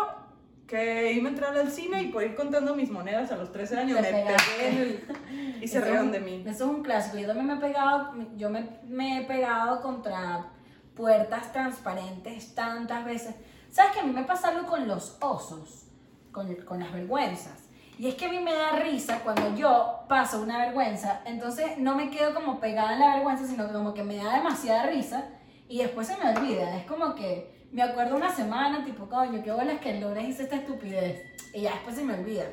que 0.67 1.13
iba 1.13 1.27
a 1.27 1.31
entrar 1.31 1.57
al 1.57 1.71
cine 1.71 2.03
y 2.03 2.07
por 2.09 2.21
ir 2.23 2.35
contando 2.35 2.75
mis 2.75 2.91
monedas 2.91 3.31
a 3.31 3.37
los 3.37 3.51
13 3.51 3.77
años 3.77 3.99
me 4.01 4.07
pegué. 4.07 5.03
Y 5.61 5.67
se 5.67 5.81
rieron 5.81 6.11
de 6.11 6.19
mí. 6.19 6.43
Eso 6.45 6.65
es 6.65 6.69
un 6.69 6.83
clásico. 6.83 7.17
Yo 7.17 7.25
también 7.27 7.47
me 7.47 7.53
he 7.55 7.57
pegado, 7.57 8.13
yo 8.35 8.49
me, 8.51 8.67
me 8.87 9.19
he 9.21 9.25
pegado 9.25 9.81
contra 9.81 10.45
puertas 10.95 11.51
transparentes 11.53 12.53
tantas 12.53 13.05
veces. 13.05 13.35
¿Sabes 13.73 13.93
que 13.93 14.01
a 14.01 14.03
mí 14.03 14.11
me 14.13 14.23
pasa 14.23 14.49
algo 14.49 14.67
con 14.67 14.87
los 14.87 15.17
osos? 15.19 15.87
Con, 16.31 16.53
con 16.57 16.79
las 16.79 16.93
vergüenzas. 16.93 17.69
Y 17.97 18.07
es 18.07 18.13
que 18.13 18.25
a 18.25 18.29
mí 18.29 18.39
me 18.39 18.53
da 18.53 18.73
risa 18.73 19.21
cuando 19.23 19.55
yo 19.55 20.05
paso 20.07 20.43
una 20.43 20.59
vergüenza, 20.59 21.21
entonces 21.25 21.79
no 21.79 21.95
me 21.95 22.11
quedo 22.11 22.35
como 22.35 22.59
pegada 22.59 22.93
en 22.93 22.99
la 22.99 23.15
vergüenza, 23.15 23.47
sino 23.47 23.67
como 23.73 23.95
que 23.95 24.03
me 24.03 24.17
da 24.17 24.35
demasiada 24.35 24.91
risa 24.91 25.25
y 25.67 25.79
después 25.79 26.05
se 26.05 26.17
me 26.17 26.37
olvida. 26.37 26.77
Es 26.77 26.85
como 26.85 27.15
que 27.15 27.67
me 27.71 27.81
acuerdo 27.81 28.15
una 28.15 28.29
semana, 28.29 28.85
tipo, 28.85 29.09
coño, 29.09 29.41
qué 29.43 29.51
bolas 29.51 29.79
que 29.79 29.99
lunes 29.99 30.29
hice 30.29 30.43
esta 30.43 30.57
estupidez. 30.57 31.23
Y 31.51 31.61
ya 31.61 31.71
después 31.71 31.95
se 31.95 32.03
me 32.03 32.13
olvida. 32.13 32.45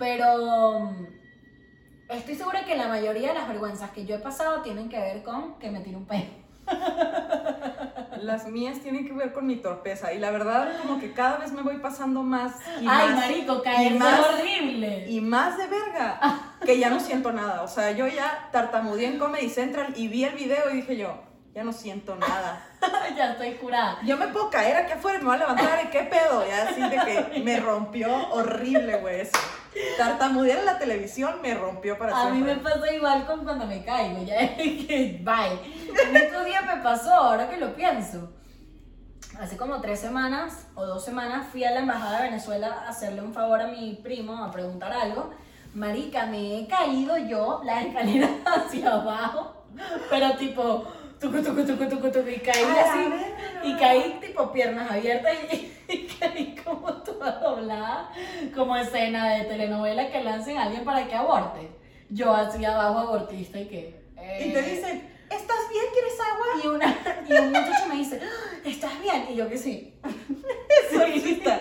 Pero 0.00 0.80
mm, 0.80 1.06
estoy 2.08 2.34
segura 2.34 2.64
que 2.64 2.76
la 2.76 2.88
mayoría 2.88 3.28
de 3.28 3.34
las 3.34 3.46
vergüenzas 3.46 3.92
que 3.92 4.04
yo 4.04 4.16
he 4.16 4.20
pasado 4.20 4.62
tienen 4.62 4.88
que 4.88 4.98
ver 4.98 5.22
con 5.22 5.60
que 5.60 5.70
me 5.70 5.78
tiro 5.78 5.98
un 5.98 6.06
peo. 6.06 6.45
Las 8.22 8.48
mías 8.48 8.80
tienen 8.80 9.06
que 9.06 9.12
ver 9.12 9.32
con 9.32 9.46
mi 9.46 9.56
torpeza 9.56 10.12
y 10.12 10.18
la 10.18 10.30
verdad 10.30 10.68
como 10.82 10.98
que 10.98 11.12
cada 11.12 11.36
vez 11.36 11.52
me 11.52 11.62
voy 11.62 11.76
pasando 11.78 12.22
más 12.22 12.54
y 12.80 12.86
Ay, 12.88 13.08
más 13.10 13.14
marico, 13.14 13.62
y 13.84 13.90
más 13.90 14.20
horrible. 14.26 15.06
y 15.08 15.20
más 15.20 15.58
de 15.58 15.66
verga 15.68 16.18
que 16.64 16.78
ya 16.78 16.90
no 16.90 16.98
siento 16.98 17.32
nada. 17.32 17.62
O 17.62 17.68
sea, 17.68 17.92
yo 17.92 18.06
ya 18.08 18.48
tartamudeé 18.52 19.06
en 19.06 19.18
Comedy 19.18 19.48
Central 19.48 19.92
y 19.96 20.08
vi 20.08 20.24
el 20.24 20.34
video 20.34 20.70
y 20.72 20.76
dije 20.76 20.96
yo, 20.96 21.14
ya 21.56 21.64
no 21.64 21.72
siento 21.72 22.14
nada. 22.16 22.62
ya 23.16 23.32
estoy 23.32 23.54
curada. 23.54 23.98
Yo 24.04 24.18
me 24.18 24.28
puedo 24.28 24.50
caer 24.50 24.76
aquí 24.76 24.92
afuera 24.92 25.18
y 25.18 25.22
me 25.22 25.28
voy 25.28 25.36
a 25.36 25.38
levantar 25.38 25.86
y 25.86 25.88
qué 25.88 26.02
pedo, 26.02 26.46
ya 26.46 26.68
así 26.68 26.82
de 26.82 27.30
que 27.30 27.40
me 27.42 27.58
rompió 27.60 28.14
horrible, 28.28 28.98
güey, 28.98 29.22
eso. 29.22 29.38
Tartamudear 29.96 30.58
en 30.58 30.66
la 30.66 30.78
televisión 30.78 31.40
me 31.40 31.54
rompió 31.54 31.96
para 31.96 32.14
A 32.14 32.28
mí 32.28 32.42
siempre. 32.42 32.56
me 32.56 32.60
pasa 32.60 32.92
igual 32.92 33.24
con 33.24 33.44
cuando 33.44 33.66
me 33.66 33.82
caigo, 33.82 34.22
ya 34.22 34.36
que 34.56 35.18
bye. 35.24 36.08
En 36.10 36.16
estos 36.16 36.44
días 36.44 36.62
me 36.66 36.82
pasó, 36.82 37.14
ahora 37.14 37.48
que 37.48 37.56
lo 37.56 37.74
pienso. 37.74 38.30
Hace 39.40 39.56
como 39.56 39.80
tres 39.80 39.98
semanas 39.98 40.66
o 40.74 40.84
dos 40.84 41.02
semanas 41.06 41.46
fui 41.50 41.64
a 41.64 41.70
la 41.70 41.80
embajada 41.80 42.18
de 42.18 42.24
Venezuela 42.24 42.82
a 42.84 42.90
hacerle 42.90 43.22
un 43.22 43.32
favor 43.32 43.62
a 43.62 43.68
mi 43.68 43.94
primo, 44.02 44.44
a 44.44 44.50
preguntar 44.50 44.92
algo. 44.92 45.30
Marica, 45.72 46.26
me 46.26 46.58
he 46.58 46.66
caído 46.66 47.16
yo 47.16 47.62
las 47.64 47.86
escaleras 47.86 48.30
hacia 48.44 48.92
abajo, 48.92 49.64
pero 50.10 50.36
tipo, 50.36 50.86
tucu, 51.20 51.42
tucu, 51.42 51.64
tucu, 51.64 51.88
tucu, 51.88 52.10
tucu, 52.10 52.28
y 52.28 52.38
caí 52.38 52.64
así, 52.64 53.12
y 53.64 53.76
caí 53.76 54.18
tipo 54.20 54.52
piernas 54.52 54.90
abiertas 54.90 55.34
y, 55.50 55.72
y 55.88 56.06
caí 56.06 56.54
como 56.64 56.92
toda 57.02 57.32
doblada, 57.38 58.10
como 58.54 58.76
escena 58.76 59.34
de 59.34 59.44
telenovela 59.44 60.10
que 60.10 60.22
lancen 60.22 60.58
a 60.58 60.64
alguien 60.64 60.84
para 60.84 61.06
que 61.06 61.14
aborte. 61.14 61.68
Yo 62.10 62.32
así 62.32 62.64
abajo 62.64 62.98
abortista 62.98 63.58
y 63.58 63.66
que... 63.66 64.06
Y 64.40 64.52
te 64.52 64.58
eh, 64.58 64.62
dicen, 64.62 65.10
¿estás 65.30 65.68
bien? 65.70 65.84
¿Quieres 65.92 66.14
agua? 66.20 66.46
y, 66.62 66.66
una, 66.68 66.96
y 67.28 67.32
un 67.32 67.52
muchacho 67.52 67.86
me 67.88 67.96
dice, 67.96 68.20
"Ah, 68.22 68.54
¿estás 68.64 69.00
bien? 69.00 69.26
Y 69.30 69.36
yo 69.36 69.48
que 69.48 69.58
sí. 69.58 69.94
Exorcista. 70.84 71.60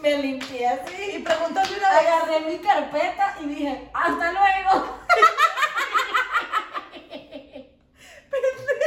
Me 0.00 0.18
limpié 0.18 0.66
así, 0.66 1.16
Y 1.16 1.18
preguntarle 1.20 1.78
una 1.78 1.90
vez, 1.90 2.08
agarré 2.08 2.40
mi 2.40 2.58
carpeta 2.58 3.36
y 3.40 3.46
dije, 3.46 3.88
hasta 3.94 4.32
luego. 4.32 4.98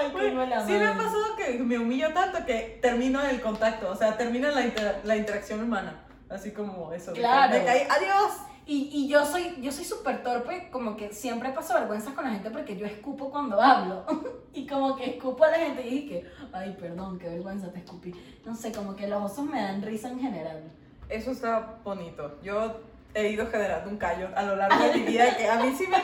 Ay, 0.00 0.12
qué 0.16 0.30
mala 0.32 0.66
sí 0.66 0.72
me 0.72 0.86
ha 0.86 0.94
pasado 0.96 1.36
que 1.36 1.58
me 1.58 1.78
humillo 1.78 2.12
tanto 2.12 2.44
que 2.46 2.78
termino 2.82 3.22
el 3.22 3.40
contacto, 3.40 3.90
o 3.90 3.96
sea, 3.96 4.16
termina 4.16 4.50
la, 4.50 4.62
inter- 4.62 5.00
la 5.04 5.16
interacción 5.16 5.62
humana. 5.62 6.04
Así 6.28 6.52
como 6.52 6.92
eso. 6.92 7.10
de 7.10 7.14
que 7.16 7.20
Claro. 7.20 7.52
Me 7.52 7.64
caí, 7.64 7.82
adiós. 7.90 8.32
Y, 8.66 8.88
y 8.92 9.08
yo 9.08 9.24
soy 9.26 9.56
yo 9.60 9.72
soy 9.72 9.84
súper 9.84 10.22
torpe, 10.22 10.68
como 10.70 10.96
que 10.96 11.12
siempre 11.12 11.50
paso 11.50 11.74
vergüenzas 11.74 12.14
con 12.14 12.24
la 12.24 12.30
gente 12.30 12.50
porque 12.50 12.76
yo 12.76 12.86
escupo 12.86 13.30
cuando 13.30 13.60
hablo. 13.60 14.04
y 14.54 14.64
como 14.66 14.94
que 14.96 15.10
escupo 15.10 15.42
a 15.44 15.50
la 15.50 15.58
gente 15.58 15.84
y 15.86 15.90
dije, 16.02 16.30
ay, 16.52 16.76
perdón, 16.78 17.18
qué 17.18 17.28
vergüenza 17.28 17.72
te 17.72 17.78
escupí. 17.80 18.12
No 18.44 18.54
sé, 18.54 18.70
como 18.70 18.94
que 18.94 19.08
los 19.08 19.32
osos 19.32 19.44
me 19.46 19.60
dan 19.60 19.82
risa 19.82 20.08
en 20.08 20.20
general. 20.20 20.62
Eso 21.08 21.32
está 21.32 21.78
bonito. 21.82 22.38
Yo 22.42 22.80
he 23.14 23.28
ido 23.28 23.46
generando 23.46 23.90
un 23.90 23.96
callo 23.96 24.28
a 24.34 24.42
lo 24.42 24.56
largo 24.56 24.84
de 24.84 24.94
mi 24.94 25.02
vida 25.02 25.36
que 25.36 25.48
a 25.48 25.56
mí 25.56 25.74
sí 25.76 25.86
me... 25.86 25.96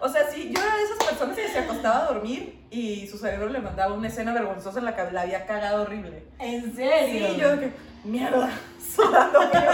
O 0.00 0.08
sea, 0.08 0.28
sí, 0.30 0.52
yo 0.52 0.60
era 0.60 0.76
de 0.76 0.82
esas 0.82 0.98
personas 0.98 1.36
que 1.36 1.48
se 1.48 1.58
acostaba 1.58 1.98
a 1.98 2.12
dormir 2.12 2.66
y 2.70 3.06
su 3.06 3.18
cerebro 3.18 3.48
le 3.48 3.60
mandaba 3.60 3.94
una 3.94 4.08
escena 4.08 4.32
vergonzosa 4.32 4.78
en 4.78 4.84
la 4.84 4.96
que 4.96 5.10
la 5.12 5.22
había 5.22 5.46
cagado 5.46 5.82
horrible. 5.82 6.24
¿En 6.38 6.74
serio? 6.74 7.28
Sí, 7.28 7.36
yo 7.40 7.56
de 7.56 7.60
que, 7.60 7.72
mierda, 8.04 8.50
sudando 8.94 9.40
frío. 9.42 9.70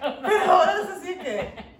Pero 0.22 0.52
ahora 0.52 0.74
es 0.82 0.90
así 0.90 1.18
que... 1.18 1.74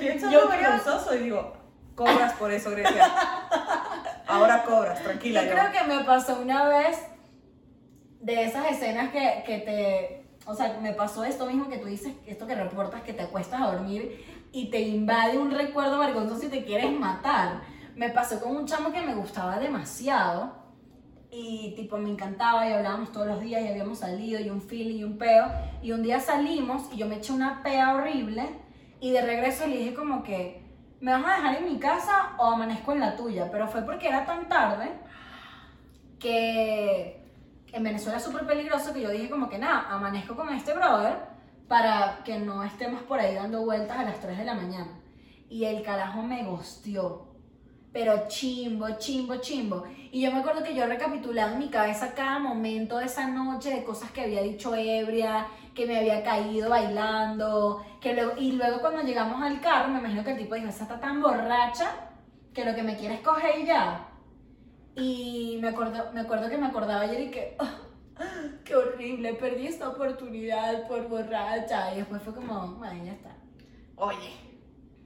Pienso 0.00 0.30
Yo 0.30 0.48
vergonzoso 0.48 1.14
y 1.14 1.18
digo, 1.18 1.56
cobras 1.94 2.34
por 2.34 2.52
eso, 2.52 2.70
Grecia. 2.70 3.10
Ahora 4.26 4.62
cobras, 4.64 5.02
tranquila. 5.02 5.42
Yo 5.42 5.48
yo. 5.48 5.54
creo 5.54 5.72
que 5.72 5.84
me 5.84 6.04
pasó 6.04 6.38
una 6.40 6.68
vez 6.68 6.98
de 8.20 8.44
esas 8.44 8.66
escenas 8.70 9.10
que, 9.10 9.42
que 9.46 9.58
te. 9.58 10.15
O 10.46 10.54
sea, 10.54 10.78
me 10.80 10.92
pasó 10.92 11.24
esto 11.24 11.44
mismo 11.46 11.68
que 11.68 11.78
tú 11.78 11.88
dices, 11.88 12.14
esto 12.24 12.46
que 12.46 12.54
reportas, 12.54 13.02
que 13.02 13.12
te 13.12 13.22
acuestas 13.22 13.60
a 13.60 13.72
dormir 13.72 14.24
y 14.52 14.70
te 14.70 14.80
invade 14.80 15.38
un 15.38 15.50
recuerdo 15.50 15.98
vergonzoso 15.98 16.46
y 16.46 16.48
te 16.48 16.64
quieres 16.64 16.92
matar. 16.92 17.62
Me 17.96 18.10
pasó 18.10 18.40
con 18.40 18.56
un 18.56 18.64
chamo 18.64 18.92
que 18.92 19.00
me 19.00 19.14
gustaba 19.14 19.58
demasiado 19.58 20.54
y 21.32 21.74
tipo 21.74 21.98
me 21.98 22.10
encantaba 22.10 22.68
y 22.68 22.72
hablábamos 22.72 23.10
todos 23.10 23.26
los 23.26 23.40
días 23.40 23.62
y 23.62 23.68
habíamos 23.68 23.98
salido 23.98 24.40
y 24.40 24.48
un 24.48 24.62
feeling 24.62 24.98
y 24.98 25.04
un 25.04 25.18
peo. 25.18 25.46
Y 25.82 25.90
un 25.90 26.02
día 26.02 26.20
salimos 26.20 26.84
y 26.92 26.96
yo 26.96 27.06
me 27.06 27.16
eché 27.16 27.32
una 27.32 27.62
pea 27.64 27.94
horrible 27.94 28.48
y 29.00 29.10
de 29.10 29.22
regreso 29.22 29.66
le 29.66 29.78
dije 29.78 29.94
como 29.94 30.22
que, 30.22 30.62
¿me 31.00 31.10
vas 31.12 31.24
a 31.26 31.36
dejar 31.36 31.56
en 31.56 31.72
mi 31.72 31.78
casa 31.80 32.36
o 32.38 32.46
amanezco 32.46 32.92
en 32.92 33.00
la 33.00 33.16
tuya? 33.16 33.50
Pero 33.50 33.66
fue 33.66 33.82
porque 33.82 34.06
era 34.06 34.24
tan 34.24 34.48
tarde 34.48 34.92
que 36.20 37.25
en 37.76 37.84
Venezuela 37.84 38.16
es 38.16 38.24
súper 38.24 38.46
peligroso 38.46 38.92
que 38.94 39.02
yo 39.02 39.10
dije 39.10 39.28
como 39.28 39.50
que 39.50 39.58
nada, 39.58 39.86
amanezco 39.90 40.34
con 40.34 40.48
este 40.48 40.72
brother 40.72 41.18
para 41.68 42.20
que 42.24 42.38
no 42.38 42.62
estemos 42.62 43.02
por 43.02 43.20
ahí 43.20 43.34
dando 43.34 43.64
vueltas 43.64 43.98
a 43.98 44.04
las 44.04 44.18
3 44.18 44.38
de 44.38 44.44
la 44.44 44.54
mañana. 44.54 44.98
Y 45.50 45.64
el 45.64 45.82
carajo 45.82 46.22
me 46.22 46.42
gosteó. 46.44 47.26
Pero 47.92 48.28
chimbo, 48.28 48.98
chimbo, 48.98 49.36
chimbo. 49.36 49.84
Y 50.10 50.22
yo 50.22 50.32
me 50.32 50.38
acuerdo 50.38 50.62
que 50.62 50.74
yo 50.74 50.86
recapitulaba 50.86 51.52
en 51.52 51.58
mi 51.58 51.68
cabeza 51.68 52.14
cada 52.14 52.38
momento 52.38 52.98
de 52.98 53.06
esa 53.06 53.28
noche 53.28 53.70
de 53.70 53.84
cosas 53.84 54.10
que 54.10 54.22
había 54.22 54.42
dicho 54.42 54.74
ebria, 54.74 55.46
que 55.74 55.86
me 55.86 55.98
había 55.98 56.22
caído 56.22 56.70
bailando, 56.70 57.84
que 58.00 58.14
luego, 58.14 58.32
y 58.38 58.52
luego 58.52 58.80
cuando 58.80 59.02
llegamos 59.02 59.42
al 59.42 59.60
carro, 59.60 59.88
me 59.88 59.98
imagino 59.98 60.24
que 60.24 60.32
el 60.32 60.38
tipo 60.38 60.54
dijo, 60.54 60.68
esa 60.68 60.84
está 60.84 60.98
tan 60.98 61.20
borracha 61.20 61.90
que 62.54 62.64
lo 62.64 62.74
que 62.74 62.82
me 62.82 62.96
quiere 62.96 63.16
es 63.16 63.20
coger 63.20 63.58
y 63.58 63.66
ya. 63.66 64.08
Y 64.96 65.58
me 65.60 65.68
acuerdo, 65.68 66.10
me 66.12 66.20
acuerdo 66.20 66.48
que 66.48 66.56
me 66.58 66.66
acordaba 66.66 67.02
ayer 67.02 67.20
y 67.20 67.30
que, 67.30 67.56
"Ah, 67.58 67.74
qué 68.64 68.74
horrible, 68.74 69.34
perdí 69.34 69.66
esta 69.66 69.88
oportunidad 69.88 70.86
por 70.88 71.06
borracha. 71.08 71.92
Y 71.94 71.98
después 71.98 72.22
fue 72.22 72.34
como, 72.34 72.68
bueno, 72.76 73.04
ya 73.04 73.12
está. 73.12 73.30
Oye, 73.96 74.32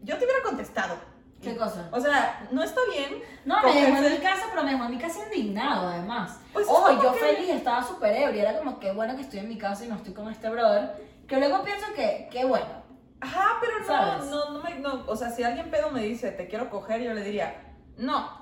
yo 0.02 0.16
te 0.16 0.24
hubiera 0.24 0.42
contestado. 0.44 0.96
¿Qué 1.42 1.56
cosa? 1.56 1.88
O 1.90 1.98
sea, 2.00 2.46
no 2.52 2.62
está 2.62 2.80
bien. 2.94 3.22
No, 3.46 3.62
me 3.62 3.72
dejó 3.72 3.96
en 3.96 4.12
mi 4.12 4.18
casa, 4.18 4.42
pero 4.50 4.62
me 4.62 4.72
dejó 4.72 4.84
en 4.84 4.90
mi 4.90 4.98
casa 4.98 5.20
indignado 5.24 5.88
además. 5.88 6.38
Pues 6.52 6.66
es 6.66 6.72
Ojo, 6.72 7.02
yo 7.02 7.12
que- 7.14 7.18
feliz, 7.18 7.48
estaba 7.48 7.82
súper 7.82 8.14
ebria, 8.14 8.42
era 8.50 8.58
como 8.58 8.78
que 8.78 8.92
bueno 8.92 9.16
que 9.16 9.22
estoy 9.22 9.38
en 9.38 9.48
mi 9.48 9.56
casa 9.56 9.86
y 9.86 9.88
no 9.88 9.94
estoy 9.96 10.12
con 10.12 10.30
este 10.30 10.50
brother. 10.50 10.90
Que 11.26 11.38
luego 11.38 11.64
pienso 11.64 11.86
que, 11.96 12.28
qué 12.30 12.44
bueno. 12.44 12.80
Ajá, 13.22 13.56
pero 13.60 13.78
no, 13.80 13.86
¿Sabes? 13.86 14.26
no, 14.30 14.50
no 14.50 14.62
me, 14.62 14.74
no, 14.80 15.04
o 15.06 15.16
sea, 15.16 15.30
si 15.30 15.42
alguien 15.42 15.70
pedo 15.70 15.90
me 15.90 16.02
dice, 16.02 16.30
te 16.30 16.46
quiero 16.46 16.68
coger, 16.68 17.00
yo 17.02 17.14
le 17.14 17.22
diría, 17.22 17.74
no. 17.96 18.39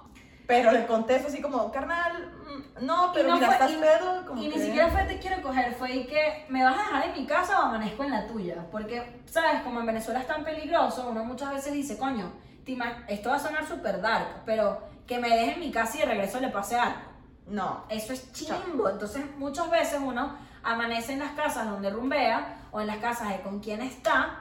Pero 0.49 0.73
le 0.73 0.87
contesto 0.87 1.29
así 1.29 1.41
como, 1.41 1.71
carnal, 1.71 2.33
mm, 2.81 2.85
no, 2.87 3.13
pero 3.13 3.29
no 3.29 3.35
mira, 3.37 3.47
fue- 3.47 3.55
estás 3.55 3.71
y- 3.71 3.77
pedo. 3.77 4.27
Como 4.27 4.43
Y 4.43 4.47
ni 4.49 4.55
que- 4.55 4.61
siquiera 4.65 4.89
fue 4.89 5.05
te 5.05 5.19
quiero 5.21 5.41
coger, 5.43 5.75
fue 5.75 5.93
y 5.95 6.07
que 6.07 6.47
me 6.49 6.65
vas 6.65 6.75
a 6.75 6.83
dejar 6.83 7.05
en 7.11 7.21
mi 7.21 7.27
casa 7.27 7.61
o 7.61 7.63
amanezco 7.65 8.03
en 8.03 8.11
la 8.11 8.27
tuya. 8.27 8.65
Porque, 8.73 9.21
¿sabes? 9.27 9.61
Como 9.63 9.79
en 9.81 9.87
Venezuela 9.87 10.19
es 10.21 10.27
tan 10.27 10.43
peligroso, 10.45 11.07
uno 11.09 11.23
muchas 11.25 11.53
veces 11.53 11.73
dice, 11.75 11.97
coño, 11.99 12.33
esto 13.09 13.31
va 13.31 13.37
a 13.37 13.41
sonar 13.41 13.67
súper 13.67 14.01
dark, 14.01 14.43
pero 14.45 14.81
que 15.07 15.19
me 15.19 15.29
deje 15.29 15.53
en 15.55 15.61
mi 15.61 15.71
casa 15.71 15.97
y 15.97 16.01
de 16.01 16.07
regreso 16.07 16.41
le 16.41 16.49
pase 16.49 16.79
algo. 16.79 16.99
No. 17.47 17.85
Eso 17.91 18.13
es 18.13 18.33
chimbo. 18.33 18.89
Entonces, 18.91 19.25
muchas 19.37 19.71
veces 19.71 20.01
uno 20.03 20.37
amanece 20.63 21.13
en 21.13 21.19
las 21.21 21.33
casas 21.33 21.69
donde 21.69 21.89
rumbea 21.91 22.59
o 22.73 22.81
en 22.81 22.87
las 22.87 22.99
casas 22.99 23.29
de 23.31 23.41
con 23.41 23.61
quien 23.61 23.81
está 23.81 24.41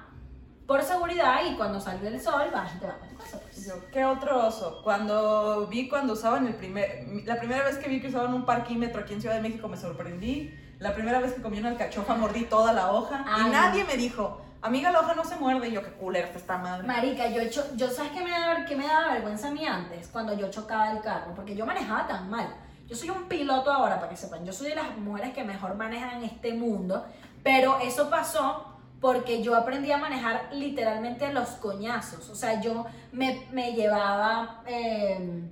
por 0.68 0.84
seguridad 0.84 1.40
y 1.50 1.56
cuando 1.56 1.80
sale 1.80 2.08
el 2.08 2.22
sol 2.22 2.50
vas 2.54 2.76
y 2.76 2.80
te 2.80 2.86
vas 2.88 2.96
a 2.96 3.08
tu 3.08 3.16
casa. 3.18 3.40
Pues. 3.42 3.66
Yo, 3.66 3.74
¿Qué 3.92 4.04
otro 4.06 4.46
oso? 4.48 4.82
Cuando 4.84 5.66
vi 5.68 5.88
cuando 5.88 6.14
usaban 6.14 6.46
el 6.46 6.56
primer, 6.56 7.06
la 7.26 7.38
primera 7.38 7.64
vez 7.64 7.78
que 7.78 7.88
vi 7.88 8.02
que 8.02 8.08
usaban 8.10 8.34
un 8.34 8.46
parquímetro 8.46 9.02
aquí 9.02 9.14
en 9.14 9.22
Ciudad 9.22 9.36
de 9.36 9.42
México 9.42 9.68
me 9.68 9.78
sorprendí. 9.78 10.54
La 10.80 10.94
primera 10.94 11.20
vez 11.20 11.34
que 11.34 11.42
comí 11.42 11.58
una 11.60 11.70
alcachofa 11.70 12.14
mordí 12.16 12.44
toda 12.46 12.72
la 12.74 12.92
hoja 12.92 13.26
Ay. 13.28 13.48
y 13.48 13.50
nadie 13.50 13.84
me 13.86 13.98
dijo, 13.98 14.42
amiga, 14.62 14.92
la 14.92 15.00
hoja 15.00 15.16
no 15.16 15.24
se 15.26 15.36
muerde. 15.38 15.70
Y 15.70 15.72
yo, 15.72 15.82
qué 15.82 15.92
culera 15.94 16.28
está 16.28 16.38
esta 16.40 16.58
madre. 16.58 16.86
Marica, 16.86 17.28
yo, 17.30 17.50
cho- 17.50 17.76
yo 17.76 17.90
¿sabes 17.90 18.12
qué 18.12 18.22
me, 18.24 18.30
daba, 18.30 18.64
qué 18.66 18.76
me 18.76 18.86
daba 18.86 19.14
vergüenza 19.14 19.48
a 19.48 19.52
mí 19.52 19.66
antes? 19.66 20.08
Cuando 20.10 20.34
yo 20.38 20.52
chocaba 20.52 20.92
el 20.92 21.02
carro, 21.02 21.34
porque 21.36 21.56
yo 21.56 21.66
manejaba 21.66 22.06
tan 22.08 22.30
mal. 22.30 22.48
Yo 22.88 22.96
soy 22.96 23.10
un 23.10 23.24
piloto 23.28 23.72
ahora, 23.72 23.96
para 23.98 24.10
que 24.10 24.18
sepan. 24.18 24.46
Yo 24.46 24.54
soy 24.54 24.70
de 24.70 24.76
las 24.76 24.96
mujeres 24.98 25.34
que 25.34 25.44
mejor 25.44 25.76
manejan 25.76 26.24
este 26.24 26.54
mundo, 26.54 27.06
pero 27.44 27.80
eso 27.80 28.10
pasó 28.10 28.77
porque 29.02 29.44
yo 29.44 29.56
aprendí 29.56 29.92
a 29.92 29.98
manejar 29.98 30.50
literalmente 30.54 31.32
los 31.34 31.50
coñazos. 31.50 32.30
O 32.30 32.36
sea, 32.36 32.60
yo 32.62 32.86
me, 33.12 33.48
me 33.52 33.74
llevaba 33.74 34.64
eh, 34.66 35.44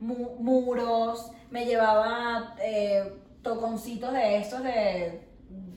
mu- 0.00 0.36
muros, 0.38 1.30
me 1.50 1.66
llevaba 1.66 2.54
eh, 2.62 3.20
toconcitos 3.42 4.12
de 4.12 4.38
estos 4.38 4.62
de 4.62 5.28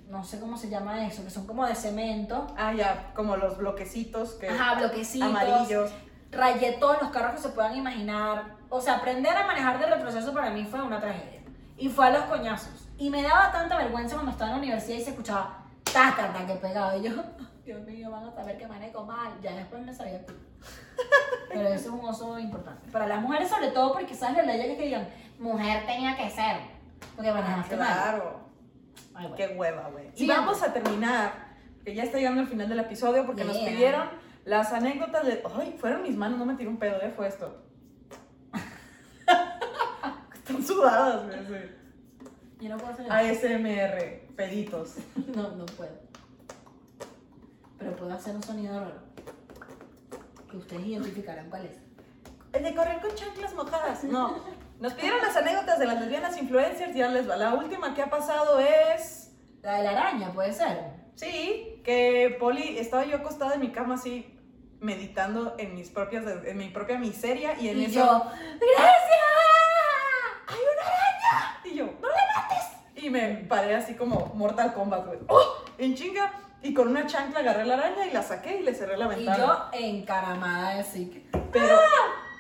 no 0.08 0.24
sé 0.24 0.40
cómo 0.40 0.56
se 0.56 0.70
llama 0.70 1.06
eso, 1.06 1.22
que 1.26 1.30
son 1.30 1.46
como 1.46 1.66
de 1.66 1.76
cemento. 1.76 2.48
Ah, 2.58 2.74
ya, 2.74 3.12
como 3.14 3.36
los 3.36 3.58
bloquecitos 3.58 4.36
que... 4.36 4.48
Ajá, 4.48 4.76
bloquecitos. 4.76 5.28
Amarillos. 5.28 5.92
Rayé 6.32 6.78
todos 6.80 7.02
los 7.02 7.12
carros 7.12 7.36
que 7.36 7.42
se 7.42 7.50
puedan 7.50 7.76
imaginar. 7.76 8.56
O 8.70 8.80
sea, 8.80 8.96
aprender 8.96 9.36
a 9.36 9.46
manejar 9.46 9.78
de 9.80 9.86
retroceso 9.86 10.34
para 10.34 10.50
mí 10.52 10.64
fue 10.64 10.82
una 10.82 11.02
tragedia. 11.02 11.42
Y 11.78 11.90
fue 11.90 12.08
a 12.08 12.12
los 12.12 12.24
coñazos. 12.24 12.88
Y 12.98 13.10
me 13.10 13.22
daba 13.22 13.52
tanta 13.52 13.78
vergüenza 13.78 14.16
cuando 14.16 14.32
estaba 14.32 14.52
en 14.52 14.56
la 14.58 14.64
universidad 14.64 14.98
y 14.98 15.02
se 15.04 15.10
escuchaba 15.10 15.57
tácata 15.98 16.46
que 16.46 16.54
pegaba. 16.56 16.98
Y 16.98 17.04
yo, 17.04 17.12
Dios 17.66 17.82
mío, 17.86 18.12
van 18.12 18.26
a 18.26 18.32
saber 18.32 18.58
que 18.58 18.68
manejo 18.68 19.04
mal. 19.06 19.32
Ya 19.42 19.54
después 19.56 19.82
me 19.84 19.94
sabía. 19.94 20.22
Pero 21.50 21.68
eso 21.70 21.76
es 21.76 21.88
un 21.88 22.06
oso 22.06 22.38
importante. 22.40 22.90
Para 22.92 23.08
las 23.08 23.22
mujeres, 23.22 23.50
sobre 23.50 23.70
todo, 23.70 23.94
porque 23.94 24.14
sabes 24.16 24.46
la 24.46 24.54
ley 24.54 24.76
que 24.76 24.84
digan, 24.84 25.08
mujer 25.40 25.86
tenía 25.86 26.16
que 26.16 26.30
ser. 26.30 26.58
Porque 27.16 27.30
Ah, 27.30 27.34
manejaste 27.34 27.76
mal. 27.78 27.88
claro. 27.88 28.40
Ay, 29.14 29.28
bueno. 29.28 29.36
Qué 29.36 29.48
hueva, 29.56 29.90
güey. 29.92 30.12
Y 30.16 30.28
vamos 30.28 30.62
a 30.62 30.74
terminar, 30.74 31.32
que 31.84 31.96
ya 31.96 32.04
está 32.04 32.18
llegando 32.18 32.42
el 32.42 32.48
final 32.48 32.70
del 32.70 32.80
episodio, 32.80 33.26
porque 33.26 33.44
nos 33.44 33.58
pidieron 33.58 34.10
las 34.46 34.72
anécdotas 34.72 35.26
de... 35.26 35.44
Ay, 35.60 35.76
fueron 35.80 36.04
mis 36.04 36.16
manos, 36.16 36.38
no 36.38 36.46
me 36.46 36.56
tiré 36.56 36.70
un 36.70 36.78
pedo, 36.78 37.02
¿eh? 37.02 37.12
Fue 37.16 37.28
esto. 37.28 37.64
Están 40.34 40.64
sudadas, 40.64 41.48
güey. 41.48 41.78
Yo 42.60 42.70
no 42.70 42.78
puedo 42.78 42.94
hacer. 42.94 43.12
ASMR, 43.12 44.36
peditos. 44.36 44.96
No, 45.36 45.52
no 45.52 45.66
puedo. 45.66 45.92
Pero 47.78 47.96
puedo 47.96 48.14
hacer 48.14 48.36
un 48.36 48.44
sonido 48.44 48.80
raro. 48.80 49.00
Que 50.50 50.58
ustedes 50.58 50.86
identificarán 50.86 51.50
cuál 51.50 51.66
es. 51.66 51.78
El 52.54 52.64
de 52.64 52.74
correr 52.76 53.00
con 53.02 53.14
chanclas 53.14 53.54
mojadas. 53.54 54.04
No. 54.04 54.42
Nos 54.80 54.94
pidieron 54.94 55.22
las 55.22 55.36
anécdotas 55.36 55.78
de 55.80 55.86
las 55.86 56.00
lesbianas 56.00 56.38
influencers 56.38 56.96
y 56.96 57.00
ya 57.00 57.08
les 57.10 57.30
va. 57.30 57.36
La 57.36 57.54
última 57.54 57.94
que 57.94 58.02
ha 58.02 58.10
pasado 58.10 58.60
es... 58.60 59.32
La 59.62 59.78
de 59.78 59.84
la 59.84 59.92
araña, 59.92 60.32
puede 60.34 60.54
ser. 60.54 60.92
Sí, 61.16 61.82
que 61.84 62.36
Poli, 62.40 62.78
estaba 62.78 63.04
yo 63.06 63.18
acostada 63.18 63.56
en 63.56 63.62
mi 63.62 63.72
cama 63.72 63.96
así, 63.96 64.40
meditando 64.80 65.56
en 65.58 65.74
mis 65.76 65.90
propias, 65.90 66.24
en 66.46 66.58
mi 66.58 66.70
propia 66.70 66.98
miseria 67.00 67.60
y 67.60 67.70
en 67.70 67.80
Y 67.80 67.86
eso... 67.86 68.00
yo, 68.00 68.24
¡gracias! 68.24 69.28
¡Hay 70.48 70.60
una 70.74 70.88
araña! 70.88 71.62
Y 71.66 71.76
yo, 71.76 71.86
¡no 72.00 72.08
la 72.08 72.16
mates! 72.36 72.97
Y 73.08 73.10
me 73.10 73.46
paré 73.48 73.74
así 73.74 73.94
como 73.94 74.34
Mortal 74.36 74.74
Kombat, 74.74 75.06
güey. 75.06 75.20
¡Oh! 75.30 75.64
En 75.78 75.96
chinga. 75.96 76.30
Y 76.62 76.74
con 76.74 76.90
una 76.90 77.06
chancla 77.06 77.40
agarré 77.40 77.64
la 77.66 77.76
araña 77.76 78.06
y 78.06 78.12
la 78.12 78.22
saqué 78.22 78.60
y 78.60 78.64
le 78.64 78.74
cerré 78.74 78.98
la 78.98 79.06
Y 79.06 79.10
ventana. 79.10 79.38
yo 79.38 79.70
encaramada 79.72 80.76
de 80.76 80.84
sí. 80.84 81.30
Pero, 81.54 81.80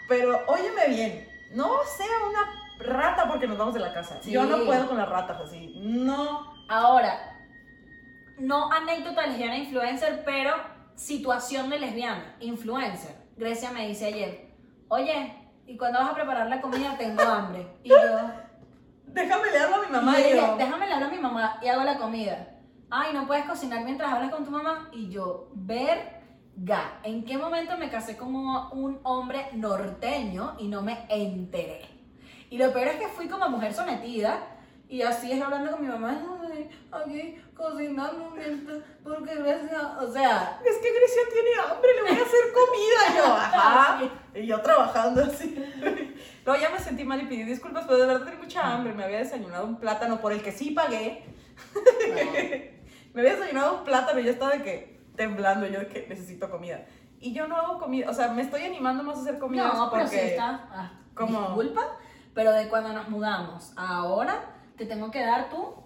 pero, 0.09 0.41
óyeme 0.47 0.87
bien, 0.89 1.27
no 1.53 1.69
sea 1.85 2.05
una 2.29 2.93
rata 2.99 3.29
porque 3.29 3.47
nos 3.47 3.57
vamos 3.57 3.75
de 3.75 3.79
la 3.79 3.93
casa. 3.93 4.19
Sí. 4.21 4.31
Yo 4.31 4.43
no 4.43 4.65
puedo 4.65 4.89
con 4.89 4.97
las 4.97 5.07
ratas 5.07 5.39
así. 5.39 5.73
No. 5.79 6.53
Ahora, 6.67 7.17
no 8.37 8.69
anécdota 8.69 9.25
lesbiana 9.25 9.57
influencer, 9.57 10.23
pero 10.25 10.53
situación 10.95 11.69
de 11.69 11.79
lesbiana 11.79 12.35
influencer. 12.41 13.15
Grecia 13.37 13.71
me 13.71 13.87
dice 13.87 14.07
ayer, 14.07 14.49
oye, 14.89 15.33
¿y 15.65 15.77
cuando 15.77 15.99
vas 15.99 16.09
a 16.09 16.15
preparar 16.15 16.49
la 16.49 16.59
comida? 16.59 16.97
Tengo 16.97 17.21
hambre. 17.21 17.65
Y 17.83 17.89
yo, 17.89 17.97
Déjame 19.17 19.51
le 19.51 19.59
hablo 19.59 19.75
a 19.77 19.85
mi 19.85 19.91
mamá 19.91 20.19
y 20.19 20.23
y 20.23 20.29
yo, 20.29 20.35
yo. 20.35 20.55
déjame 20.57 20.87
a 20.93 21.09
mi 21.09 21.19
mamá 21.19 21.59
y 21.61 21.67
hago 21.67 21.83
la 21.83 21.97
comida. 21.97 22.47
Ay, 22.89 23.13
¿no 23.13 23.27
puedes 23.27 23.45
cocinar 23.45 23.83
mientras 23.83 24.11
hablas 24.11 24.31
con 24.31 24.45
tu 24.45 24.51
mamá? 24.51 24.89
Y 24.93 25.09
yo, 25.09 25.49
verga, 25.53 26.99
¿en 27.03 27.25
qué 27.25 27.37
momento 27.37 27.77
me 27.77 27.89
casé 27.89 28.15
como 28.15 28.69
un 28.69 28.99
hombre 29.03 29.49
norteño 29.53 30.55
y 30.59 30.67
no 30.67 30.81
me 30.81 31.05
enteré? 31.09 31.85
Y 32.49 32.57
lo 32.57 32.71
peor 32.71 32.87
es 32.87 32.95
que 32.97 33.07
fui 33.09 33.27
como 33.27 33.49
mujer 33.49 33.73
sometida 33.73 34.39
y 34.87 35.01
así 35.01 35.31
es 35.31 35.41
hablando 35.41 35.71
con 35.71 35.81
mi 35.81 35.87
mamá, 35.87 36.21
"Ay, 36.49 36.69
aquí 36.91 37.41
cocinando 37.53 38.29
mientras, 38.31 38.77
porque 39.03 39.35
Grecia, 39.35 39.97
o 39.99 40.11
sea... 40.11 40.61
Es 40.65 40.77
que 40.77 40.91
Grecia 40.93 41.21
tiene 41.33 41.49
hambre, 41.59 41.89
le 41.95 42.01
voy 42.03 42.11
a 42.11 42.23
hacer 42.25 42.53
comida. 42.53 43.01
Y 43.11 43.17
yo, 43.17 43.33
ajá. 43.35 43.99
Y 44.33 44.45
yo 44.45 44.61
trabajando 44.61 45.23
así. 45.23 45.55
Luego 46.47 46.61
ya 46.61 46.69
me 46.69 46.79
sentí 46.79 47.03
mal 47.03 47.21
y 47.21 47.25
pedí 47.25 47.43
disculpas, 47.43 47.83
pero 47.85 47.97
de 47.99 48.07
verdad 48.07 48.23
tenía 48.23 48.39
mucha 48.39 48.73
hambre. 48.73 48.93
Me 48.93 49.03
había 49.03 49.17
desayunado 49.17 49.65
un 49.65 49.81
plátano 49.81 50.21
por 50.21 50.31
el 50.31 50.41
que 50.41 50.53
sí 50.53 50.71
pagué. 50.71 51.25
Me 53.13 53.19
había 53.21 53.35
desayunado 53.35 53.79
un 53.79 53.83
plátano 53.83 54.21
y 54.21 54.23
ya 54.23 54.31
estaba 54.31 54.53
de 54.53 54.63
que 54.63 55.01
temblando. 55.17 55.67
Yo 55.67 55.79
de 55.81 55.87
que 55.89 56.07
necesito 56.07 56.49
comida. 56.49 56.85
Y 57.19 57.33
yo 57.33 57.49
no 57.49 57.57
hago 57.57 57.77
comida. 57.77 58.09
O 58.09 58.13
sea, 58.13 58.29
me 58.29 58.43
estoy 58.43 58.61
animando 58.63 59.03
más 59.03 59.17
a 59.17 59.21
hacer 59.23 59.39
comida. 59.39 59.73
No, 59.73 59.91
pero 59.91 60.03
porque... 60.03 60.19
sí 60.19 60.25
está. 60.27 60.69
Ah, 60.71 60.91
¿Cómo? 61.15 61.41
Disculpa, 61.41 61.81
pero 62.33 62.53
de 62.53 62.69
cuando 62.69 62.93
nos 62.93 63.09
mudamos, 63.09 63.73
ahora 63.75 64.55
te 64.77 64.85
tengo 64.85 65.11
que 65.11 65.25
dar 65.25 65.49
tu 65.49 65.83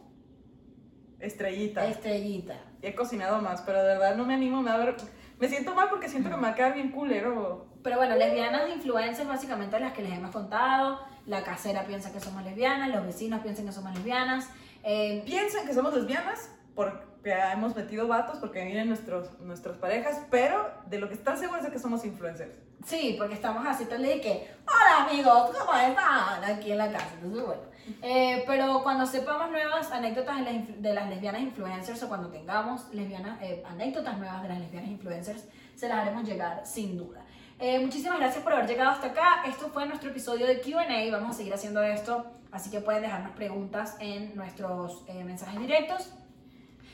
Estrellita. 1.19 1.87
estrellita. 1.87 2.55
Y 2.83 2.85
he 2.85 2.93
cocinado 2.93 3.41
más, 3.41 3.61
pero 3.61 3.79
de 3.79 3.97
verdad 3.97 4.15
no 4.15 4.25
me 4.25 4.35
animo. 4.35 4.61
Me, 4.61 4.69
da 4.69 4.77
ver... 4.77 4.95
me 5.39 5.47
siento 5.47 5.73
mal 5.73 5.89
porque 5.89 6.07
siento 6.07 6.29
que 6.29 6.35
me 6.35 6.43
va 6.43 6.49
a 6.49 6.55
quedar 6.55 6.75
bien 6.75 6.91
culero. 6.91 7.70
Pero 7.83 7.97
bueno, 7.97 8.15
lesbianas 8.15 8.69
influencers 8.69 9.27
básicamente 9.27 9.79
las 9.79 9.93
que 9.93 10.01
les 10.03 10.13
hemos 10.13 10.31
contado. 10.31 10.99
La 11.25 11.43
casera 11.43 11.83
piensa 11.85 12.11
que 12.11 12.19
somos 12.19 12.43
lesbianas, 12.43 12.89
los 12.89 13.05
vecinos 13.05 13.41
piensan 13.41 13.65
que 13.65 13.71
somos 13.71 13.93
lesbianas. 13.93 14.49
eh, 14.83 15.21
piensan 15.25 15.65
que 15.67 15.73
somos 15.73 15.93
lesbianas 15.93 16.49
porque 16.75 17.31
hemos 17.53 17.75
metido 17.75 18.07
vatos, 18.07 18.39
porque 18.39 18.63
vienen 18.65 18.87
nuestros, 18.87 19.39
nuestras 19.41 19.77
parejas, 19.77 20.21
pero 20.31 20.71
de 20.87 20.97
lo 20.99 21.07
que 21.07 21.13
están 21.15 21.37
seguros 21.37 21.63
es 21.65 21.71
que 21.71 21.77
somos 21.79 22.03
influencers. 22.05 22.51
sí, 22.85 23.15
porque 23.19 23.35
estamos 23.35 23.63
así 23.67 23.85
tal 23.85 24.01
de 24.01 24.19
que, 24.19 24.51
hola 24.65 25.07
amigos, 25.07 25.51
¿cómo 25.57 25.73
están? 25.79 26.43
Aquí 26.43 26.71
en 26.71 26.77
la 26.79 26.91
casa. 26.91 27.09
Entonces, 27.15 27.45
bueno. 27.45 27.61
Eh, 28.01 28.43
pero 28.47 28.81
cuando 28.83 29.05
sepamos 29.05 29.51
nuevas 29.51 29.91
anécdotas 29.91 30.37
de 30.37 30.43
las, 30.45 30.53
inf- 30.53 30.75
de 30.77 30.93
las 30.93 31.09
lesbianas 31.09 31.41
influencers 31.41 32.01
o 32.03 32.07
cuando 32.07 32.29
tengamos 32.29 32.91
lesbianas, 32.93 33.39
eh, 33.41 33.63
anécdotas 33.67 34.17
nuevas 34.17 34.41
de 34.43 34.49
las 34.49 34.59
lesbianas 34.59 34.89
influencers, 34.89 35.45
se 35.75 35.87
las 35.89 35.99
haremos 35.99 36.23
llegar 36.23 36.61
sin 36.65 36.97
duda. 36.97 37.23
Eh, 37.61 37.77
muchísimas 37.77 38.17
gracias 38.17 38.43
por 38.43 38.53
haber 38.53 38.67
llegado 38.67 38.89
hasta 38.89 39.07
acá. 39.07 39.43
Esto 39.47 39.69
fue 39.69 39.85
nuestro 39.85 40.09
episodio 40.09 40.47
de 40.47 40.61
QA. 40.61 41.11
Vamos 41.11 41.35
a 41.35 41.37
seguir 41.37 41.53
haciendo 41.53 41.83
esto, 41.83 42.25
así 42.51 42.71
que 42.71 42.79
pueden 42.79 43.03
dejarnos 43.03 43.35
preguntas 43.35 43.97
en 43.99 44.35
nuestros 44.35 45.03
eh, 45.05 45.23
mensajes 45.23 45.59
directos. 45.59 46.11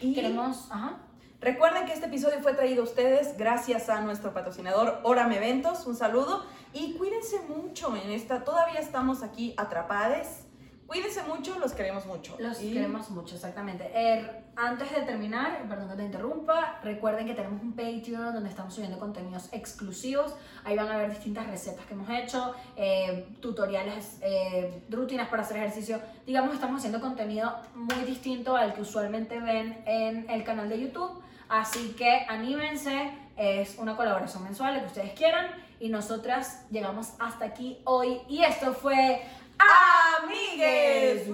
Y 0.01 0.13
Queremos. 0.13 0.68
Ajá. 0.70 0.97
recuerden 1.39 1.86
que 1.86 1.93
este 1.93 2.07
episodio 2.07 2.41
fue 2.41 2.53
traído 2.53 2.82
a 2.82 2.84
ustedes 2.84 3.38
gracias 3.38 3.88
a 3.88 4.01
nuestro 4.01 4.34
patrocinador 4.34 4.99
Oram 5.03 5.32
Eventos. 5.32 5.88
Un 5.88 5.95
saludo 5.95 6.45
y 6.74 6.95
cuídense 6.95 7.39
mucho 7.47 7.95
en 7.95 8.11
esta. 8.11 8.43
Todavía 8.43 8.82
estamos 8.82 9.24
aquí 9.24 9.53
atrapades. 9.55 10.47
Cuídense 10.88 11.21
mucho, 11.23 11.59
los 11.59 11.73
queremos 11.73 12.05
mucho. 12.05 12.38
Los 12.39 12.61
Y 12.61 12.71
queremos 12.71 13.09
mucho, 13.09 13.35
exactamente. 13.35 13.91
Eh, 13.93 14.25
antes 14.55 14.89
de 14.89 15.01
terminar, 15.01 15.67
perdón 15.67 15.89
que 15.89 15.95
te 15.97 16.05
interrumpa, 16.05 16.79
recuerden 16.81 17.27
que 17.27 17.33
tenemos 17.33 17.61
un 17.61 17.73
Patreon 17.73 18.33
donde 18.33 18.49
estamos 18.49 18.73
subiendo 18.73 18.97
contenidos 18.97 19.49
exclusivos. 19.51 20.33
Ahí 20.63 20.77
van 20.77 20.88
a 20.88 20.95
ver 20.95 21.09
distintas 21.09 21.45
recetas 21.47 21.85
que 21.85 21.93
hemos 21.93 22.09
hecho, 22.09 22.55
eh, 22.77 23.27
tutoriales, 23.41 24.17
eh, 24.21 24.81
rutinas 24.89 25.27
para 25.27 25.43
hacer 25.43 25.57
ejercicio. 25.57 25.99
Digamos, 26.25 26.53
estamos 26.53 26.77
haciendo 26.77 27.01
contenido 27.01 27.53
muy 27.75 28.05
distinto 28.05 28.55
al 28.55 28.73
que 28.73 28.81
usualmente 28.81 29.41
ven 29.41 29.83
en 29.85 30.29
el 30.29 30.45
canal 30.45 30.69
de 30.69 30.79
YouTube. 30.79 31.21
Así 31.49 31.95
que 31.97 32.25
anímense, 32.29 33.11
es 33.35 33.77
una 33.77 33.97
colaboración 33.97 34.43
mensual, 34.43 34.75
lo 34.75 34.79
que 34.81 34.88
ustedes 34.88 35.11
quieran. 35.11 35.47
Y 35.79 35.89
nosotras 35.89 36.65
llegamos 36.71 37.13
hasta 37.19 37.45
aquí 37.45 37.79
hoy. 37.83 38.21
Y 38.27 38.43
esto 38.43 38.73
fue 38.73 39.21
amigues. 39.60 41.28